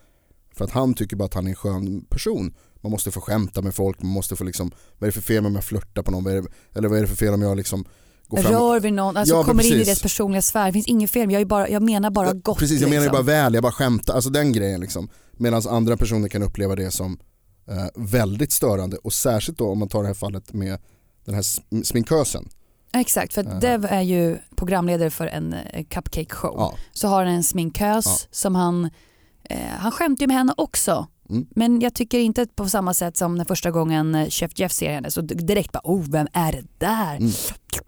För 0.54 0.64
att 0.64 0.70
han 0.70 0.94
tycker 0.94 1.16
bara 1.16 1.24
att 1.24 1.34
han 1.34 1.46
är 1.46 1.50
en 1.50 1.56
skön 1.56 2.04
person. 2.10 2.54
Man 2.80 2.92
måste 2.92 3.10
få 3.10 3.20
skämta 3.20 3.62
med 3.62 3.74
folk, 3.74 4.02
man 4.02 4.12
måste 4.12 4.36
få 4.36 4.44
liksom, 4.44 4.70
vad 4.98 5.02
är 5.02 5.06
det 5.06 5.12
för 5.12 5.20
fel 5.20 5.46
om 5.46 5.54
jag 5.54 5.64
flörtar 5.64 6.02
på 6.02 6.10
någon? 6.10 6.24
Vad 6.24 6.34
det, 6.34 6.44
eller 6.74 6.88
vad 6.88 6.98
är 6.98 7.02
det 7.02 7.08
för 7.08 7.16
fel 7.16 7.34
om 7.34 7.42
jag 7.42 7.56
liksom 7.56 7.84
går 8.28 8.38
fram 8.42 8.52
Rör 8.52 8.80
vid 8.80 8.92
någon, 8.92 9.16
alltså 9.16 9.34
Ja, 9.34 9.44
kommer 9.44 9.62
in 9.64 9.68
i 9.68 9.72
precis. 9.72 9.86
deras 9.86 10.02
personliga 10.02 10.42
sfär. 10.42 10.66
Det 10.66 10.72
finns 10.72 10.86
inget 10.86 11.10
fel, 11.10 11.30
jag, 11.32 11.40
är 11.40 11.44
bara, 11.44 11.68
jag 11.68 11.82
menar 11.82 12.10
bara 12.10 12.32
gott. 12.32 12.58
Precis, 12.58 12.80
jag 12.80 12.90
menar 12.90 13.02
liksom. 13.02 13.12
bara 13.12 13.22
väl, 13.22 13.54
jag 13.54 13.62
bara 13.62 13.72
skämtar, 13.72 14.14
alltså 14.14 14.30
den 14.30 14.52
grejen 14.52 14.80
liksom. 14.80 15.08
Medan 15.32 15.62
andra 15.68 15.96
personer 15.96 16.28
kan 16.28 16.42
uppleva 16.42 16.76
det 16.76 16.90
som 16.90 17.18
eh, 17.68 17.86
väldigt 17.94 18.52
störande 18.52 18.96
och 18.96 19.12
särskilt 19.12 19.58
då 19.58 19.70
om 19.70 19.78
man 19.78 19.88
tar 19.88 20.02
det 20.02 20.06
här 20.08 20.14
fallet 20.14 20.52
med 20.52 20.78
den 21.24 21.34
här 21.34 21.42
sm- 21.42 21.82
sminkösen. 21.84 22.48
Exakt, 22.94 23.34
för 23.34 23.40
att 23.40 23.46
Eh. 23.46 23.58
Dev 23.58 23.84
är 23.84 24.00
ju 24.02 24.38
programledare 24.56 25.10
för 25.10 25.26
en 25.26 25.52
eh, 25.52 25.84
cupcake 25.84 26.34
show. 26.34 26.54
Ja, 26.56 26.74
Så 26.92 27.08
har 27.08 27.24
han 27.24 27.34
en 27.34 27.44
sminkös 27.44 28.06
Ja. 28.06 28.16
som 28.30 28.54
han, 28.54 28.90
eh, 29.44 29.58
han 29.78 29.92
skämtar 29.92 30.22
ju 30.22 30.26
med 30.26 30.36
henne 30.36 30.54
också. 30.56 31.06
Mm. 31.30 31.46
Men 31.50 31.80
jag 31.80 31.94
tycker 31.94 32.18
inte 32.18 32.46
på 32.46 32.68
samma 32.68 32.94
sätt 32.94 33.16
som 33.16 33.36
den 33.36 33.46
första 33.46 33.70
gången 33.70 34.14
eh, 34.14 34.28
Chef 34.30 34.52
Jeff 34.58 34.72
ser 34.72 34.90
henne 34.92 35.10
så 35.10 35.20
direkt 35.20 35.72
bara 35.72 35.80
oh 35.84 36.04
vem 36.10 36.26
är 36.32 36.52
det 36.52 36.64
där? 36.78 37.16
Mm. 37.16 37.30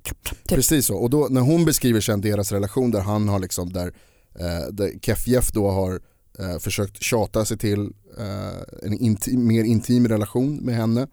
Typ. 0.05 0.45
precis 0.49 0.87
så. 0.87 0.97
Och 0.97 1.11
då 1.11 1.27
när 1.31 1.41
hon 1.41 1.65
beskriver 1.65 2.01
sen 2.01 2.21
deras 2.21 2.53
relation 2.53 2.91
där 2.91 3.01
han 3.01 3.29
har 3.29 3.39
liksom, 3.39 3.73
där, 3.73 3.87
eh, 4.39 4.73
där 4.73 4.99
Kef 5.03 5.27
Jeff 5.29 5.53
då 5.53 5.71
har 5.71 6.01
eh, 6.39 6.59
försökt 6.59 7.03
tjata 7.03 7.45
sig 7.45 7.59
till 7.59 7.81
eh, 8.19 8.87
en 8.87 8.95
intim, 8.99 9.47
mer 9.47 9.65
intim 9.65 10.09
relation 10.09 10.57
med 10.57 10.75
henne. 10.75 11.07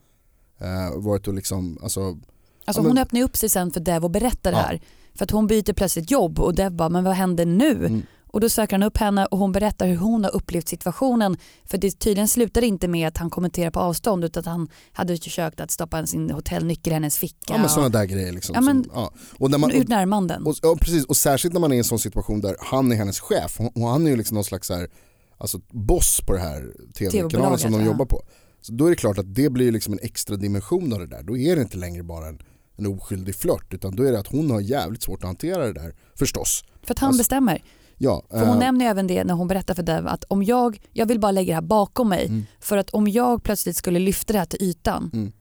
Eh, 0.59 0.97
varit 1.01 1.27
och 1.27 1.33
liksom, 1.33 1.79
alltså, 1.83 2.01
Alltså 2.01 2.79
Ja, 2.81 2.83
men- 2.83 2.91
hon 2.91 2.97
öppnar 2.97 3.21
upp 3.21 3.37
sig 3.37 3.49
sen 3.49 3.71
för 3.71 3.79
Dev 3.79 4.03
och 4.03 4.11
berättar 4.11 4.51
det 4.51 4.57
Ja. 4.57 4.63
här. 4.63 4.81
För 5.15 5.23
att 5.23 5.31
hon 5.31 5.47
byter 5.47 5.73
plötsligt 5.73 6.11
jobb 6.11 6.39
och 6.39 6.55
Dev 6.55 6.71
bara 6.71 6.89
men 6.89 7.03
vad 7.03 7.13
händer 7.13 7.45
nu? 7.45 7.71
Mm. 7.85 8.01
Och 8.31 8.39
då 8.41 8.49
söker 8.49 8.73
han 8.73 8.83
upp 8.83 8.97
henne 8.97 9.25
och 9.25 9.37
hon 9.37 9.51
berättar 9.51 9.87
hur 9.87 9.95
hon 9.95 10.23
har 10.23 10.35
upplevt 10.35 10.67
situationen. 10.67 11.37
För 11.65 11.77
det 11.77 11.99
tydligen 11.99 12.27
slutar 12.27 12.63
inte 12.63 12.87
med 12.87 13.07
att 13.07 13.17
han 13.17 13.29
kommenterar 13.29 13.71
på 13.71 13.79
avstånd 13.79 14.23
utan 14.23 14.41
att 14.41 14.45
han 14.45 14.67
hade 14.91 15.17
försökt 15.17 15.59
att 15.59 15.71
stoppa 15.71 16.05
sin 16.05 16.31
hotellnyckel 16.31 16.91
i 16.91 16.93
hennes 16.93 17.17
ficka. 17.17 17.53
ja 17.53 17.57
men 17.57 17.69
sådana 17.69 17.89
där 17.89 18.05
grejer 18.05 18.31
liksom. 18.31 18.55
Ja, 18.55 18.61
men- 18.61 18.83
som, 18.83 18.91
ja. 18.95 19.11
Och 19.37 19.51
när 19.51 19.57
man, 19.57 19.71
ut 19.71 19.87
närmanden. 19.87 20.45
Och, 20.45 20.55
ja, 20.61 20.77
precis, 20.81 21.05
och 21.05 21.17
särskilt 21.17 21.53
när 21.53 21.61
man 21.61 21.71
är 21.71 21.75
i 21.75 21.77
en 21.77 21.83
sån 21.83 21.99
situation 21.99 22.41
där 22.41 22.55
han 22.59 22.91
är 22.91 22.95
hennes 22.95 23.19
chef 23.19 23.59
och 23.75 23.87
han 23.87 24.05
är 24.05 24.11
ju 24.11 24.17
liksom 24.17 24.35
någon 24.35 24.43
slags 24.43 24.69
här, 24.69 24.89
alltså 25.37 25.59
boss 25.71 26.21
på 26.27 26.33
det 26.33 26.39
här 26.39 26.73
tv-kanalen 26.97 27.59
som 27.59 27.71
de 27.71 27.85
jobbar 27.85 28.05
på. 28.05 28.21
Så 28.61 28.71
då 28.71 28.85
är 28.85 28.89
det 28.89 28.95
klart 28.95 29.17
att 29.17 29.35
det 29.35 29.49
blir 29.49 29.71
liksom 29.71 29.93
en 29.93 29.99
extra 30.01 30.35
dimension 30.35 30.93
av 30.93 30.99
det 30.99 31.07
där. 31.07 31.23
Då 31.23 31.37
är 31.37 31.55
det 31.55 31.61
inte 31.61 31.77
längre 31.77 32.03
bara 32.03 32.27
en, 32.27 32.41
en 32.77 32.85
oskyldig 32.85 33.35
flört 33.35 33.73
utan 33.73 33.95
då 33.95 34.03
är 34.03 34.11
det 34.11 34.19
att 34.19 34.27
hon 34.27 34.51
har 34.51 34.59
jävligt 34.61 35.03
svårt 35.03 35.19
att 35.19 35.27
hantera 35.27 35.65
det 35.65 35.73
där 35.73 35.95
förstås. 36.15 36.63
För 36.83 36.93
att 36.93 36.99
han 36.99 37.07
alltså, 37.07 37.19
bestämmer. 37.19 37.61
Ja, 38.01 38.23
För 38.29 38.39
hon 38.39 38.49
eh, 38.49 38.59
nämner 38.59 38.85
även 38.85 39.07
det 39.07 39.23
när 39.23 39.33
hon 39.33 39.47
berättar 39.47 39.73
för 39.73 39.83
Dev 39.83 40.07
att 40.07 40.23
om 40.27 40.43
jag, 40.43 40.81
jag 40.93 41.05
vill 41.05 41.19
bara 41.19 41.31
lägga 41.31 41.51
det 41.51 41.55
här 41.55 41.61
bakom 41.61 42.09
mig 42.09 42.25
Mm. 42.27 42.45
för 42.59 42.77
att 42.77 42.89
om 42.89 43.07
jag 43.07 43.43
plötsligt 43.43 43.75
skulle 43.77 43.99
lyfta 43.99 44.33
det 44.33 44.39
här 44.39 44.45
till 44.45 44.61
ytan 44.63 45.09
Mm. 45.13 45.31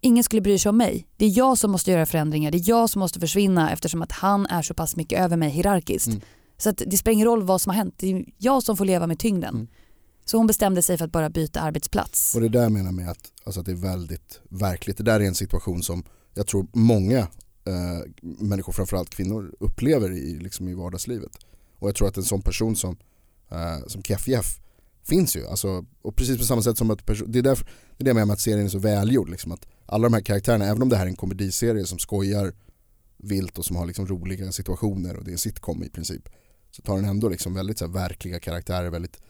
ingen 0.00 0.24
skulle 0.24 0.42
bry 0.42 0.58
sig 0.58 0.70
om 0.70 0.76
mig. 0.76 1.06
Det 1.16 1.24
är 1.24 1.38
jag 1.38 1.58
som 1.58 1.70
måste 1.70 1.90
göra 1.90 2.06
förändringar, 2.06 2.50
det 2.50 2.58
är 2.58 2.68
jag 2.68 2.90
som 2.90 3.00
måste 3.00 3.20
försvinna 3.20 3.72
eftersom 3.72 4.02
att 4.02 4.12
han 4.12 4.46
är 4.46 4.62
så 4.62 4.74
pass 4.74 4.96
mycket 4.96 5.20
över 5.20 5.36
mig 5.36 5.50
hierarkiskt. 5.50 6.06
Mm. 6.08 6.20
Så 6.56 6.70
att 6.70 6.82
det 6.86 6.96
spelar 6.98 7.12
ingen 7.12 7.26
roll 7.26 7.42
vad 7.42 7.60
som 7.60 7.70
har 7.70 7.76
hänt, 7.76 7.94
det 7.98 8.12
är 8.12 8.24
jag 8.38 8.62
som 8.62 8.76
får 8.76 8.84
leva 8.84 9.06
med 9.06 9.18
tyngden. 9.18 9.54
Mm. 9.54 9.66
Så 10.24 10.36
hon 10.36 10.46
bestämde 10.46 10.82
sig 10.82 10.98
för 10.98 11.04
att 11.04 11.12
bara 11.12 11.30
byta 11.30 11.60
arbetsplats. 11.60 12.34
Och 12.34 12.40
det 12.40 12.48
där 12.48 12.68
menar 12.68 12.84
jag 12.86 12.94
med 12.94 13.10
att, 13.10 13.32
alltså 13.44 13.60
att 13.60 13.66
det 13.66 13.72
är 13.72 13.76
väldigt 13.76 14.40
verkligt. 14.48 14.96
Det 14.96 15.02
där 15.04 15.20
är 15.20 15.24
en 15.24 15.34
situation 15.34 15.82
som 15.82 16.04
jag 16.34 16.46
tror 16.46 16.66
många 16.72 17.18
eh, 17.18 17.26
människor, 18.20 18.72
framförallt 18.72 19.10
kvinnor, 19.10 19.54
upplever 19.60 20.12
i, 20.12 20.38
liksom 20.38 20.68
i 20.68 20.74
vardagslivet. 20.74 21.30
Och 21.78 21.88
jag 21.88 21.94
tror 21.94 22.08
att 22.08 22.16
en 22.16 22.22
sån 22.22 22.42
person 22.42 22.76
som, 22.76 22.96
eh, 23.50 23.86
som 23.86 24.02
Keff 24.02 24.28
Jeff 24.28 24.60
finns 25.04 25.36
ju. 25.36 25.46
Alltså, 25.46 25.84
och 26.02 26.16
precis 26.16 26.38
på 26.38 26.44
samma 26.44 26.62
sätt 26.62 26.78
som 26.78 26.90
att 26.90 27.06
det 27.06 27.38
är, 27.38 27.42
därför, 27.42 27.64
det 27.64 28.02
är 28.02 28.04
det 28.04 28.08
jag 28.10 28.14
menar 28.14 28.26
med 28.26 28.34
att 28.34 28.40
serien 28.40 28.64
är 28.64 28.70
så 28.70 28.78
välgjord. 28.78 29.28
Liksom, 29.28 29.52
att 29.52 29.66
alla 29.86 30.08
de 30.08 30.14
här 30.14 30.20
karaktärerna, 30.20 30.64
även 30.64 30.82
om 30.82 30.88
det 30.88 30.96
här 30.96 31.04
är 31.04 31.10
en 31.10 31.16
komediserie 31.16 31.86
som 31.86 31.98
skojar 31.98 32.52
vilt 33.16 33.58
och 33.58 33.64
som 33.64 33.76
har 33.76 33.86
liksom 33.86 34.06
roliga 34.06 34.52
situationer 34.52 35.16
och 35.16 35.24
det 35.24 35.30
är 35.30 35.32
en 35.32 35.38
sitcom 35.38 35.84
i 35.84 35.88
princip. 35.88 36.28
Så 36.70 36.82
tar 36.82 36.96
den 36.96 37.04
ändå 37.04 37.28
liksom 37.28 37.54
väldigt 37.54 37.78
så 37.78 37.86
här, 37.86 37.92
verkliga 37.92 38.40
karaktärer, 38.40 38.90
väldigt 38.90 39.20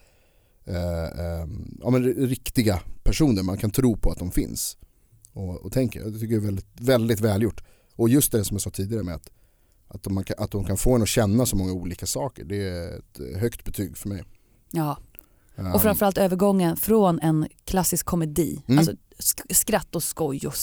eh, 0.64 1.04
eh, 1.04 1.46
ja, 1.80 1.90
men 1.90 2.04
riktiga 2.04 2.80
personer 3.02 3.42
man 3.42 3.58
kan 3.58 3.70
tro 3.70 3.96
på 3.96 4.10
att 4.10 4.18
de 4.18 4.30
finns. 4.30 4.76
Och, 5.32 5.56
och 5.56 5.72
tänker, 5.72 6.00
jag 6.00 6.20
tycker 6.20 6.34
det 6.34 6.42
är 6.42 6.46
väldigt, 6.46 6.80
väldigt 6.80 7.20
välgjort. 7.20 7.64
Och 7.96 8.08
just 8.08 8.32
det 8.32 8.44
som 8.44 8.54
jag 8.54 8.62
sa 8.62 8.70
tidigare 8.70 9.02
med 9.02 9.14
att, 9.14 9.30
att, 9.88 10.02
de, 10.02 10.24
kan, 10.24 10.36
att 10.44 10.50
de 10.50 10.64
kan 10.64 10.76
få 10.76 10.94
en 10.94 11.02
att 11.02 11.08
känna 11.08 11.46
så 11.46 11.56
många 11.56 11.72
olika 11.72 12.06
saker, 12.06 12.44
det 12.44 12.68
är 12.68 12.98
ett 12.98 13.40
högt 13.40 13.64
betyg 13.64 13.96
för 13.96 14.08
mig. 14.08 14.22
Ja. 14.70 14.96
Um, 15.56 15.72
Och 15.72 15.82
framförallt 15.82 16.18
övergången 16.18 16.76
från 16.76 17.20
en 17.20 17.48
klassisk 17.64 18.06
komedi, 18.06 18.62
Mm. 18.66 18.78
alltså 18.78 18.92
sk- 19.18 19.54
skratt 19.54 19.96
och 19.96 20.02
skoj 20.02 20.40
och 20.46 20.54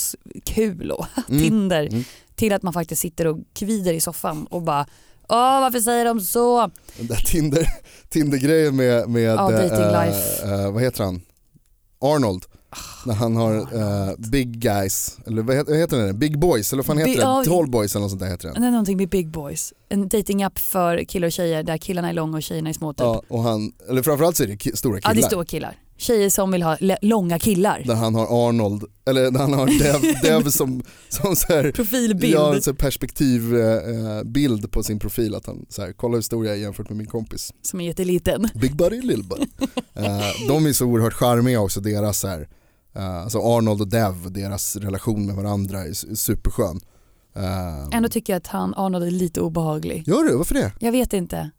kul 0.45 0.91
och 0.91 1.05
Mm. 1.29 1.41
Tinder, 1.41 1.88
Mm. 1.88 2.03
till 2.35 2.53
att 2.53 2.63
man 2.63 2.73
faktiskt 2.73 3.01
sitter 3.01 3.27
och 3.27 3.38
kvider 3.53 3.93
i 3.93 3.99
soffan 4.01 4.45
och 4.47 4.61
bara 4.61 4.88
Åh 5.29 5.61
varför 5.61 5.79
säger 5.79 6.05
de 6.05 6.21
så? 6.21 6.71
Den 6.97 7.07
där 7.07 7.15
Tinder, 7.15 7.67
Tinder-grejen 8.09 8.75
med, 8.75 9.09
med 9.09 9.21
Ja, 9.23 9.49
life. 10.05 10.43
eh, 10.53 10.71
vad 10.71 10.81
heter 10.83 11.03
han? 11.03 11.21
Arnold. 11.99 12.45
När 13.05 13.13
han 13.13 13.35
har 13.35 13.55
eh, 13.55 14.13
Big 14.17 14.59
Guys, 14.59 15.17
eller 15.27 15.41
vad 15.41 15.55
heter, 15.55 15.71
vad 15.71 15.79
heter 15.79 15.97
den? 15.97 16.19
Big 16.19 16.39
Boys, 16.39 16.73
eller 16.73 16.83
vad 16.83 16.85
fan 16.85 16.97
heter 16.97 17.09
Big- 17.11 17.17
det? 17.17 17.23
ja. 17.23 17.43
Tall 17.45 17.67
Boys 17.69 17.95
eller 17.95 18.01
något 18.01 18.11
sånt 18.11 18.21
där 18.21 18.29
heter 18.29 18.47
den. 18.51 18.61
Det 18.61 18.67
är 18.67 18.71
någonting 18.71 18.97
med 18.97 19.09
big 19.09 19.29
boys. 19.31 19.73
En 19.89 20.07
datingapp 20.09 20.59
för 20.59 21.03
killar 21.03 21.25
och 21.27 21.31
tjejer 21.31 21.63
där 21.63 21.77
killarna 21.77 22.09
är 22.09 22.13
långa 22.13 22.38
och 22.38 22.43
tjejerna 22.43 22.69
är 22.69 22.73
små 22.73 22.93
typ. 22.93 22.99
Ja, 22.99 23.21
och 23.27 23.43
han, 23.43 23.71
eller 23.89 24.01
framförallt 24.03 24.38
så 24.38 24.43
är 24.43 24.47
det 24.47 24.53
ki- 24.55 24.75
stora 24.75 24.95
Ja 24.97 25.01
killar. 25.01 25.15
det 25.15 25.21
är 25.21 25.27
stora 25.29 25.45
killar. 25.45 25.77
Tjejer 25.97 26.29
som 26.29 26.51
vill 26.51 26.63
ha 26.63 26.77
långa 27.01 27.39
killar. 27.39 27.83
Där 27.85 27.95
han 27.95 28.15
har 28.15 28.47
Arnold, 28.49 28.83
eller 29.09 29.31
där 29.31 29.39
han 29.39 29.53
har 29.53 29.65
Dev, 29.67 30.21
Dev 30.43 30.49
som, 30.49 30.83
som 31.09 31.35
så 31.35 31.47
här, 31.53 31.71
Profilbild. 31.71 32.33
Ja, 32.33 32.61
så 32.61 32.73
perspektivbild 32.73 33.61
eh, 33.63 34.23
bild 34.23 34.71
på 34.71 34.83
sin 34.83 34.99
profil. 34.99 35.35
Att 35.35 35.45
han 35.45 35.65
så 35.69 35.81
här, 35.81 35.93
kolla 35.93 36.15
hur 36.15 36.21
stor 36.21 36.45
jag 36.45 36.55
är 36.55 36.59
jämfört 36.59 36.89
med 36.89 36.97
min 36.97 37.07
kompis. 37.07 37.53
Som 37.61 37.81
är 37.81 37.85
jätteliten. 37.85 38.47
Big 38.55 38.75
buddy, 38.75 39.01
little 39.01 39.23
buddy. 39.23 39.45
eh, 40.07 40.47
de 40.47 40.65
är 40.65 40.73
så 40.73 40.85
oerhört 40.85 41.13
charmiga 41.13 41.59
också, 41.61 41.79
deras 41.81 42.19
så 42.19 42.27
här, 42.27 42.39
eh, 42.41 42.47
alltså 43.01 43.39
Arnold 43.39 43.81
och 43.81 43.88
Dev, 43.88 44.31
deras 44.31 44.75
relation 44.75 45.25
med 45.25 45.36
varandra 45.36 45.79
är 45.79 46.15
superskön. 46.15 46.79
Eh, 47.36 47.97
Ändå 47.97 48.10
tycker 48.10 48.34
jag 48.34 48.38
att 48.38 48.47
han 48.47 48.73
Arnold 48.77 49.05
är 49.05 49.12
lite 49.12 49.41
obehaglig. 49.41 50.08
Gör 50.08 50.23
du? 50.23 50.36
Varför 50.38 50.53
det? 50.53 50.71
Jag 50.79 50.91
vet 50.91 51.13
inte. 51.13 51.51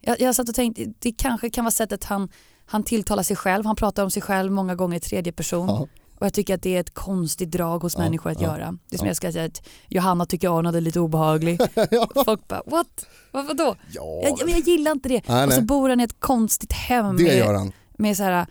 Jag, 0.00 0.20
jag 0.20 0.34
satt 0.34 0.48
och 0.48 0.54
tänkte, 0.54 0.92
det 0.98 1.12
kanske 1.12 1.50
kan 1.50 1.64
vara 1.64 1.72
sättet 1.72 2.04
han, 2.04 2.28
han 2.66 2.82
tilltalar 2.82 3.22
sig 3.22 3.36
själv. 3.36 3.64
Han 3.66 3.76
pratar 3.76 4.02
om 4.04 4.10
sig 4.10 4.22
själv 4.22 4.52
många 4.52 4.74
gånger 4.74 4.96
i 4.96 5.00
tredje 5.00 5.32
person. 5.32 5.66
Ja. 5.68 5.86
Och 6.18 6.26
jag 6.26 6.34
tycker 6.34 6.54
att 6.54 6.62
det 6.62 6.76
är 6.76 6.80
ett 6.80 6.94
konstigt 6.94 7.50
drag 7.50 7.78
hos 7.82 7.94
Ja, 7.94 8.00
människor 8.00 8.30
att 8.30 8.40
ja, 8.40 8.46
göra. 8.58 8.78
Det 8.88 8.96
är 8.96 8.98
som 8.98 9.06
ja. 9.06 9.10
jag 9.10 9.16
ska 9.16 9.32
säga 9.32 9.44
att 9.44 9.62
Johanna 9.88 10.26
tycker 10.26 10.58
Arnold 10.58 10.76
är 10.76 10.80
lite 10.80 11.00
obehaglig. 11.00 11.60
Folk 12.24 12.48
bara 12.48 12.62
what? 12.66 13.06
Varför 13.32 13.54
då? 13.54 13.76
Ja, 13.92 14.20
Jag, 14.22 14.38
men 14.44 14.48
jag 14.54 14.60
gillar 14.60 14.90
inte 14.92 15.08
det. 15.08 15.28
Nej, 15.28 15.46
och 15.46 15.52
så 15.52 15.58
nej. 15.58 15.66
bor 15.66 15.88
han 15.88 16.00
i 16.00 16.04
ett 16.04 16.20
konstigt 16.20 16.72
hem 16.72 17.16
det 17.16 17.36
gör 17.36 17.54
han. 17.54 17.72
med 17.98 18.16
så 18.16 18.22
här 18.22 18.46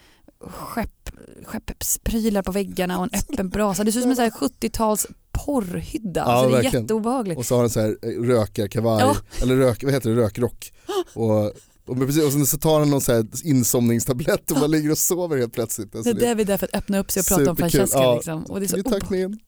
skepp, 0.50 1.10
skeppsprylar 1.46 2.42
på 2.42 2.52
väggarna 2.52 2.98
och 3.00 3.04
en 3.04 3.20
öppen 3.20 3.50
brasa. 3.50 3.84
Det 3.84 3.92
ser 3.92 4.00
ut 4.00 4.04
som 4.04 4.10
en 4.12 4.16
så 4.16 4.22
här 4.22 4.30
70-tals 4.30 5.08
porrhydda. 5.32 6.24
Ja, 6.28 6.44
så 6.44 6.50
det 6.50 6.54
är 6.58 6.62
verkligen. 6.62 6.84
jätteobehagligt. 6.84 7.38
Och 7.40 7.46
så 7.46 7.56
har 7.56 7.62
han 7.62 7.70
så 7.70 7.80
här 7.80 7.98
eh, 8.02 8.08
rökarkavaj, 8.10 9.02
Ja. 9.02 9.16
eller 9.42 9.56
rök, 9.56 9.84
vad 9.84 9.94
heter 9.94 10.10
det, 10.10 10.16
rökrock. 10.16 10.74
Och, 11.14 11.52
och, 11.86 11.98
precis, 11.98 12.24
och 12.24 12.32
sen 12.32 12.46
så 12.46 12.58
tar 12.58 12.80
han 12.80 12.90
någon 12.90 13.02
så 13.02 13.14
här 13.14 13.26
insomningstablett 13.44 14.52
och 14.52 14.58
bara 14.58 14.68
ligger 14.68 14.92
och 14.92 14.98
sover 14.98 15.38
helt 15.38 15.54
plötsligt. 15.54 15.96
Alltså, 15.96 16.14
det 16.14 16.26
är 16.26 16.28
där 16.28 16.36
vi 16.36 16.42
är 16.42 16.48
där 16.48 16.58
för 16.58 16.66
att 16.66 16.76
öppna 16.76 17.00
upp 17.00 17.12
sig 17.12 17.20
och 17.20 17.28
prata 17.28 17.52
om. 17.52 17.58
Francesca. 17.58 18.00
Ja. 18.00 18.16
Liksom. 18.16 18.44
Och 18.44 18.60
det 18.60 18.66
är 18.66 18.68
så 18.68 18.84
Can 18.84 18.94
you 18.94 19.00
tuck 19.00 19.10
me 19.10 19.22
in? 19.22 19.40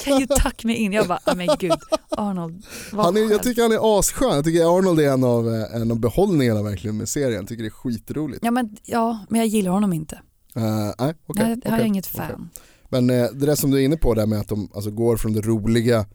Can 0.00 0.12
you 0.12 0.26
tuck 0.26 0.64
me 0.64 0.74
in? 0.74 0.92
Jag 0.92 1.08
bara, 1.08 1.20
ah, 1.24 1.34
men 1.34 1.48
gud, 1.58 1.72
Arnold, 2.10 2.66
Han 2.92 3.16
är, 3.16 3.30
jag 3.30 3.42
tycker 3.42 3.62
han 3.62 3.72
är 3.72 3.98
asskön, 3.98 4.34
jag 4.34 4.44
tycker 4.44 4.78
Arnold 4.78 5.00
är 5.00 5.12
en 5.12 5.24
av, 5.24 5.54
eh, 5.54 5.74
en 5.74 5.90
av 5.90 5.98
behållningarna 6.00 6.62
verkligen 6.62 6.96
med 6.96 7.08
serien, 7.08 7.32
jag 7.32 7.48
tycker 7.48 7.62
det 7.62 7.68
är 7.68 7.70
skitroligt. 7.70 8.44
Ja 8.44 8.50
men, 8.50 8.76
ja, 8.84 9.26
men 9.28 9.38
jag 9.38 9.48
gillar 9.48 9.70
honom 9.70 9.92
inte. 9.92 10.20
Uh, 10.56 10.62
nej, 10.98 11.14
okej. 11.26 11.44
Nej, 11.44 11.60
jag 11.64 11.72
är 11.72 11.76
okej, 11.76 11.86
inget 11.86 12.06
fan. 12.06 12.50
Men 12.88 13.10
eh, 13.10 13.26
det 13.32 13.46
där 13.46 13.54
som 13.54 13.70
du 13.70 13.76
är 13.76 13.84
inne 13.84 13.96
på 13.96 14.14
där 14.14 14.26
med 14.26 14.40
att 14.40 14.48
de 14.48 14.70
alltså, 14.74 14.90
går 14.90 15.16
från 15.16 15.32
det 15.32 15.40
roliga 15.40 16.06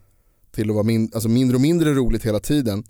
till 0.52 0.70
att 0.70 0.74
vara 0.74 0.84
min, 0.84 1.10
alltså, 1.14 1.28
mindre 1.28 1.54
och 1.54 1.60
mindre 1.60 1.94
roligt 1.94 2.26
hela 2.26 2.40
tiden. 2.40 2.84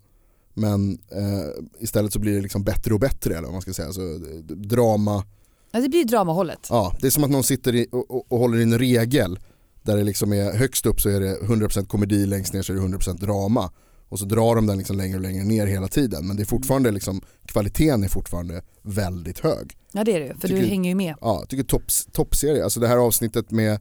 Men 0.58 0.98
eh, 1.10 1.82
istället 1.82 2.12
så 2.12 2.18
blir 2.18 2.34
det 2.36 2.40
liksom 2.40 2.64
bättre 2.64 2.94
och 2.94 3.00
bättre 3.00 3.32
eller 3.32 3.42
vad 3.42 3.52
man 3.52 3.62
ska 3.62 3.72
säga. 3.72 3.86
Alltså, 3.86 4.02
eh, 4.02 4.56
drama, 4.56 5.24
Ja, 5.72 5.80
det 5.80 5.88
blir 5.88 6.04
dramahållet. 6.04 6.66
ja, 6.70 6.92
det 7.00 7.06
är 7.06 7.10
som 7.10 7.24
att 7.24 7.30
någon 7.30 7.44
sitter 7.44 7.74
i, 7.74 7.86
och, 7.92 8.32
och, 8.32 8.38
håller 8.38 8.58
i 8.58 8.62
en 8.62 8.78
regel 8.78 9.38
där 9.82 9.96
det 9.96 10.04
liksom 10.04 10.32
är 10.32 10.52
högst 10.52 10.86
upp 10.86 11.00
så 11.00 11.08
är 11.08 11.20
det 11.20 11.38
100% 11.40 11.86
komedi, 11.86 12.26
längst 12.26 12.52
ner 12.52 12.62
så 12.62 12.72
är 12.72 12.76
det 12.76 12.82
100% 12.82 13.18
drama. 13.20 13.70
Och 14.08 14.18
så 14.18 14.24
drar 14.24 14.54
de 14.56 14.66
den 14.66 14.78
liksom 14.78 14.96
längre 14.96 15.16
och 15.16 15.22
längre 15.22 15.44
ner 15.44 15.66
hela 15.66 15.88
tiden. 15.88 16.26
Men 16.26 16.36
det 16.36 16.42
är 16.42 16.44
fortfarande 16.44 16.90
liksom, 16.90 17.20
kvaliteten 17.46 18.04
är 18.04 18.08
fortfarande 18.08 18.62
väldigt 18.82 19.38
hög. 19.38 19.72
Ja 19.92 20.04
det 20.04 20.12
är 20.12 20.20
det 20.20 20.34
för 20.40 20.48
du 20.48 20.54
Tycker- 20.54 20.68
hänger 20.68 20.90
ju 20.90 20.94
med. 20.94 21.14
Ja, 21.20 21.38
jag 21.40 21.48
tycker 21.48 21.64
topps, 21.64 22.06
toppserie. 22.12 22.64
Alltså 22.64 22.80
det 22.80 22.88
här 22.88 22.96
avsnittet 22.96 23.50
med 23.50 23.80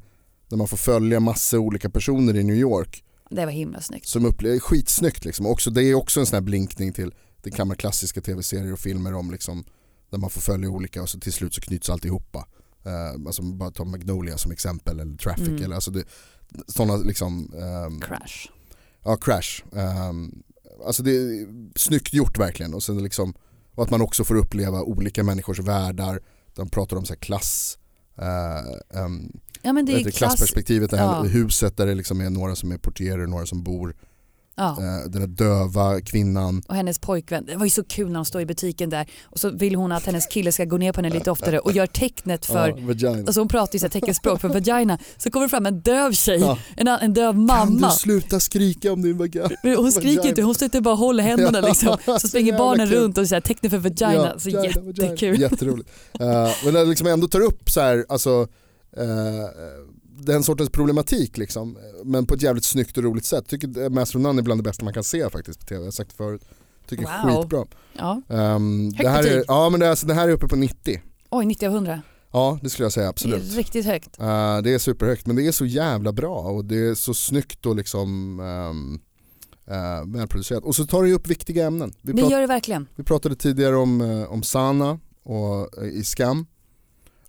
när 0.50 0.58
man 0.58 0.68
får 0.68 0.78
följa 0.78 1.20
massa 1.20 1.60
olika 1.60 1.90
personer 1.90 2.36
i 2.36 2.44
New 2.44 2.56
York 2.56 3.04
Det 3.30 3.46
var 3.46 3.52
himla 3.52 3.82
snyggt. 3.82 4.08
som 4.08 4.26
upplever, 4.26 4.60
skitsnyggt 4.60 5.26
liksom. 5.26 5.46
Också, 5.46 5.70
det 5.70 5.84
är 5.84 5.94
också 5.94 6.20
en 6.20 6.26
sån 6.26 6.36
här 6.36 6.42
blinkning 6.42 6.94
till 6.94 7.14
det 7.42 7.50
gamla 7.50 7.76
klassiska 7.76 8.22
tv-serier 8.22 8.74
och 8.74 8.80
filmer 8.80 9.14
om 9.14 9.32
liksom 9.32 9.66
där 10.10 10.18
man 10.18 10.30
får 10.30 10.42
följa 10.42 10.70
olika 10.70 11.02
och 11.02 11.10
så 11.10 11.20
till 11.20 11.34
slut 11.34 11.54
så 11.54 11.62
knyts 11.62 11.90
alltihopa. 11.90 12.48
Uh, 12.88 13.28
alltså 13.28 13.42
bara 13.42 13.72
ta 13.72 13.84
Magnolia 13.84 14.38
som 14.38 14.52
exempel 14.52 15.00
eller 15.00 15.18
Traffic 15.18 15.48
Mm. 15.48 15.64
eller 15.64 15.76
alltså 15.76 15.92
det, 15.92 16.04
sådana 16.68 16.98
liksom 16.98 17.54
ehm, 17.54 18.00
Crash. 18.02 18.50
Ja, 19.04 19.18
Crash. 19.18 19.64
Um, 19.72 20.44
alltså 20.86 21.04
det 21.04 21.12
är 21.12 21.48
snyggt 21.76 22.14
gjort 22.14 22.40
verkligen. 22.40 22.74
Och, 22.74 22.84
sen 22.84 23.04
liksom, 23.04 23.34
och 23.76 23.84
att 23.84 23.90
man 23.90 24.02
också 24.02 24.24
får 24.24 24.36
uppleva 24.36 24.82
olika 24.82 25.24
människors 25.24 25.60
världar. 25.60 26.20
De 26.56 26.70
pratar 26.70 26.98
om 26.98 27.06
så 27.06 27.16
klass, 27.16 27.78
uh, 28.22 29.02
um, 29.04 29.40
Ja 29.66 29.74
men 29.74 29.86
det 29.86 29.94
är 29.94 30.00
klass... 30.00 30.18
klassperspektivet, 30.18 30.92
det 30.92 30.98
här 30.98 31.06
ja. 31.06 31.22
huset 31.22 31.78
där 31.78 31.86
det 31.86 31.96
liksom 31.96 32.22
är 32.22 32.30
några 32.30 32.56
som 32.56 32.72
är 32.72 32.78
portierer, 32.78 33.28
några 33.28 33.46
som 33.46 33.64
bor. 33.64 33.96
Ja. 34.58 34.78
Uh, 34.80 35.10
den 35.12 35.22
där 35.22 35.28
döva 35.28 36.02
kvinnan. 36.02 36.64
Och 36.68 36.76
hennes 36.76 37.00
pojkvän, 37.00 37.46
det 37.46 37.56
var 37.56 37.66
ju 37.66 37.70
så 37.70 37.84
kul 37.84 38.08
när 38.08 38.16
de 38.16 38.26
står 38.26 38.42
i 38.42 38.46
butiken 38.46 38.90
där 38.90 39.08
och 39.24 39.40
så 39.40 39.50
vill 39.50 39.76
hon 39.76 39.92
att 39.92 40.06
hennes 40.06 40.28
kille 40.28 40.52
ska 40.52 40.66
gå 40.66 40.78
ner 40.78 40.92
på 40.92 41.02
henne 41.02 41.14
lite 41.14 41.32
oftare 41.32 41.60
och 41.60 41.72
gör 41.72 41.88
tecknet 41.88 42.46
för 42.46 42.70
Ja, 42.70 42.76
vagina. 42.80 43.18
Alltså 43.18 43.42
hon 43.42 43.48
pratar 43.48 43.74
ju 43.74 43.80
så 43.80 43.90
teckenspråk 43.90 44.42
för 44.42 44.50
vagina, 44.50 44.98
så 45.18 45.32
kommer 45.32 45.46
det 45.46 45.50
fram 45.50 45.66
en 45.66 45.80
döv 45.80 46.12
tjej, 46.12 46.40
Ja. 46.40 46.58
en, 46.78 46.88
en 46.88 47.14
döv 47.14 47.34
Kan 47.34 47.46
mamma. 47.46 47.88
du 47.88 47.94
sluta 47.94 48.40
skrika 48.40 48.94
om 48.94 49.02
din 49.02 49.18
vagina? 49.18 49.50
Hon 49.64 49.92
skriker 49.92 50.30
inte, 50.30 50.42
hon 50.42 50.56
sitter 50.56 50.82
bara 50.82 50.94
och 50.94 51.00
håller 51.00 51.24
händerna 51.24 51.60
Ja, 51.60 51.68
liksom. 51.68 51.98
så 52.20 52.28
springer 52.28 52.58
barnen 52.58 52.88
runt 52.88 53.18
och 53.18 53.28
så 53.28 53.36
här, 53.36 53.42
tecknar 53.42 53.70
för 53.70 53.78
vagina. 53.78 54.40
Så 54.40 54.52
vagina, 54.52 54.64
jättekul. 54.64 55.30
vagina. 55.30 55.36
Jätteroligt. 55.36 55.90
Uh, 56.22 56.72
men 56.74 56.90
liksom 56.90 57.08
ändå 57.08 57.28
tar 57.28 57.42
upp 57.42 57.70
så 57.70 57.82
här, 57.82 58.06
alltså, 58.10 58.42
eh, 58.42 58.48
den 60.18 60.44
sortens 60.44 60.70
problematik 60.70 61.38
liksom, 61.38 61.78
men 62.04 62.26
på 62.26 62.34
ett 62.34 62.42
jävligt 62.42 62.64
snyggt 62.66 62.98
och 62.98 63.04
roligt 63.04 63.26
sätt. 63.26 63.48
Tycker 63.48 63.90
Master 63.90 64.18
of 64.20 64.24
None 64.24 64.42
är 64.42 64.44
bland 64.44 64.60
det 64.60 64.64
bästa 64.64 64.84
man 64.86 64.94
kan 64.94 65.04
se 65.04 65.30
faktiskt 65.30 65.60
på 65.60 65.66
tv, 65.66 65.80
jag 65.80 65.86
har 65.88 65.92
sagt 65.92 66.10
det 66.10 66.16
förut. 66.16 66.42
Tycker 66.88 67.04
är 67.08 67.28
Wow. 67.28 67.42
skitbra. 67.42 67.66
Ja. 67.94 68.22
Um, 68.28 68.86
Högt 68.86 68.98
det, 69.04 69.10
här 69.10 69.20
är, 69.20 69.24
betyg. 69.24 69.44
ja, 69.48 69.70
men 69.70 69.80
det, 69.80 69.86
är, 69.86 69.90
alltså, 69.90 70.08
det 70.08 70.14
här 70.14 70.28
är 70.28 70.32
uppe 70.32 70.48
på 70.48 70.56
90. 70.56 71.02
Oj, 71.30 71.46
90 71.46 71.66
av 71.68 71.74
100. 71.74 72.02
Ja 72.32 72.60
det 72.62 72.70
skulle 72.70 72.86
jag 72.86 72.92
säga 72.94 73.04
Det 73.04 73.08
är 73.08 73.10
absolut. 73.10 73.56
riktigt 73.56 73.86
högt. 73.86 74.20
Uh, 74.20 74.26
det 74.64 74.74
är 74.74 74.78
superhögt 74.80 75.26
men 75.28 75.36
det 75.36 75.48
är 75.48 75.52
så 75.52 75.66
jävla 75.66 76.12
bra 76.12 76.38
och 76.40 76.66
det 76.66 76.78
är 76.78 76.96
så 76.96 77.14
snyggt 77.14 77.66
och 77.66 77.76
liksom 77.76 78.40
um, 78.40 79.00
uh, 79.72 80.14
välproducerat. 80.18 80.64
Och 80.64 80.76
så 80.76 80.86
tar 80.86 81.04
det 81.04 81.10
ju 81.10 81.16
upp 81.16 81.28
viktiga 81.28 81.66
ämnen. 81.68 81.94
Vi, 82.02 82.14
Det 82.14 82.22
gör 82.22 82.42
det 82.42 82.48
verkligen. 82.48 82.88
vi 82.96 83.04
pratade 83.04 83.36
tidigare 83.36 83.76
om, 83.76 84.26
om 84.30 84.44
Sana 84.44 85.00
och, 85.24 85.78
uh, 85.84 85.90
i 85.90 86.04
Skam. 86.04 86.46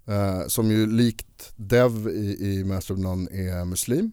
Uh, 0.08 0.46
som 0.46 0.70
ju 0.70 0.86
likt 0.86 1.52
Dev 1.56 2.08
i, 2.08 2.36
i 2.40 2.64
Master 2.64 2.94
of 2.94 3.00
None 3.00 3.30
är 3.30 3.64
muslim. 3.64 4.12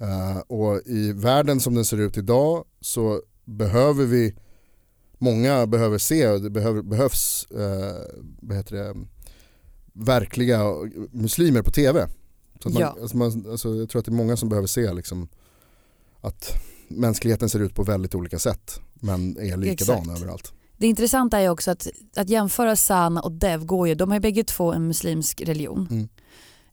Uh, 0.00 0.38
och 0.38 0.80
i 0.86 1.12
världen 1.12 1.60
som 1.60 1.74
den 1.74 1.84
ser 1.84 1.98
ut 2.00 2.16
idag 2.18 2.64
så 2.80 3.22
behöver 3.44 4.04
vi, 4.04 4.34
många 5.18 5.66
behöver 5.66 5.98
se 5.98 6.38
det 6.38 6.50
behöver, 6.50 6.82
behövs 6.82 7.46
uh, 7.52 8.18
vad 8.40 8.56
heter 8.56 8.76
det, 8.76 8.94
verkliga 9.92 10.64
muslimer 11.10 11.62
på 11.62 11.70
tv. 11.70 12.08
Så 12.62 12.68
man, 12.68 12.80
Ja. 12.82 12.96
alltså 13.02 13.16
man, 13.16 13.46
alltså 13.50 13.74
jag 13.74 13.88
tror 13.88 13.98
att 13.98 14.04
det 14.04 14.12
är 14.12 14.16
många 14.16 14.36
som 14.36 14.48
behöver 14.48 14.68
se 14.68 14.92
liksom, 14.92 15.28
att 16.20 16.50
mänskligheten 16.88 17.48
ser 17.48 17.60
ut 17.60 17.74
på 17.74 17.82
väldigt 17.82 18.14
olika 18.14 18.38
sätt 18.38 18.80
men 18.94 19.38
är 19.38 19.56
likadan 19.56 19.98
Exakt. 19.98 20.20
överallt. 20.20 20.52
Det 20.84 20.88
intressanta 20.88 21.40
är 21.40 21.48
också 21.48 21.70
att, 21.70 21.88
att 22.16 22.28
jämföra 22.28 22.76
Sana 22.76 23.20
och 23.20 23.32
Dev 23.32 23.64
går 23.64 23.88
ju, 23.88 23.94
de 23.94 24.10
har 24.10 24.16
ju 24.16 24.20
bägge 24.20 24.44
två 24.44 24.72
en 24.72 24.86
muslimsk 24.86 25.40
religion. 25.40 25.88
Mm. 25.90 26.08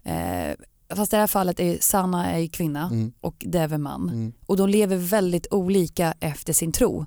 Eh, 0.03 0.95
fast 0.95 1.13
i 1.13 1.15
det 1.15 1.19
här 1.19 1.27
fallet 1.27 1.59
är 1.59 1.77
Sana 1.81 2.31
är 2.31 2.47
kvinna 2.47 2.89
Mm. 2.91 3.13
och 3.21 3.35
Dev 3.45 3.73
är 3.73 3.77
man. 3.77 4.09
Mm. 4.09 4.33
Och 4.45 4.57
de 4.57 4.69
lever 4.69 4.97
väldigt 4.97 5.47
olika 5.51 6.13
efter 6.19 6.53
sin 6.53 6.71
tro. 6.71 7.05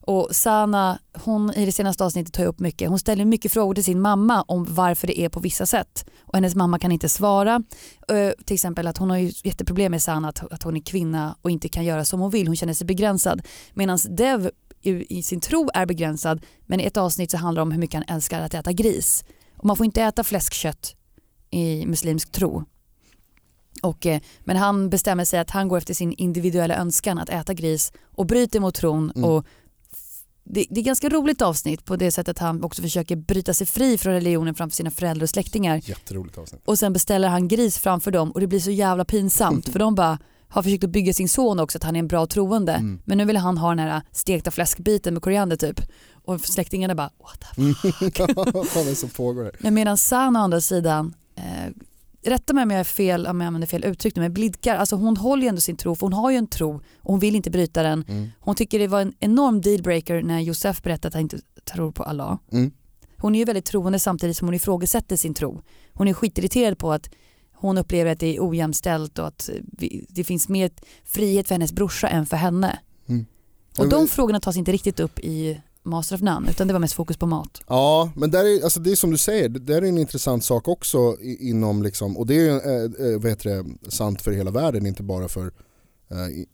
Och 0.00 0.28
Sana, 0.30 0.98
hon 1.24 1.52
i 1.54 1.66
det 1.66 1.72
senaste 1.72 2.04
avsnittet 2.04 2.34
tar 2.34 2.44
upp 2.44 2.60
mycket, 2.60 2.88
hon 2.88 2.98
ställer 2.98 3.24
mycket 3.24 3.52
frågor 3.52 3.74
till 3.74 3.84
sin 3.84 4.00
mamma 4.00 4.42
om 4.42 4.66
varför 4.68 5.06
det 5.06 5.20
är 5.20 5.28
på 5.28 5.40
vissa 5.40 5.66
sätt. 5.66 6.10
Och 6.20 6.34
hennes 6.34 6.54
mamma 6.54 6.78
kan 6.78 6.92
inte 6.92 7.08
svara. 7.08 7.62
Eh, 8.08 8.30
till 8.44 8.54
exempel 8.54 8.86
att 8.86 8.98
hon 8.98 9.10
har 9.10 9.16
ju 9.16 9.32
jätteproblem 9.44 9.90
med 9.90 10.02
Sana 10.02 10.28
att, 10.28 10.52
att 10.52 10.62
hon 10.62 10.76
är 10.76 10.80
kvinna 10.80 11.36
och 11.42 11.50
inte 11.50 11.68
kan 11.68 11.84
göra 11.84 12.04
som 12.04 12.20
hon 12.20 12.30
vill, 12.30 12.46
hon 12.46 12.56
känner 12.56 12.74
sig 12.74 12.86
begränsad. 12.86 13.42
Medan 13.74 13.98
Dev 14.10 14.50
i, 14.82 15.22
sin 15.22 15.40
tro 15.40 15.70
är 15.74 15.86
begränsad 15.86 16.44
men 16.66 16.80
i 16.80 16.84
ett 16.84 16.96
avsnitt 16.96 17.30
så 17.30 17.36
handlar 17.36 17.60
det 17.60 17.62
om 17.62 17.72
hur 17.72 17.78
mycket 17.78 17.94
han 17.94 18.16
älskar 18.16 18.40
att 18.40 18.54
äta 18.54 18.72
gris. 18.72 19.24
Och 19.56 19.64
man 19.64 19.76
får 19.76 19.86
inte 19.86 20.02
äta 20.02 20.24
fläskkött 20.24 20.96
i 21.50 21.86
muslimsk 21.86 22.32
tro. 22.32 22.64
Och, 23.82 24.06
eh, 24.06 24.20
men 24.40 24.56
han 24.56 24.90
bestämmer 24.90 25.24
sig 25.24 25.40
att 25.40 25.50
han 25.50 25.68
går 25.68 25.78
efter 25.78 25.94
sin 25.94 26.12
individuella 26.12 26.76
önskan 26.76 27.18
att 27.18 27.28
äta 27.28 27.54
gris 27.54 27.92
och 28.14 28.26
bryter 28.26 28.60
mot 28.60 28.74
tron. 28.74 29.12
Mm. 29.16 29.30
Och 29.30 29.46
det, 30.44 30.66
det 30.70 30.80
är 30.80 30.84
ganska 30.84 31.08
roligt 31.08 31.42
avsnitt 31.42 31.84
på 31.84 31.96
det 31.96 32.10
sättet 32.10 32.36
att 32.36 32.38
han 32.38 32.64
också 32.64 32.82
försöker 32.82 33.16
bryta 33.16 33.54
sig 33.54 33.66
fri 33.66 33.98
från 33.98 34.12
religionen 34.12 34.54
framför 34.54 34.76
sina 34.76 34.90
föräldrar 34.90 35.22
och 35.22 35.30
släktingar. 35.30 35.80
Jätteroligt 35.84 36.38
avsnitt. 36.38 36.62
Och 36.64 36.78
sen 36.78 36.92
beställer 36.92 37.28
han 37.28 37.48
gris 37.48 37.78
framför 37.78 38.10
dem 38.10 38.30
och 38.30 38.40
det 38.40 38.46
blir 38.46 38.60
så 38.60 38.70
jävla 38.70 39.04
pinsamt 39.04 39.68
för 39.72 39.78
de 39.78 39.94
bara 39.94 40.18
har 40.48 40.62
försökt 40.62 40.84
att 40.84 40.90
bygga 40.90 41.12
sin 41.12 41.28
son 41.28 41.60
också 41.60 41.78
att 41.78 41.84
han 41.84 41.96
är 41.96 42.00
en 42.00 42.08
bra 42.08 42.26
troende. 42.26 42.72
Mm. 42.72 43.00
Men 43.04 43.18
nu 43.18 43.24
vill 43.24 43.36
han 43.36 43.58
ha 43.58 43.68
den 43.68 43.78
här 43.78 44.02
stekta 44.12 44.50
fläskbiten 44.50 45.14
med 45.14 45.22
koriander 45.22 45.56
typ. 45.56 45.80
Och 46.24 46.40
släktingarna 46.40 46.94
bara 46.94 47.10
what 47.18 47.40
the 47.40 47.60
Mm. 47.60 47.74
Vad 48.52 48.68
fan 48.68 48.82
är 48.82 48.90
det 48.90 48.94
som 48.94 49.08
pågår 49.08 49.44
här? 49.44 49.52
men 49.58 49.74
medan 49.74 49.98
Sana 49.98 50.40
å 50.40 50.42
andra 50.42 50.60
sidan, 50.60 51.14
eh, 51.36 51.72
rätta 52.22 52.52
mig 52.52 52.62
om 52.62 52.70
jag 52.70 52.80
är 52.80 52.84
fel, 52.84 53.26
om 53.26 53.40
jag 53.40 53.46
använder 53.46 53.66
fel 53.66 53.84
uttryck 53.84 54.16
nu, 54.16 54.22
men 54.22 54.32
blidkar, 54.32 54.76
alltså 54.76 54.96
hon 54.96 55.16
håller 55.16 55.42
ju 55.42 55.48
ändå 55.48 55.60
sin 55.60 55.76
tro 55.76 55.94
för 55.94 56.06
hon 56.06 56.12
har 56.12 56.30
ju 56.30 56.36
en 56.36 56.46
tro 56.46 56.74
och 56.74 57.10
hon 57.12 57.20
vill 57.20 57.36
inte 57.36 57.50
bryta 57.50 57.82
den. 57.82 58.04
Mm. 58.08 58.28
Hon 58.40 58.54
tycker 58.54 58.78
det 58.78 58.86
var 58.86 59.00
en 59.00 59.12
enorm 59.20 59.60
dealbreaker 59.60 60.22
när 60.22 60.40
Josef 60.40 60.82
berättade 60.82 61.08
att 61.08 61.14
han 61.14 61.22
inte 61.22 61.38
tror 61.72 61.92
på 61.92 62.02
Allah. 62.02 62.38
Mm. 62.52 62.70
Hon 63.20 63.34
är 63.34 63.38
ju 63.38 63.44
väldigt 63.44 63.64
troende 63.64 63.98
samtidigt 63.98 64.36
som 64.36 64.48
hon 64.48 64.54
ifrågasätter 64.54 65.16
sin 65.16 65.34
tro. 65.34 65.62
Hon 65.92 66.08
är 66.08 66.12
skitirriterad 66.12 66.78
på 66.78 66.92
att 66.92 67.10
hon 67.60 67.78
upplever 67.78 68.12
att 68.12 68.20
det 68.20 68.36
är 68.36 68.48
ojämställt 68.48 69.18
och 69.18 69.26
att 69.26 69.50
det 70.08 70.24
finns 70.24 70.48
mer 70.48 70.70
frihet 71.04 71.48
för 71.48 71.54
hennes 71.54 71.72
brorsa 71.72 72.08
än 72.08 72.26
för 72.26 72.36
henne. 72.36 72.78
Mm. 73.06 73.26
Och 73.78 73.88
de 73.88 74.08
frågorna 74.08 74.40
tas 74.40 74.56
inte 74.56 74.72
riktigt 74.72 75.00
upp 75.00 75.18
i 75.18 75.60
Master 75.82 76.16
of 76.16 76.22
None 76.22 76.50
utan 76.50 76.66
det 76.66 76.72
var 76.72 76.80
mest 76.80 76.94
fokus 76.94 77.16
på 77.16 77.26
mat. 77.26 77.60
Ja, 77.68 78.10
men 78.16 78.30
där 78.30 78.44
är, 78.44 78.64
alltså 78.64 78.80
det 78.80 78.90
är 78.92 78.96
som 78.96 79.10
du 79.10 79.18
säger, 79.18 79.48
det 79.48 79.58
där 79.58 79.82
är 79.82 79.86
en 79.86 79.98
intressant 79.98 80.44
sak 80.44 80.68
också 80.68 81.16
inom, 81.20 81.82
liksom, 81.82 82.16
och 82.16 82.26
det 82.26 82.34
är 82.34 82.40
ju 82.40 82.50
eh, 82.50 83.14
eh, 83.14 83.28
heter 83.28 83.50
det, 83.50 83.90
sant 83.90 84.22
för 84.22 84.32
hela 84.32 84.50
världen, 84.50 84.86
inte 84.86 85.02
bara 85.02 85.28
för 85.28 85.52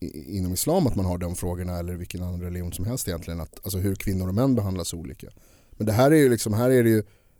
i, 0.00 0.36
inom 0.38 0.52
islam 0.52 0.86
att 0.86 0.96
man 0.96 1.05
har 1.05 1.18
de 1.18 1.34
frågorna 1.34 1.78
eller 1.78 1.94
vilken 1.94 2.22
annan 2.22 2.40
religion 2.40 2.72
som 2.72 2.84
helst 2.84 3.09
egentligen, 3.09 3.40
att, 3.40 3.61
alltså 3.62 3.78
hur 3.78 3.94
kvinnor 3.94 4.28
och 4.28 4.34
män 4.34 4.55
behandlas 4.55 4.94
olika. 4.94 5.26
Men 5.70 5.86
det 5.86 5.92
här 5.92 6.11
är 6.11 6.16
ju 6.16 6.28
liksom, 6.28 6.55
här 6.55 6.70
är 6.70 6.84
det 6.84 6.90
ju, 6.90 6.98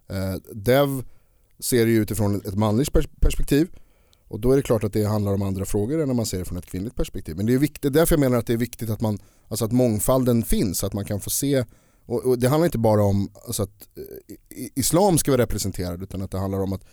eh, 0.09 0.35
Dev 0.53 1.05
ser 1.59 1.87
det 1.87 1.93
ju 1.93 2.03
utifrån 2.03 2.37
ett 2.47 2.55
manligt 2.55 2.93
pers- 2.93 3.09
perspektiv. 3.21 3.69
Och 4.29 4.41
då 4.41 4.53
är 4.53 4.57
det 4.57 4.63
klart 4.63 4.85
att 4.85 4.93
det 4.93 5.05
handlar 5.05 5.35
om 5.35 5.43
andra 5.43 5.65
frågor 5.65 6.01
än 6.03 6.09
när 6.09 6.15
man 6.15 6.27
ser 6.27 6.39
det 6.39 6.45
från 6.45 6.59
ett 6.59 6.67
kvinnligt 6.67 6.97
perspektiv. 6.97 7.37
Men 7.37 7.47
det 7.47 7.55
är 7.55 7.59
viktigt, 7.59 7.93
därför 7.93 8.15
jag 8.15 8.21
menar 8.21 8.39
att 8.39 8.47
det 8.47 8.53
är 8.53 8.57
viktigt 8.57 8.91
att 8.91 9.01
man, 9.01 9.19
alltså 9.49 9.65
att 9.65 9.73
mångfalden 9.73 10.43
finns, 10.43 10.85
att 10.85 10.93
man 10.93 11.05
kan 11.05 11.21
få 11.21 11.31
se. 11.31 11.65
Och, 12.07 12.25
och 12.27 12.39
det 12.39 12.49
handlar 12.49 12.65
inte 12.67 12.79
bara 12.79 13.03
om 13.05 13.29
alltså 13.47 13.63
att 13.63 13.89
eh, 13.97 14.57
i- 14.59 14.71
islam 14.75 15.19
ska 15.19 15.31
vara 15.31 15.43
representerad 15.43 16.03
utan 16.03 16.23
att 16.23 16.31
det 16.31 16.39
handlar 16.39 16.61
om 16.61 16.73
att 16.73 16.85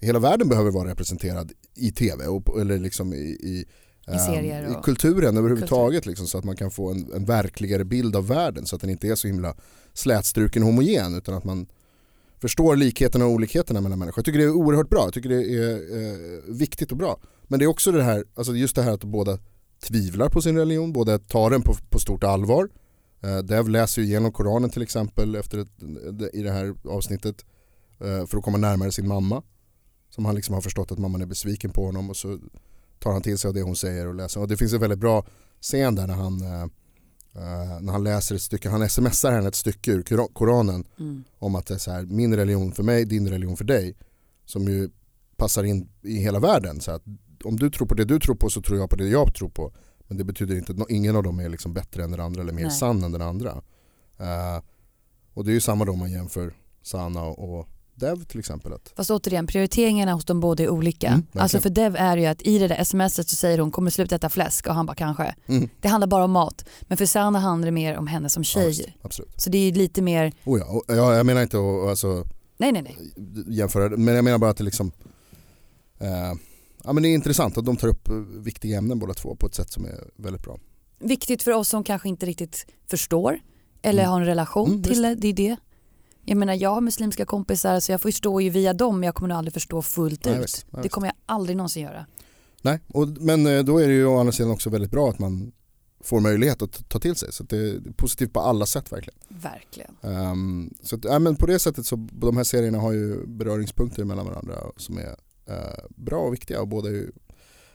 hela 0.00 0.18
världen 0.18 0.48
behöver 0.48 0.70
vara 0.70 0.90
representerad 0.90 1.52
i 1.74 1.92
tv 1.92 2.26
och, 2.26 2.60
eller 2.60 2.78
liksom 2.78 3.12
i, 3.12 3.16
i, 3.16 3.64
ehm, 4.06 4.18
serier 4.18 4.70
i 4.70 4.74
och- 4.74 4.84
kulturen 4.84 5.36
överhuvudtaget 5.36 6.06
liksom, 6.06 6.26
så 6.26 6.38
att 6.38 6.44
man 6.44 6.56
kan 6.56 6.70
få 6.70 6.90
en, 6.90 7.12
en 7.14 7.24
verkligare 7.24 7.84
bild 7.84 8.16
av 8.16 8.26
världen 8.26 8.66
så 8.66 8.76
att 8.76 8.80
den 8.82 8.90
inte 8.90 9.08
är 9.08 9.14
så 9.14 9.26
himla 9.28 9.54
slätstruken 9.94 10.62
homogen 10.62 11.14
utan 11.14 11.34
att 11.34 11.44
man 11.44 11.66
förstår 12.46 12.76
likheterna 12.76 13.24
och 13.24 13.30
olikheterna 13.30 13.80
mellan 13.80 13.98
människor. 13.98 14.18
Jag 14.18 14.24
tycker 14.24 14.38
det 14.38 14.44
är 14.44 14.50
oerhört 14.50 14.90
bra, 14.90 15.04
jag 15.04 15.14
tycker 15.14 15.28
det 15.28 15.54
är 15.54 15.72
eh, 15.74 16.54
viktigt 16.54 16.92
och 16.92 16.98
bra. 16.98 17.20
Men 17.42 17.58
det 17.58 17.64
är 17.64 17.66
också 17.66 17.92
det 17.92 18.02
här, 18.02 18.24
alltså 18.34 18.54
just 18.54 18.76
det 18.76 18.82
här 18.82 18.92
att 18.92 19.04
båda 19.04 19.38
tvivlar 19.88 20.28
på 20.28 20.42
sin 20.42 20.58
religion, 20.58 20.92
båda 20.92 21.18
tar 21.18 21.50
den 21.50 21.62
på, 21.62 21.74
på 21.90 21.98
stort 21.98 22.24
allvar. 22.24 22.68
Eh, 23.22 23.38
Dev 23.38 23.68
läser 23.68 24.02
ju 24.02 24.08
igenom 24.08 24.32
Koranen 24.32 24.70
till 24.70 24.82
exempel 24.82 25.34
efter 25.34 25.58
ett, 25.58 25.68
i 26.34 26.42
det 26.42 26.50
här 26.50 26.74
avsnittet 26.84 27.44
eh, 28.00 28.26
för 28.26 28.38
att 28.38 28.44
komma 28.44 28.58
närmare 28.58 28.92
sin 28.92 29.08
mamma. 29.08 29.42
Som 30.10 30.24
han 30.24 30.34
liksom 30.34 30.54
har 30.54 30.62
förstått 30.62 30.92
att 30.92 30.98
mamman 30.98 31.22
är 31.22 31.26
besviken 31.26 31.70
på 31.70 31.86
honom 31.86 32.10
och 32.10 32.16
så 32.16 32.38
tar 32.98 33.12
han 33.12 33.22
till 33.22 33.38
sig 33.38 33.48
av 33.48 33.54
det 33.54 33.62
hon 33.62 33.76
säger 33.76 34.06
och 34.06 34.14
läser. 34.14 34.40
Och 34.40 34.48
det 34.48 34.56
finns 34.56 34.72
en 34.72 34.80
väldigt 34.80 34.98
bra 34.98 35.26
scen 35.60 35.94
där 35.94 36.06
när 36.06 36.14
han, 36.14 36.42
eh, 36.42 36.66
eh, 37.36 37.80
när 37.80 37.92
han 37.92 38.04
läser 38.04 38.34
ett 38.34 38.42
stycke, 38.42 38.68
han 38.68 38.88
smsar 38.88 39.32
henne 39.32 39.48
ett 39.48 39.54
stycke 39.54 39.90
ur 39.92 40.02
Kora- 40.02 40.28
Koranen 40.32 40.84
Mm. 40.98 41.24
om 41.38 41.54
att 41.54 41.66
det 41.66 41.74
är 41.74 41.78
så 41.78 41.90
här, 41.90 42.02
min 42.02 42.36
religion 42.36 42.72
för 42.72 42.82
mig, 42.82 43.04
din 43.04 43.28
religion 43.28 43.56
för 43.56 43.64
dig. 43.64 43.96
Som 44.44 44.62
ju 44.68 44.90
passar 45.36 45.64
in 45.64 45.88
i 46.02 46.16
hela 46.18 46.38
världen. 46.40 46.80
Så 46.80 46.90
att 46.90 47.02
om 47.44 47.56
du 47.56 47.70
tror 47.70 47.86
på 47.86 47.94
det 47.94 48.04
du 48.04 48.20
tror 48.20 48.34
på 48.34 48.50
så 48.50 48.62
tror 48.62 48.78
jag 48.78 48.90
på 48.90 48.96
det 48.96 49.08
jag 49.08 49.34
tror 49.34 49.48
på. 49.48 49.72
Men 50.08 50.16
det 50.18 50.24
betyder 50.24 50.56
inte 50.56 50.72
att 50.72 50.90
ingen 50.90 51.16
av 51.16 51.22
dem 51.22 51.40
är 51.40 51.48
liksom 51.48 51.74
bättre 51.74 52.04
än 52.04 52.10
den 52.10 52.20
andra 52.20 52.42
eller 52.42 52.52
mer 52.52 52.62
Nej. 52.62 52.70
sann 52.70 53.04
än 53.04 53.12
den 53.12 53.22
andra. 53.22 53.50
Eh, 54.18 54.62
och 55.34 55.44
det 55.44 55.50
är 55.50 55.54
ju 55.54 55.60
samma 55.60 55.84
då 55.84 55.92
om 55.92 55.98
man 55.98 56.10
jämför 56.10 56.54
Sana 56.82 57.22
och 57.22 57.68
Dev 57.96 58.24
till 58.24 58.38
exempel. 58.38 58.72
Att, 58.72 58.92
Fast 58.96 59.10
återigen, 59.10 59.46
prioriteringarna 59.46 60.12
hos 60.12 60.24
dem 60.24 60.40
båda 60.40 60.62
är 60.64 60.68
olika. 60.68 61.08
Mm, 61.08 61.26
alltså 61.34 61.60
för 61.60 61.70
Dev 61.70 61.96
är 61.96 62.16
ju 62.16 62.26
att 62.26 62.42
i 62.42 62.58
det 62.58 62.68
där 62.68 62.84
smset 62.84 63.28
så 63.28 63.36
säger 63.36 63.58
hon 63.58 63.70
kommer 63.70 63.90
sluta 63.90 64.14
äta 64.14 64.28
fläsk 64.28 64.66
och 64.66 64.74
han 64.74 64.86
bara 64.86 64.94
kanske. 64.94 65.34
mm, 65.46 65.68
Det 65.80 65.88
handlar 65.88 66.06
bara 66.06 66.24
om 66.24 66.30
mat. 66.30 66.64
Men 66.82 66.98
för 66.98 67.06
Sana 67.06 67.38
handlar 67.38 67.66
det 67.66 67.72
mer 67.72 67.96
om 67.96 68.06
henne 68.06 68.28
som 68.28 68.40
ja, 68.40 68.44
tjej. 68.44 68.72
det, 68.86 68.92
absolut. 69.02 69.32
så 69.40 69.50
det 69.50 69.58
är 69.58 69.72
lite 69.72 70.02
mer, 70.02 70.32
Oh 70.44 70.58
ja, 70.60 70.82
ja, 70.88 71.14
jag 71.14 71.26
menar 71.26 71.42
inte 71.42 71.56
att 71.58 71.88
alltså, 71.90 72.24
nej 72.56 72.72
nej 72.72 72.82
nej. 72.82 72.96
jämföra 73.56 73.88
det, 73.88 73.96
men 73.96 74.14
jag 74.14 74.24
menar 74.24 74.38
bara 74.38 74.50
att 74.50 74.56
det 74.56 74.64
liksom 74.64 74.92
eh, 75.98 76.08
Ja 76.84 76.92
men 76.92 77.02
det 77.02 77.08
är 77.08 77.14
intressant 77.14 77.58
att 77.58 77.64
de 77.64 77.76
tar 77.76 77.88
upp 77.88 78.08
eh, 78.08 78.14
viktiga 78.42 78.78
ämnen 78.78 78.98
båda 78.98 79.14
två 79.14 79.36
på 79.36 79.46
ett 79.46 79.54
sätt 79.54 79.72
som 79.72 79.84
är 79.84 80.04
väldigt 80.16 80.42
bra. 80.42 80.58
Viktigt 80.98 81.42
för 81.42 81.50
oss 81.52 81.68
som 81.68 81.84
kanske 81.84 82.08
inte 82.08 82.26
riktigt 82.26 82.66
förstår 82.90 83.38
eller 83.82 84.02
Mm. 84.02 84.10
har 84.12 84.20
en 84.20 84.26
relation 84.26 84.68
Mm, 84.70 84.82
till 84.82 85.02
det, 85.02 85.14
det 85.14 85.28
är 85.28 85.32
det. 85.32 85.56
Jag 86.28 86.36
menar 86.38 86.54
jag 86.54 86.70
har 86.70 86.80
muslimska 86.80 87.24
kompisar 87.24 87.80
så 87.80 87.92
jag 87.92 88.00
förstår 88.00 88.42
ju 88.42 88.50
via 88.50 88.72
dem 88.72 89.00
men 89.00 89.06
jag 89.06 89.14
kommer 89.14 89.28
nog 89.28 89.38
aldrig 89.38 89.54
förstå 89.54 89.82
fullt 89.82 90.24
Nej, 90.24 90.40
ut. 90.40 90.66
nej, 90.70 90.82
det 90.82 90.88
kommer 90.88 91.06
jag 91.06 91.14
aldrig 91.26 91.56
någonsin 91.56 91.82
göra. 91.82 92.06
Nej, 92.62 92.80
och, 92.88 93.08
men 93.08 93.46
eh, 93.46 93.64
då 93.64 93.78
är 93.78 93.86
det 93.86 93.94
ju 93.94 94.06
å 94.06 94.18
andra 94.18 94.32
sidan 94.32 94.52
också 94.52 94.70
väldigt 94.70 94.90
bra 94.90 95.10
att 95.10 95.18
man 95.18 95.52
får 96.00 96.20
möjlighet 96.20 96.62
att 96.62 96.88
ta 96.88 96.98
till 96.98 97.16
sig. 97.16 97.32
Så 97.32 97.44
det 97.44 97.56
är 97.56 97.80
positivt 97.96 98.32
på 98.32 98.40
alla 98.40 98.66
sätt 98.66 98.92
verkligen. 98.92 99.18
Verkligen. 99.28 99.96
Ehm, 100.02 100.74
så 100.82 100.96
att, 100.96 101.04
ja, 101.04 101.18
men 101.18 101.36
på 101.36 101.46
det 101.46 101.58
sättet 101.58 101.86
så 101.86 101.96
de 102.12 102.36
här 102.36 102.44
serierna 102.44 102.78
har 102.78 102.92
ju 102.92 103.26
beröringspunkter 103.26 104.04
mellan 104.04 104.26
varandra 104.26 104.54
som 104.76 104.98
är 104.98 105.16
eh, 105.48 105.84
bra 105.88 106.18
och 106.18 106.32
viktiga 106.32 106.60
och 106.60 106.68
båda 106.68 106.88
är 106.88 106.92
ju 106.92 107.12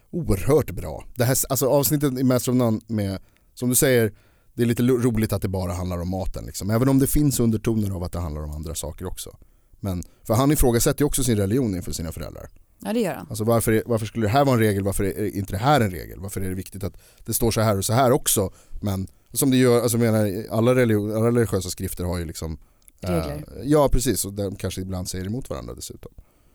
oerhört 0.10 0.72
bra. 0.72 1.06
Det 1.16 1.24
här, 1.24 1.38
alltså 1.50 1.70
avsnittet 1.70 2.20
i 2.20 2.24
Master 2.24 2.52
of 2.52 2.58
None 2.58 2.82
med, 2.88 3.20
som 3.54 3.70
du 3.70 3.76
säger, 3.76 4.14
det 4.54 4.64
är 4.64 4.68
lite 4.68 4.84
roligt 4.84 5.34
att 5.34 5.42
det 5.42 5.48
bara 5.48 5.74
handlar 5.74 6.02
om 6.02 6.10
maten. 6.10 6.46
Liksom. 6.46 6.70
Även 6.70 6.90
om 6.90 7.00
det 7.00 7.08
finns 7.08 7.40
undertoner 7.40 7.96
av 7.96 8.04
att 8.04 8.12
det 8.12 8.20
handlar 8.20 8.42
om 8.44 8.52
andra 8.52 8.76
saker 8.76 9.06
också. 9.06 9.38
Men, 9.80 10.04
för 10.28 10.34
han 10.34 10.52
ifrågasätter 10.52 11.02
ju 11.02 11.06
också 11.06 11.24
sin 11.24 11.38
religion 11.38 11.76
inför 11.76 11.92
sina 11.92 12.12
föräldrar. 12.12 12.50
Ja 12.84 12.94
det 12.94 13.00
gör 13.00 13.14
han. 13.16 13.28
Alltså 13.30 13.44
varför, 13.44 13.84
varför 13.86 14.06
skulle 14.06 14.26
det 14.26 14.30
här 14.30 14.46
vara 14.46 14.54
en 14.56 14.60
regel, 14.60 14.84
varför 14.84 15.04
är 15.04 15.36
inte 15.36 15.54
det 15.54 15.58
här 15.58 15.82
en 15.82 15.92
regel? 15.92 16.20
Varför 16.20 16.42
är 16.42 16.50
det 16.50 16.56
viktigt 16.56 16.84
att 16.84 16.98
det 17.26 17.34
står 17.34 17.52
så 17.52 17.62
här 17.62 17.78
och 17.78 17.86
så 17.86 17.94
här 17.94 18.12
också? 18.12 18.52
Men 18.82 19.08
som 19.34 19.52
det 19.52 19.58
gör, 19.58 19.82
alltså 19.82 19.98
menar, 19.98 20.46
alla, 20.52 20.76
religion, 20.76 21.16
alla 21.16 21.28
religiösa 21.28 21.70
skrifter 21.70 22.04
har 22.04 22.18
ju 22.20 22.26
liksom 22.26 22.58
eh, 23.02 23.12
Regler. 23.12 23.62
ja 23.64 23.90
precis, 23.92 24.26
och 24.26 24.34
de 24.34 24.56
kanske 24.56 24.82
ibland 24.82 25.10
säger 25.10 25.26
emot 25.26 25.50
varandra 25.50 25.74
dessutom. 25.74 26.12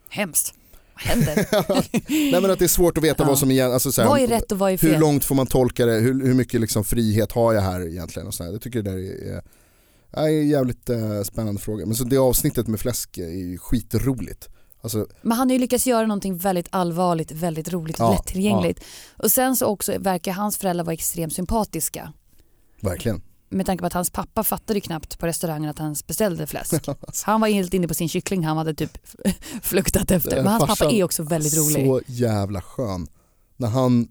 Hemskt. 0.09 0.53
Vad 1.05 1.17
händer? 1.17 1.47
Nej 2.31 2.41
men 2.41 2.51
att 2.51 2.59
det 2.59 2.65
är 2.65 2.69
svårt 2.69 2.97
att 2.97 3.03
veta 3.03 3.23
Ja. 3.23 3.27
vad 3.29 3.39
som 3.39 3.51
är, 3.51 3.63
alltså 3.63 3.91
så 3.91 4.01
här, 4.01 4.09
vad 4.09 4.19
är 4.19 4.27
rätt 4.27 4.51
och 4.51 4.59
vad 4.59 4.71
är 4.71 4.77
fel? 4.77 4.91
hur 4.91 4.99
långt 4.99 5.25
får 5.25 5.35
man 5.35 5.47
tolka 5.47 5.85
det, 5.85 5.93
hur, 5.93 6.25
hur 6.25 6.33
mycket 6.33 6.61
liksom 6.61 6.83
frihet 6.83 7.31
har 7.31 7.53
jag 7.53 7.61
här 7.61 7.87
egentligen? 7.87 8.27
Och 8.27 8.33
så 8.33 8.43
här. 8.43 8.51
Jag 8.51 8.61
tycker 8.61 8.81
det 8.81 8.91
där 8.91 8.97
är, 8.97 9.41
är, 10.11 10.27
är 10.27 10.43
jävligt 10.43 10.89
eh, 10.89 11.21
spännande 11.23 11.61
fråga. 11.61 11.85
Men 11.85 11.95
så 11.95 12.03
det 12.03 12.17
avsnittet 12.17 12.67
med 12.67 12.79
fläsk 12.79 13.17
är 13.17 13.29
ju 13.29 13.57
skitroligt. 13.57 14.49
Alltså, 14.81 15.07
Men 15.21 15.31
han 15.37 15.47
har 15.49 15.53
ju 15.53 15.59
lyckats 15.59 15.87
göra 15.87 16.07
någonting 16.07 16.37
väldigt 16.37 16.67
allvarligt, 16.69 17.31
väldigt 17.31 17.73
roligt 17.73 17.99
och 17.99 18.05
Ja, 18.05 18.11
lättillgängligt. 18.11 18.83
Och 19.17 19.31
sen 19.31 19.55
så 19.55 19.65
också 19.65 19.97
verkar 19.99 20.31
hans 20.31 20.57
föräldrar 20.57 20.83
vara 20.85 20.93
extremt 20.93 21.33
sympatiska. 21.33 22.13
verkligen. 22.81 23.21
Med 23.49 23.65
tanke 23.65 23.81
på 23.81 23.85
att 23.87 23.93
hans 23.93 24.09
pappa 24.09 24.43
fattade 24.43 24.81
knappt 24.81 25.19
på 25.19 25.27
restaurangen 25.27 25.69
att 25.69 25.79
han 25.79 25.95
beställde 26.07 26.47
fläsk. 26.47 26.73
Han 27.23 27.41
var 27.41 27.47
helt 27.47 27.73
inne 27.73 27.87
på 27.87 27.93
sin 27.93 28.09
kyckling 28.09 28.45
han 28.45 28.57
hade 28.57 28.73
typ 28.73 28.97
fluktat 29.61 30.11
efter. 30.11 30.35
Men 30.35 30.47
hans 30.47 30.65
pappa 30.65 30.91
är 30.91 31.03
också 31.03 31.23
väldigt 31.23 31.57
rolig. 31.57 31.85
Så 31.87 32.01
jävla 32.07 32.61
skön. 32.61 33.07
När 33.57 33.67
han 33.67 34.07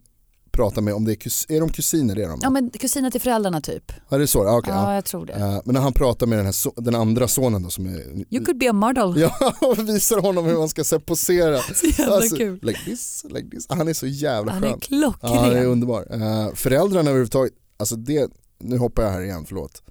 pratar 0.52 0.82
med, 0.82 0.94
om 0.94 1.04
det 1.04 1.12
är, 1.12 1.14
kus, 1.16 1.46
är 1.48 1.60
de 1.60 1.68
kusiner? 1.68 2.14
Det 2.14 2.22
är 2.24 2.28
de, 2.28 2.38
Ja 2.42 2.50
men 2.50 2.70
kusiner 2.70 3.10
till 3.10 3.20
föräldrarna 3.20 3.60
typ. 3.60 3.92
Ja, 4.08 4.16
det 4.18 4.24
är 4.24 4.26
så? 4.26 4.44
Ja, 4.44 4.58
okej, 4.58 4.72
Ja, 4.74 4.88
ja. 4.90 4.94
jag 4.94 5.04
tror 5.04 5.26
det. 5.26 5.32
Eh, 5.32 5.60
Men 5.64 5.74
när 5.74 5.80
han 5.80 5.92
pratar 5.92 6.26
med 6.26 6.38
den, 6.38 6.44
här, 6.46 6.52
so- 6.52 6.80
den 6.80 6.94
andra 6.94 7.28
sonen 7.28 7.62
då 7.62 7.70
som 7.70 7.86
är... 7.86 8.34
You 8.34 8.44
could 8.44 8.58
be 8.58 8.70
a 8.70 8.72
model. 8.72 9.20
Ja, 9.20 9.52
och 9.60 9.78
visar 9.88 10.20
honom 10.20 10.44
hur 10.44 10.58
man 10.58 10.68
ska 10.68 10.84
så 10.84 11.00
posera. 11.00 11.58
Så 11.58 11.86
jävla 11.86 12.36
kul. 12.36 12.58
Like 12.62 12.80
this, 12.84 13.24
like 13.30 13.50
this. 13.50 13.66
Han 13.68 13.88
är 13.88 13.92
så 13.94 14.06
jävla 14.06 14.52
Han 14.52 14.62
skön. 14.62 14.72
är 14.72 14.78
klockren. 14.80 15.32
Ja, 15.34 15.40
han 15.40 15.56
är 15.56 15.64
underbar. 15.66 16.06
Eh, 16.10 16.54
föräldrarna 16.54 17.10
överhuvudtaget, 17.10 17.52
alltså 17.76 17.96
det, 17.96 18.30
nu 18.58 18.78
hoppar 18.78 19.02
jag 19.02 19.10
här 19.10 19.20
igen, 19.20 19.44
förlåt. 19.46 19.82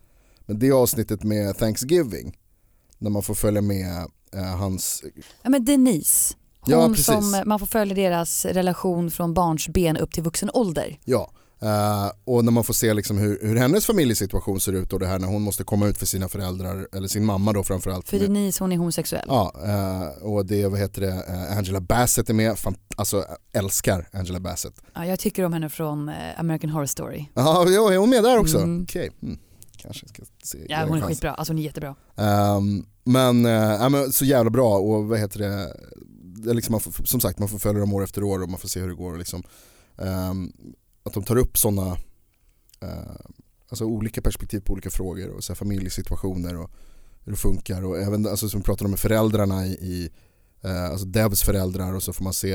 Men 0.46 0.60
det 0.60 0.72
avsnittet 0.72 1.24
med 1.24 1.58
Thanksgiving, 1.58 2.38
när 2.98 3.10
man 3.10 3.24
får 3.24 3.36
följa 3.36 3.62
med 3.62 4.08
eh, 4.34 4.44
hans, 4.44 5.04
Ja 5.44 5.50
men 5.50 5.66
Denise. 5.66 6.36
Hon 6.60 6.72
Ja, 6.74 6.88
precis. 6.90 7.06
som, 7.06 7.44
man 7.46 7.60
får 7.60 7.66
följa 7.66 7.96
deras 7.96 8.46
relation 8.46 9.12
från 9.12 9.34
barns 9.34 9.68
ben 9.68 9.98
upp 9.98 10.12
till 10.14 10.24
vuxen 10.24 10.50
ålder. 10.54 11.00
ja, 11.06 11.32
eh, 11.60 12.12
och 12.24 12.46
när 12.46 12.52
man 12.52 12.64
får 12.64 12.74
se 12.74 12.94
liksom 12.94 13.18
hur, 13.18 13.40
hur 13.42 13.56
hennes 13.56 13.86
familjesituation 13.86 14.60
ser 14.60 14.74
ut 14.74 14.94
och 14.94 15.00
det 15.00 15.08
här 15.08 15.20
när 15.20 15.28
hon 15.28 15.42
måste 15.42 15.64
komma 15.64 15.88
ut 15.88 15.98
för 15.98 16.06
sina 16.06 16.30
föräldrar, 16.30 16.88
eller 16.94 17.08
sin 17.08 17.26
mamma 17.26 17.54
då 17.54 17.64
framförallt. 17.64 18.10
För 18.10 18.20
Denise 18.20 18.64
hon 18.64 18.72
är 18.72 18.78
homosexuell. 18.78 19.26
Ja, 19.28 19.54
eh, 19.66 20.24
och 20.24 20.46
det, 20.46 20.68
vad 20.68 20.80
heter 20.80 21.02
det, 21.02 21.26
eh, 21.28 21.58
Angela 21.58 21.82
Bassett 21.82 22.30
är 22.30 22.34
med, 22.34 22.60
Fan, 22.60 22.76
alltså 22.96 23.26
älskar 23.54 24.10
Angela 24.14 24.40
Bassett. 24.40 24.74
Ja, 24.94 25.06
jag 25.06 25.20
tycker 25.20 25.44
om 25.44 25.54
henne 25.54 25.70
från 25.70 26.12
American 26.38 26.70
Horror 26.70 26.86
Story. 26.86 27.26
Ja, 27.34 27.62
är 27.94 27.98
hon 27.98 28.10
med 28.10 28.24
där 28.24 28.38
också? 28.38 28.58
Mm. 28.58 28.84
Okej, 28.84 29.12
mm. 29.24 29.40
kanske 29.78 30.08
ska 30.08 30.24
se. 30.44 30.58
Ja, 30.70 30.86
hon 30.88 30.98
är 30.98 31.02
chans. 31.02 31.10
skitbra. 31.10 31.34
Alltså 31.34 31.54
hon 31.54 31.60
är 31.60 31.64
jättebra. 31.64 31.96
Ehm, 32.16 32.86
men, 33.04 33.46
ja, 33.46 33.90
men 33.90 34.12
så 34.12 34.26
jävla 34.26 34.50
bra 34.50 34.78
och 34.78 35.06
vad 35.06 35.20
heter 35.20 35.40
det, 35.40 35.78
det 36.46 36.54
liksom 36.54 36.80
får, 36.80 37.04
som 37.06 37.20
sagt 37.20 37.40
man 37.40 37.50
får 37.50 37.60
följa 37.60 37.80
dem 37.80 37.94
år 37.94 38.04
efter 38.04 38.24
år 38.24 38.44
och 38.44 38.50
man 38.50 38.60
får 38.60 38.68
se 38.68 38.80
hur 38.80 38.88
det 38.88 38.96
går. 38.96 39.12
och 39.14 39.20
Liksom. 39.20 39.44
Ehm, 39.98 40.52
att 41.06 41.14
de 41.14 41.24
tar 41.24 41.38
upp 41.38 41.58
sådana 41.58 41.98
eh, 42.82 43.16
alltså 43.70 43.86
olika 43.86 44.22
perspektiv 44.22 44.60
på 44.60 44.74
olika 44.74 44.90
frågor 44.90 45.30
och 45.30 45.44
så 45.44 45.54
här, 45.54 45.56
familjesituationer 45.56 46.58
och 46.58 46.72
hur 47.24 47.32
det 47.32 47.38
funkar 47.38 47.84
och 47.84 47.98
även 47.98 48.28
alltså, 48.28 48.50
som 48.50 48.60
vi 48.60 48.64
pratade 48.64 48.86
om 48.86 48.92
med 48.92 49.00
föräldrarna 49.00 49.66
i, 49.66 49.72
i 49.72 50.10
eh, 50.64 50.86
alltså 50.86 51.06
Devs 51.06 51.44
föräldrar 51.44 51.96
och 51.96 52.04
så 52.04 52.14
får 52.14 52.24
man 52.24 52.34
se 52.34 52.54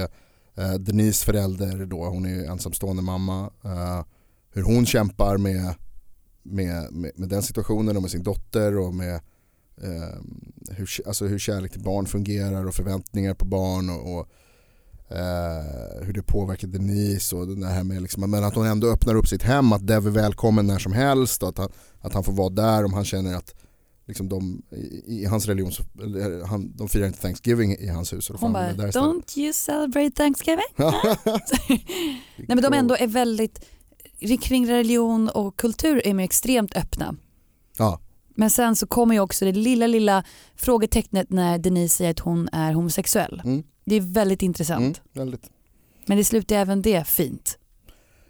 eh, 0.55 0.74
Denise 0.74 1.24
förälder 1.24 1.86
då, 1.86 2.05
hon 2.05 2.26
är 2.26 2.44
ensamstående 2.44 3.03
mamma, 3.03 3.51
eh, 3.64 4.05
hur 4.53 4.62
hon 4.62 4.86
kämpar 4.86 5.36
med, 5.36 5.74
med, 6.42 6.92
med, 6.92 7.12
med 7.16 7.28
den 7.28 7.42
situationen 7.42 7.96
och 7.96 8.03
med 8.03 8.11
sin 8.11 8.22
dotter 8.22 8.78
och 8.78 8.94
med 8.94 9.14
eh, 9.82 10.18
hur, 10.70 10.88
alltså 11.07 11.26
hur 11.26 11.38
kärlek 11.38 11.72
till 11.72 11.82
barn 11.82 12.07
fungerar 12.07 12.66
och 12.66 12.74
förväntningar 12.74 13.34
på 13.34 13.44
barn 13.44 13.90
och, 13.90 14.18
och 14.18 14.28
eh, 15.11 16.05
hur 16.07 16.13
det 16.13 16.23
påverkar 16.23 16.69
Denise 16.69 17.37
och 17.37 17.49
det 17.49 17.67
här 17.67 17.85
med 17.85 18.03
liksom, 18.03 18.31
men 18.31 18.45
att 18.45 18.55
hon 18.55 18.67
ändå 18.67 18.89
öppnar 18.89 19.15
upp 19.15 19.29
sitt 19.29 19.43
hem, 19.43 19.73
att 19.73 19.87
Dev 19.87 20.07
är 20.07 20.11
välkommen 20.11 20.67
när 20.67 20.79
som 20.79 20.93
helst 20.93 21.43
och 21.43 21.49
att 21.49 21.59
han, 21.59 21.69
att 22.01 22.15
han 22.15 22.25
får 22.25 22.33
vara 22.33 22.49
där 22.49 22.85
om 22.85 22.93
han 22.93 23.05
känner 23.05 23.35
att 23.35 23.55
liksom 24.07 24.29
de, 24.29 24.63
i, 24.71 25.23
i 25.23 25.25
hans 25.25 25.47
religion, 25.47 25.73
så, 25.73 25.83
han, 26.47 26.77
de 26.77 26.89
firar 26.89 27.07
inte 27.07 27.21
Thanksgiving 27.21 27.77
i 27.77 27.89
hans 27.89 28.13
hus. 28.13 28.31
Hon 28.35 28.53
bara, 28.53 28.73
där 28.73 28.93
don't 28.93 29.39
you 29.39 29.53
celebrate 29.53 30.11
Thanksgiving? 30.11 30.65
Nej 32.37 32.47
men 32.47 32.63
de 32.63 32.73
ändå 32.73 32.97
är 32.97 33.07
väldigt, 33.07 33.65
kring 34.41 34.71
religion 34.71 35.29
och 35.29 35.57
kultur 35.57 35.97
är 35.97 36.15
de 36.15 36.21
extremt 36.21 36.77
öppna. 36.77 37.17
Ja, 37.79 38.01
Men 38.35 38.51
sen 38.51 38.77
så 38.77 38.87
kommer 38.87 39.15
ju 39.15 39.21
också 39.21 39.45
det 39.45 39.53
lilla, 39.53 39.87
lilla 39.87 40.25
frågetecknet 40.57 41.31
när 41.31 41.59
Denise 41.59 41.97
säger 41.97 42.11
att 42.11 42.19
hon 42.19 42.49
är 42.53 42.73
homosexuell. 42.73 43.43
Mm. 43.45 43.63
Det 43.85 43.95
är 43.95 44.01
väldigt 44.01 44.43
intressant. 44.43 44.81
mm, 44.83 44.95
väldigt. 45.12 45.51
Men 46.07 46.16
det 46.18 46.24
slutar 46.24 46.57
även 46.57 46.83
det 46.83 47.05
fint. 47.07 47.59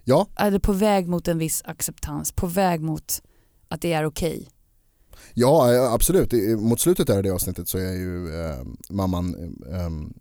Ja, 0.05 0.27
Är 0.37 0.51
det 0.51 0.61
på 0.61 0.73
väg 0.73 1.09
mot 1.09 1.29
en 1.29 1.39
viss 1.39 1.63
acceptans, 1.65 2.33
på 2.33 2.47
väg 2.47 2.81
mot 2.81 3.23
att 3.69 3.81
det 3.81 3.93
är 3.93 4.05
okej. 4.05 4.49
ja 5.35 5.73
ja, 5.73 5.93
absolut. 5.95 6.33
I- 6.33 6.57
Mot 6.57 6.81
slutet 6.81 7.11
i 7.11 7.23
det 7.23 7.31
avsnittet 7.31 7.69
så 7.69 7.79
är 7.79 7.93
ju 7.93 8.41
eh, 8.45 8.57
mamman 8.91 9.57
eh, 9.71 9.81
ehm, 9.87 10.13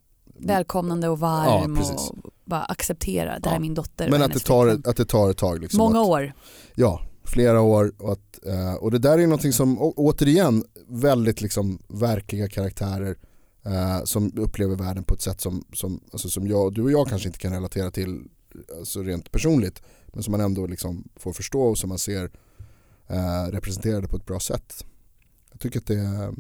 Välkomnande 0.41 1.09
och 1.09 1.19
varm 1.19 1.77
Ja, 1.82 1.93
och 1.93 2.32
bara 2.45 2.63
acceptera, 2.63 3.39
det 3.39 3.49
här 3.49 3.55
Ja. 3.55 3.55
är 3.55 3.59
min 3.61 3.73
dotter 3.73 4.09
men 4.11 4.21
att 4.21 4.34
det, 4.34 4.39
tar, 4.39 4.65
flickvän. 4.69 4.89
att 4.91 4.97
det 4.97 5.05
tar 5.05 5.30
ett 5.30 5.38
tag. 5.38 5.61
Liksom, 5.61 5.77
Många 5.77 6.01
att, 6.01 6.07
år. 6.07 6.34
Ja, 6.75 7.01
flera 7.23 7.61
år. 7.61 7.91
Och, 7.97 8.11
att, 8.11 8.45
eh, 8.45 8.73
och 8.73 8.91
det 8.91 8.99
där 8.99 9.17
är 9.17 9.23
någonting 9.23 9.53
som, 9.53 9.77
återigen, 9.80 10.63
väldigt 10.88 11.41
liksom 11.41 11.80
verkliga 11.88 12.47
karaktärer 12.47 13.17
eh, 13.64 14.03
som 14.03 14.32
upplever 14.38 14.76
världen 14.76 15.03
på 15.03 15.14
ett 15.14 15.22
sätt 15.22 15.41
som, 15.41 15.64
som, 15.74 15.99
alltså, 16.12 16.30
som 16.30 16.47
jag, 16.47 16.74
du 16.74 16.82
och 16.82 16.91
jag 16.91 17.07
kanske 17.07 17.28
inte 17.28 17.39
kan 17.39 17.53
relatera 17.53 17.91
till 17.91 18.24
alltså 18.78 19.03
rent 19.03 19.32
personligt. 19.32 19.82
Men 20.07 20.24
som 20.24 20.32
man 20.32 20.41
ändå 20.41 20.68
liksom 20.68 21.07
får 21.16 21.34
förstå 21.34 21.62
och 21.62 21.78
som 21.78 21.89
man 21.89 21.99
ser 21.99 22.32
eh, 23.07 23.51
representerade 23.51 24.07
på 24.07 24.16
ett 24.16 24.26
bra 24.26 24.39
sätt. 24.39 24.86
Jag 25.51 25.60
tycker 25.60 25.80
att 25.80 25.88
det 25.88 25.99
är 25.99 26.34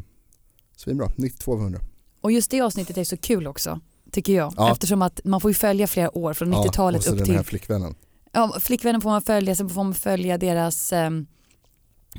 svinbra, 0.75 1.11
92 1.15 1.53
av 1.53 1.59
100. 1.61 1.79
Och 2.21 2.31
just 2.31 2.51
det 2.51 2.61
avsnittet 2.61 2.97
är 2.97 3.03
så 3.03 3.17
kul 3.17 3.47
också, 3.47 3.79
tycker 4.11 4.33
jag. 4.33 4.53
Ja. 4.57 4.71
Eftersom 4.71 5.01
att 5.01 5.21
man 5.23 5.41
får 5.41 5.51
ju 5.51 5.55
följa 5.55 5.87
flera 5.87 6.17
år 6.17 6.33
från 6.33 6.51
Ja, 6.51 6.63
90-talet 6.63 6.97
och 6.99 7.03
så 7.03 7.11
upp 7.11 7.17
den 7.17 7.25
till 7.25 7.35
här 7.35 7.43
flickvännen. 7.43 7.95
Ja, 8.31 8.57
flickvännen 8.59 9.01
får 9.01 9.09
man 9.09 9.21
följa, 9.21 9.55
sen 9.55 9.69
får 9.69 9.83
man 9.83 9.93
följa 9.93 10.37
deras, 10.37 10.93
ehm, 10.93 11.27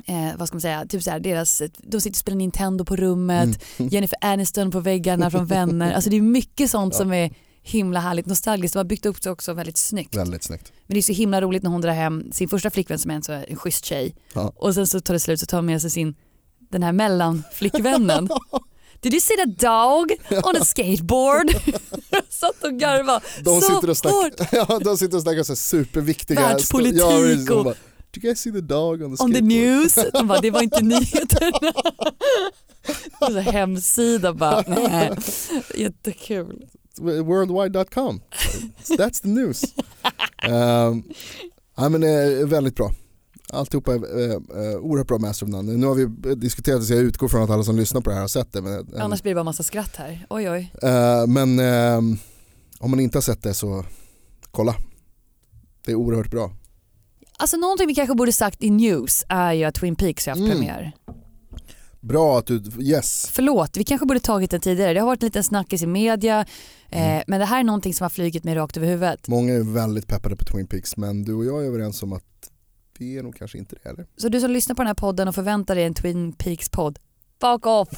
eh, 0.07 0.37
vad 0.37 0.47
ska 0.47 0.55
man 0.55 0.61
säga, 0.61 0.85
typ 0.85 1.03
så 1.03 1.11
här, 1.11 1.19
deras, 1.19 1.61
de 1.77 2.01
sitter 2.01 2.13
och 2.15 2.19
spelar 2.19 2.37
Nintendo 2.37 2.85
på 2.85 2.95
rummet, 2.95 3.63
Mm. 3.77 3.89
Jennifer 3.89 4.17
Aniston 4.21 4.71
på 4.71 4.79
väggarna 4.79 5.31
från 5.31 5.45
vänner. 5.57 5.93
Alltså 5.93 6.09
det 6.09 6.17
är 6.17 6.21
mycket 6.21 6.71
sånt 6.71 6.95
som 6.95 7.13
är 7.13 7.31
himla 7.63 7.99
härligt 7.99 8.25
nostalgiskt. 8.25 8.73
De 8.73 8.79
har 8.79 8.83
byggt 8.83 9.05
upp 9.05 9.21
det 9.21 9.29
också 9.29 9.53
väldigt 9.53 9.77
snyggt. 9.77 10.15
Väldigt 10.15 10.43
snyggt. 10.43 10.71
Men 10.87 10.93
det 10.93 10.99
är 10.99 11.01
så 11.01 11.13
himla 11.13 11.41
roligt 11.41 11.63
när 11.63 11.69
hon 11.69 11.81
drar 11.81 11.91
hem 11.93 12.31
sin 12.31 12.49
första 12.49 12.69
flickvän 12.69 12.99
som 12.99 13.11
är 13.11 13.15
en, 13.15 13.23
så 13.23 13.31
en 13.31 13.55
schysst 13.55 13.85
tjej 13.85 14.15
Ja. 14.33 14.53
och 14.55 14.73
sen 14.75 14.87
så 14.87 14.99
tar 14.99 15.13
det 15.13 15.19
slut 15.19 15.39
så 15.39 15.45
tar 15.45 15.57
hon 15.57 15.65
med 15.65 15.81
sig 15.81 15.89
sin, 15.89 16.15
den 16.71 16.83
här 16.83 16.91
mellanflickvännen. 16.91 18.29
Did 19.01 19.13
you 19.13 19.21
see 19.21 19.35
the 19.35 19.65
dog 19.67 20.11
on 20.45 20.55
a 20.61 20.65
skateboard? 20.65 21.47
Satt 22.29 22.63
och 22.63 22.73
garvade 22.79 23.21
De 23.43 23.61
så 23.61 23.81
sitter 23.81 23.89
och 23.89 24.31
ja, 24.51 24.79
de 24.83 24.97
sitter 24.97 25.17
och 25.17 25.23
snackar 25.23 25.43
så 25.43 25.55
superviktiga 25.55 26.39
Världspolitik 26.41 26.99
Ja, 27.49 27.53
och- 27.55 27.75
Do 28.13 28.19
you 28.21 28.29
guys 28.29 28.39
see 28.41 28.51
the 28.51 28.61
dog 28.61 29.01
on 29.01 29.15
the 29.15 29.23
On 29.23 29.31
the 29.31 29.37
skateboard?" 29.37 29.43
news. 29.43 29.95
De 30.13 30.27
bara, 30.27 30.39
det 30.41 30.51
var 30.51 30.61
inte 30.61 30.81
nyheterna. 30.81 31.73
Så 33.19 33.39
hemsida 33.39 34.33
bara, 34.33 34.63
nej. 34.67 35.11
Jättekul. 35.75 36.65
Worldwide.com. 37.01 38.21
That's 38.97 39.21
the 39.21 39.27
news. 39.27 39.63
um, 40.49 41.03
ja, 41.77 41.89
men, 41.89 42.03
eh, 42.03 42.47
väldigt 42.47 42.75
bra. 42.75 42.91
Alltihopa 43.53 43.93
är 43.93 44.29
eh, 44.29 44.31
eh, 44.33 44.77
oerhört 44.79 45.07
bra 45.07 45.17
Master 45.17 45.45
of 45.45 45.49
None. 45.51 45.71
Nu 45.77 45.85
har 45.85 45.95
vi 45.95 46.35
diskuterat 46.35 46.79
det 46.81 46.85
så 46.85 46.93
jag 46.93 47.01
utgår 47.01 47.27
från 47.27 47.43
att 47.43 47.49
alla 47.49 47.63
som 47.63 47.75
lyssnar 47.77 48.01
på 48.01 48.09
det 48.09 48.13
här 48.13 48.21
har 48.21 48.27
sett 48.27 48.53
det. 48.53 48.61
Men, 48.61 48.93
eh, 48.95 49.03
Annars 49.03 49.21
blir 49.21 49.31
det 49.31 49.35
bara 49.35 49.43
massa 49.43 49.63
skratt 49.63 49.95
här. 49.95 50.25
Oj 50.29 50.49
oj. 50.49 50.71
eh, 50.83 51.27
men 51.27 51.59
eh, 51.59 51.97
om 52.79 52.91
man 52.91 52.99
inte 52.99 53.17
har 53.17 53.21
sett 53.21 53.43
det 53.43 53.53
så 53.53 53.85
kolla. 54.51 54.75
Det 55.85 55.91
är 55.91 55.95
oerhört 55.95 56.31
bra. 56.31 56.51
Alltså 57.41 57.57
någonting 57.57 57.87
vi 57.87 57.95
kanske 57.95 58.15
borde 58.15 58.31
sagt 58.31 58.63
i 58.63 58.69
news 58.69 59.25
är 59.29 59.53
ju 59.53 59.63
att 59.63 59.75
Twin 59.75 59.95
Peaks 59.95 60.25
har 60.25 60.31
haft 60.31 60.39
Mm. 60.39 60.51
premiär. 60.51 60.91
Bra 61.99 62.39
att 62.39 62.45
du, 62.47 62.63
yes. 62.79 63.29
Förlåt, 63.31 63.77
vi 63.77 63.83
kanske 63.83 64.05
borde 64.05 64.19
tagit 64.19 64.51
det 64.51 64.59
tidigare. 64.59 64.93
Det 64.93 64.99
har 64.99 65.07
varit 65.07 65.23
en 65.23 65.27
liten 65.27 65.43
snackis 65.43 65.81
i 65.81 65.87
media. 65.87 66.45
Mm. 66.89 67.17
Eh, 67.17 67.23
men 67.27 67.39
det 67.39 67.45
här 67.45 67.59
är 67.59 67.63
någonting 67.63 67.93
som 67.93 68.05
har 68.05 68.09
flugit 68.09 68.43
mig 68.43 68.55
rakt 68.55 68.77
över 68.77 68.87
huvudet. 68.87 69.27
Många 69.27 69.53
är 69.53 69.73
väldigt 69.73 70.07
peppade 70.07 70.35
på 70.35 70.45
Twin 70.45 70.67
Peaks 70.67 70.97
men 70.97 71.23
du 71.23 71.33
och 71.33 71.45
jag 71.45 71.61
är 71.63 71.67
överens 71.67 72.03
om 72.03 72.13
att 72.13 72.23
vi 72.99 73.17
är 73.17 73.23
nog 73.23 73.35
kanske 73.35 73.57
inte 73.57 73.75
det 73.83 73.89
eller? 73.89 74.05
Så 74.17 74.29
du 74.29 74.41
som 74.41 74.51
lyssnar 74.51 74.75
på 74.75 74.81
den 74.81 74.87
här 74.87 74.93
podden 74.93 75.27
och 75.27 75.35
förväntar 75.35 75.75
dig 75.75 75.83
en 75.83 75.93
Twin 75.93 76.33
Peaks-podd, 76.33 76.99
fuck 77.41 77.65
off. 77.65 77.89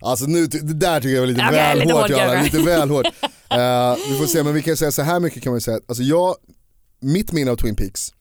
Alltså 0.00 0.24
nu, 0.26 0.46
det 0.46 0.74
där 0.74 1.00
tycker 1.00 1.14
jag 1.14 1.20
var 1.20 1.26
lite 1.26 1.40
Okej, 1.40 1.52
väl 1.56 1.78
lite 1.78 1.92
hårt 1.92 2.02
hårt 2.02 2.10
kanske. 2.18 2.42
lite 2.42 2.58
väl 2.70 2.90
hårt. 2.90 3.06
Eh, 3.52 3.96
vi 4.10 4.18
får 4.18 4.26
se 4.26 4.42
men 4.42 4.54
vi 4.54 4.62
kan 4.62 4.76
säga 4.76 4.92
så 4.92 5.02
här 5.02 5.20
mycket 5.20 5.42
kan 5.42 5.52
man 5.52 5.60
säga, 5.60 5.80
alltså 5.86 6.02
jag, 6.02 6.34
mitt 7.02 7.32
minne 7.32 7.50
av 7.50 7.56
Twin 7.56 7.76
Peaks 7.76 8.12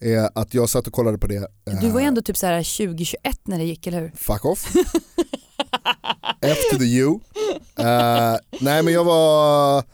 är 0.00 0.30
att 0.34 0.54
jag 0.54 0.68
satt 0.68 0.86
och 0.86 0.92
kollade 0.92 1.18
på 1.18 1.26
det. 1.26 1.36
eh, 1.36 1.80
Du 1.80 1.90
var 1.90 2.00
ju 2.00 2.06
ändå 2.06 2.22
typ 2.22 2.36
så 2.36 2.46
här 2.46 2.62
2021 2.86 3.40
när 3.44 3.58
det 3.58 3.64
gick, 3.64 3.86
eller 3.86 4.00
hur? 4.00 4.12
Fuck 4.16 4.44
off. 4.44 4.72
F 6.40 6.58
to 6.72 6.78
the 6.78 6.96
U. 6.98 7.18
Eh, 7.78 8.36
nej 8.60 8.82
men 8.82 8.92
jag 8.94 9.04
var 9.04 9.84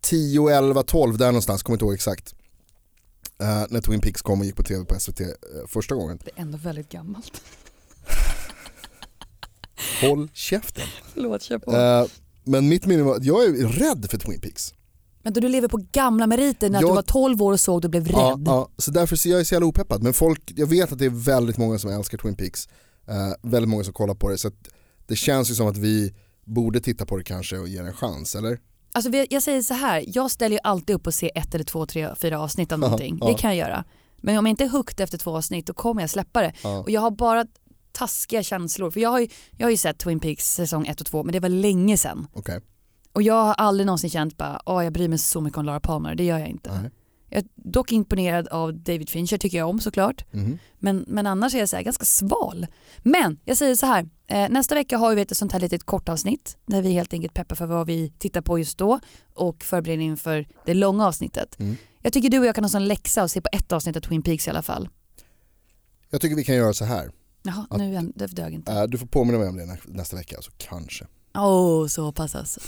10, 0.00 0.48
11, 0.48 0.82
12 0.82 1.18
där 1.18 1.26
någonstans, 1.26 1.62
kommer 1.62 1.74
inte 1.74 1.84
ihåg 1.84 1.94
exakt. 1.94 2.34
Eh, 3.40 3.64
när 3.68 3.80
Twin 3.80 4.00
Peaks 4.00 4.22
kom 4.22 4.40
och 4.40 4.46
gick 4.46 4.56
på 4.56 4.62
tv 4.62 4.84
på 4.84 5.00
SVT 5.00 5.20
eh, 5.20 5.26
första 5.68 5.94
gången. 5.94 6.18
Det 6.24 6.30
är 6.36 6.42
ändå 6.42 6.58
väldigt 6.58 6.88
gammalt. 6.88 7.42
Håll 10.00 10.28
käften. 10.34 10.86
Förlåt, 11.14 11.42
kör 11.42 11.58
på. 11.58 11.72
Eh, 11.76 12.06
men 12.44 12.68
mitt 12.68 12.86
minne 12.86 13.02
var 13.02 13.18
jag 13.22 13.44
är 13.44 13.68
rädd 13.68 14.06
för 14.10 14.18
Twin 14.18 14.40
Peaks. 14.40 14.74
Men 15.24 15.32
du 15.32 15.40
lever 15.48 15.68
på 15.68 15.80
gamla 15.92 16.26
meriter 16.26 16.70
när 16.70 16.80
Jag- 16.80 16.90
du 16.90 16.94
var 16.94 17.02
12 17.02 17.42
år 17.42 17.52
och 17.52 17.60
såg 17.60 17.82
du 17.82 17.88
blev 17.88 18.04
rädd. 18.06 18.14
Ja, 18.16 18.38
ja, 18.46 18.68
så 18.78 18.90
därför 18.90 19.16
så 19.16 19.28
jag 19.28 19.40
är 19.40 19.44
så 19.44 19.54
jävla 19.54 19.66
opeppad. 19.66 20.02
Men 20.02 20.12
folk, 20.12 20.52
jag 20.56 20.66
vet 20.66 20.92
att 20.92 20.98
det 20.98 21.04
är 21.04 21.10
väldigt 21.24 21.56
många 21.58 21.78
som 21.78 21.90
älskar 21.90 22.18
Twin 22.18 22.36
Peaks. 22.36 22.68
Eh, 23.08 23.14
väldigt 23.50 23.68
många 23.68 23.84
som 23.84 23.92
kollar 23.92 24.14
på 24.14 24.28
det. 24.28 24.38
Så 24.38 24.50
det 25.06 25.16
känns 25.16 25.50
ju 25.50 25.54
som 25.54 25.66
att 25.66 25.76
vi 25.76 26.14
borde 26.44 26.80
titta 26.80 27.06
på 27.06 27.16
det 27.16 27.24
kanske 27.24 27.58
och 27.58 27.68
ge 27.68 27.82
det 27.82 27.88
en 27.88 27.94
chans, 27.94 28.34
eller? 28.34 28.58
Alltså 28.92 29.10
jag 29.30 29.42
säger 29.42 29.62
så 29.62 29.74
här, 29.74 30.04
jag 30.06 30.30
ställer 30.30 30.56
ju 30.56 30.60
alltid 30.64 30.96
upp 30.96 31.06
och 31.06 31.14
ser 31.14 31.30
ett 31.34 31.54
eller 31.54 31.64
två, 31.64 31.86
tre, 31.86 32.08
fyra 32.16 32.40
avsnitt 32.40 32.72
av 32.72 32.78
någonting. 32.78 33.18
ja. 33.20 33.26
Det 33.26 33.34
kan 33.34 33.56
jag 33.56 33.68
göra. 33.68 33.84
Men 34.16 34.38
om 34.38 34.46
jag 34.46 34.50
inte 34.52 34.64
är 34.64 34.68
hooked 34.68 35.00
efter 35.04 35.18
två 35.18 35.36
avsnitt 35.36 35.66
då 35.66 35.72
kommer 35.74 36.00
jag 36.02 36.10
släppa 36.10 36.40
det. 36.42 36.52
Ja. 36.62 36.78
Och 36.78 36.90
jag 36.90 37.00
har 37.00 37.10
bara 37.10 37.46
taskiga 37.92 38.42
känslor. 38.42 38.90
För 38.90 39.00
jag 39.00 39.10
har 39.10 39.20
ju, 39.20 39.28
jag 39.58 39.66
har 39.66 39.70
ju 39.70 39.76
sett 39.76 39.98
Twin 39.98 40.20
Peaks 40.20 40.54
säsong 40.54 40.86
1 40.86 41.00
och 41.00 41.06
2 41.06 41.24
men 41.24 41.32
det 41.32 41.40
var 41.40 41.48
länge 41.48 41.98
sedan. 41.98 42.26
Okej. 42.32 42.60
Och 43.14 43.22
jag 43.22 43.44
har 43.44 43.54
aldrig 43.54 43.86
någonsin 43.86 44.10
känt 44.10 44.36
bara, 44.36 44.60
åh 44.66 44.84
jag 44.84 44.92
bryr 44.92 45.08
mig 45.08 45.18
så 45.18 45.40
mycket 45.40 45.58
om 45.58 45.64
Laura 45.64 45.80
Palmer, 45.80 46.14
det 46.14 46.24
gör 46.24 46.38
jag 46.38 46.48
inte. 46.48 46.80
Nej. 46.80 46.90
Jag 47.28 47.38
är 47.42 47.48
dock 47.54 47.92
imponerad 47.92 48.48
av 48.48 48.74
David 48.74 49.08
Fincher 49.10 49.38
tycker 49.38 49.58
jag 49.58 49.68
om 49.68 49.80
såklart. 49.80 50.24
Mhm. 50.32 50.58
Men, 50.78 51.04
men 51.08 51.26
annars 51.26 51.54
är 51.54 51.58
jag 51.58 51.68
så 51.68 51.76
här 51.76 51.82
ganska 51.82 52.04
sval. 52.04 52.66
Men 53.02 53.38
jag 53.44 53.56
säger 53.56 53.74
så 53.74 53.86
här, 53.86 54.08
eh, 54.26 54.48
nästa 54.50 54.74
vecka 54.74 54.98
har 54.98 55.14
vi 55.14 55.22
ett 55.22 55.36
sånt 55.36 55.52
här 55.52 55.60
litet 55.60 55.84
kortavsnitt 55.84 56.56
där 56.66 56.82
vi 56.82 56.92
helt 56.92 57.12
enkelt 57.12 57.34
peppar 57.34 57.56
för 57.56 57.66
vad 57.66 57.86
vi 57.86 58.10
tittar 58.18 58.40
på 58.40 58.58
just 58.58 58.78
då 58.78 59.00
och 59.34 59.62
förberedning 59.64 60.16
för 60.16 60.46
det 60.66 60.74
långa 60.74 61.06
avsnittet. 61.06 61.58
Mm. 61.60 61.76
Jag 62.02 62.12
tycker 62.12 62.28
du 62.28 62.38
och 62.38 62.46
jag 62.46 62.54
kan 62.54 62.64
ha 62.64 62.68
sån 62.68 62.88
läxa 62.88 63.22
och 63.22 63.30
se 63.30 63.40
på 63.40 63.48
ett 63.52 63.72
avsnitt 63.72 63.96
av 63.96 64.00
Twin 64.00 64.22
Peaks 64.22 64.46
i 64.46 64.50
alla 64.50 64.62
fall. 64.62 64.88
Jag 66.10 66.20
tycker 66.20 66.36
vi 66.36 66.44
kan 66.44 66.54
göra 66.54 66.72
så 66.72 66.84
här. 66.84 67.10
Jaha, 67.42 67.66
nu 67.78 67.96
är- 67.96 68.12
det 68.14 68.26
dög 68.26 68.54
inte. 68.54 68.72
Eh, 68.72 68.82
du 68.82 68.98
får 68.98 69.06
påminna 69.06 69.38
mig 69.38 69.48
om 69.48 69.56
det 69.56 69.66
nä- 69.66 69.78
nästa 69.86 70.16
vecka, 70.16 70.36
så 70.42 70.50
kanske. 70.58 71.06
Åh, 71.34 71.86
så 71.86 72.12
pass 72.12 72.34
alltså. 72.34 72.60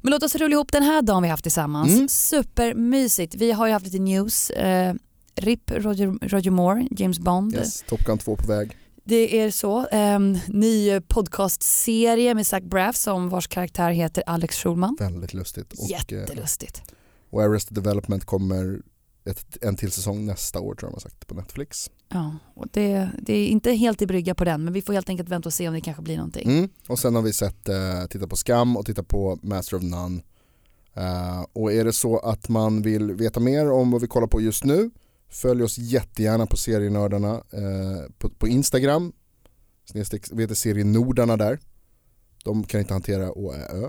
Men 0.00 0.10
låt 0.10 0.22
oss 0.22 0.34
rulla 0.34 0.52
ihop 0.54 0.72
den 0.72 0.82
här 0.82 1.02
dagen 1.02 1.22
vi 1.22 1.28
haft 1.28 1.42
tillsammans. 1.42 1.92
Mm. 1.92 2.08
Supermysigt. 2.08 3.34
Vi 3.34 3.52
har 3.52 3.66
ju 3.66 3.72
haft 3.72 3.84
lite 3.84 3.98
news. 3.98 4.50
Eh, 4.50 4.94
RIP 5.34 5.70
Roger, 5.70 6.28
Roger 6.28 6.50
Moore, 6.50 6.88
James 6.90 7.18
Bond. 7.18 7.54
Yes, 7.54 7.84
Top 7.88 8.04
Gun 8.04 8.18
2 8.18 8.36
på 8.36 8.46
väg. 8.46 8.76
Det 9.04 9.40
är 9.40 9.50
så. 9.50 9.86
Um, 9.86 10.38
ny 10.48 11.00
podcastserie 11.00 12.34
med 12.34 12.46
Zach 12.46 12.62
Braff 12.62 12.96
som 12.96 13.28
vars 13.28 13.48
karaktär 13.48 13.90
heter 13.90 14.24
Alex 14.26 14.56
Schulman. 14.56 14.96
Väldigt 15.00 15.34
lustigt. 15.34 15.72
Och, 15.72 15.84
eh, 16.12 16.18
Jättelustigt. 16.18 16.82
och 17.30 17.42
Arrested 17.42 17.74
Development 17.74 18.24
kommer 18.24 18.80
ett, 19.24 19.64
en 19.64 19.76
till 19.76 19.92
säsong 19.92 20.26
nästa 20.26 20.60
år 20.60 20.74
tror 20.74 20.88
jag 20.88 20.90
de 20.90 20.94
har 20.94 21.00
sagt 21.00 21.26
på 21.26 21.34
Netflix. 21.34 21.90
Ja, 22.08 22.36
och 22.54 22.66
det, 22.72 23.10
det 23.22 23.34
är 23.34 23.48
inte 23.48 23.72
helt 23.72 24.02
i 24.02 24.06
brygga 24.06 24.34
på 24.34 24.44
den 24.44 24.64
men 24.64 24.72
vi 24.72 24.82
får 24.82 24.92
helt 24.92 25.08
enkelt 25.08 25.28
vänta 25.28 25.48
och 25.48 25.52
se 25.52 25.68
om 25.68 25.74
det 25.74 25.80
kanske 25.80 26.02
blir 26.02 26.16
någonting. 26.16 26.48
Mm. 26.50 26.68
Och 26.88 26.98
sen 26.98 27.14
har 27.14 27.22
vi 27.22 27.32
sett, 27.32 27.68
eh, 27.68 28.06
titta 28.10 28.26
på 28.26 28.36
Skam 28.36 28.76
och 28.76 28.86
titta 28.86 29.02
på 29.02 29.38
Master 29.42 29.76
of 29.76 29.82
None. 29.82 30.22
Eh, 30.94 31.46
och 31.52 31.72
är 31.72 31.84
det 31.84 31.92
så 31.92 32.18
att 32.18 32.48
man 32.48 32.82
vill 32.82 33.12
veta 33.12 33.40
mer 33.40 33.70
om 33.70 33.90
vad 33.90 34.00
vi 34.00 34.06
kollar 34.06 34.26
på 34.26 34.40
just 34.40 34.64
nu, 34.64 34.90
följ 35.28 35.62
oss 35.62 35.78
jättegärna 35.78 36.46
på 36.46 36.56
serienördarna 36.56 37.34
eh, 37.34 38.12
på, 38.18 38.28
på 38.28 38.48
Instagram. 38.48 39.12
Vi 40.32 40.42
heter 40.42 40.54
serienordarna 40.54 41.36
där. 41.36 41.58
De 42.44 42.64
kan 42.64 42.80
inte 42.80 42.92
hantera 42.92 43.32
Å, 43.32 43.52
Ä, 43.52 43.66
Ö. 43.72 43.88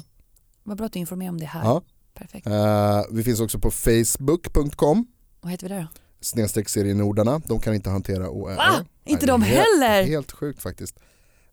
Vad 0.63 0.77
bra 0.77 0.85
att 0.85 0.93
du 0.93 0.99
informerar 0.99 1.29
om 1.29 1.39
det 1.39 1.45
här. 1.45 1.63
Ja. 1.63 1.81
Perfekt. 2.13 2.47
Eh, 2.47 3.01
vi 3.11 3.23
finns 3.23 3.39
också 3.39 3.59
på 3.59 3.71
facebook.com 3.71 5.07
Vad 5.41 5.51
heter 5.51 5.69
vi 5.69 5.73
där 5.73 5.81
då? 5.81 5.87
Snedstreck 6.21 6.69
serienordarna. 6.69 7.41
De 7.45 7.59
kan 7.59 7.73
inte 7.73 7.89
hantera 7.89 8.23
Ö. 8.23 8.55
Va? 8.55 8.85
Inte 9.05 9.25
de 9.25 9.41
helt- 9.41 9.67
heller? 9.81 10.03
Helt 10.03 10.31
sjukt 10.31 10.61
faktiskt. 10.61 10.95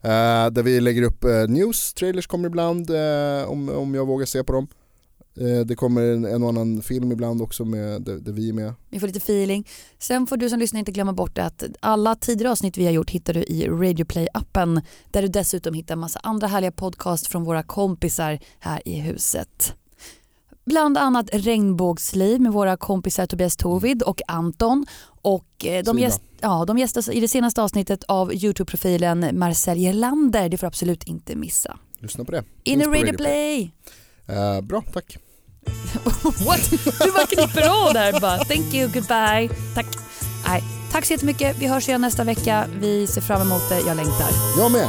Eh, 0.03 0.47
där 0.51 0.63
vi 0.63 0.81
lägger 0.81 1.03
upp 1.03 1.25
eh, 1.25 1.49
news, 1.49 1.95
trailers 1.95 2.27
kommer 2.27 2.47
ibland 2.49 2.91
eh, 2.91 3.45
om, 3.51 3.69
om 3.69 3.95
jag 3.95 4.07
vågar 4.07 4.27
se 4.27 4.45
på 4.45 4.53
dem. 4.53 4.69
Det 5.67 5.75
kommer 5.77 6.03
en, 6.03 6.25
en 6.25 6.43
och 6.43 6.49
annan 6.49 6.83
film 6.83 7.13
ibland 7.13 7.43
också 7.43 7.65
med, 7.65 8.03
där, 8.03 8.15
där 8.17 8.33
vi 8.33 8.49
är 8.49 8.53
med. 8.53 8.75
Vi 8.91 9.01
får 9.01 9.07
lite 9.07 9.19
feeling. 9.19 9.69
Sen 9.99 10.27
får 10.27 10.37
du 10.37 10.51
som 10.51 10.59
lyssnar 10.59 10.79
inte 10.79 10.93
glömma 10.93 11.13
bort 11.13 11.39
att 11.39 11.65
alla 11.81 12.15
tidigare 12.15 12.53
avsnitt 12.53 12.77
vi 12.79 12.85
har 12.85 12.93
gjort 12.93 13.11
hittar 13.11 13.35
du 13.35 13.43
i 13.43 13.69
Radioplay-appen 13.69 14.83
där 15.11 15.23
du 15.23 15.29
dessutom 15.29 15.75
hittar 15.75 15.97
massa 15.97 16.21
andra 16.23 16.47
härliga 16.47 16.73
podcast 16.73 17.27
från 17.27 17.45
våra 17.45 17.63
kompisar 17.63 18.39
här 18.61 18.83
i 18.89 19.01
huset. 19.01 19.75
Bland 20.67 20.99
annat 20.99 21.29
Regnbågsliv 21.33 22.41
med 22.41 22.53
våra 22.53 22.77
kompisar 22.77 23.27
Tobias 23.27 23.57
Tovid 23.57 24.03
och 24.03 24.21
Anton. 24.29 24.87
Och 25.23 25.65
eh, 25.65 25.85
de, 25.85 25.99
gäst, 25.99 26.21
ja, 26.41 26.65
de 26.65 26.79
gästas 26.79 27.09
i 27.09 27.21
det 27.21 27.29
senaste 27.29 27.63
avsnittet 27.63 28.05
av 28.05 28.33
Youtube-profilen 28.33 29.39
Marcel 29.39 29.79
Gerlander. 29.79 30.49
Det 30.49 30.59
får 30.59 30.67
absolut 30.67 31.05
inte 31.05 31.37
missa. 31.37 31.79
Lyssna 32.01 32.25
på 32.25 32.33
det. 32.33 32.45
In 32.65 32.81
i 32.81 32.85
Finns 32.85 32.87
på 32.87 32.93
Radioplay! 32.93 33.73
Eh, 34.27 34.61
bra, 34.61 34.83
tack. 34.93 35.17
What? 36.47 36.71
Du 37.01 37.13
bara 37.13 37.27
klipper 37.27 37.87
av 37.87 37.95
där 37.95 38.21
bara. 38.21 38.39
Thank 38.39 38.75
you, 38.75 38.89
goodbye. 38.93 39.49
Tack. 39.75 39.87
Nej, 40.47 40.63
tack 40.93 41.05
så 41.05 41.13
jättemycket. 41.13 41.57
Vi 41.59 41.67
hörs 41.67 41.89
igen 41.89 42.01
nästa 42.01 42.25
vecka. 42.25 42.67
Vi 42.81 43.07
ser 43.07 43.21
fram 43.21 43.43
emot 43.43 43.69
det. 43.69 43.81
Jag 43.81 43.97
längtar. 43.97 44.29
Jag 44.59 44.73
med. 44.73 44.89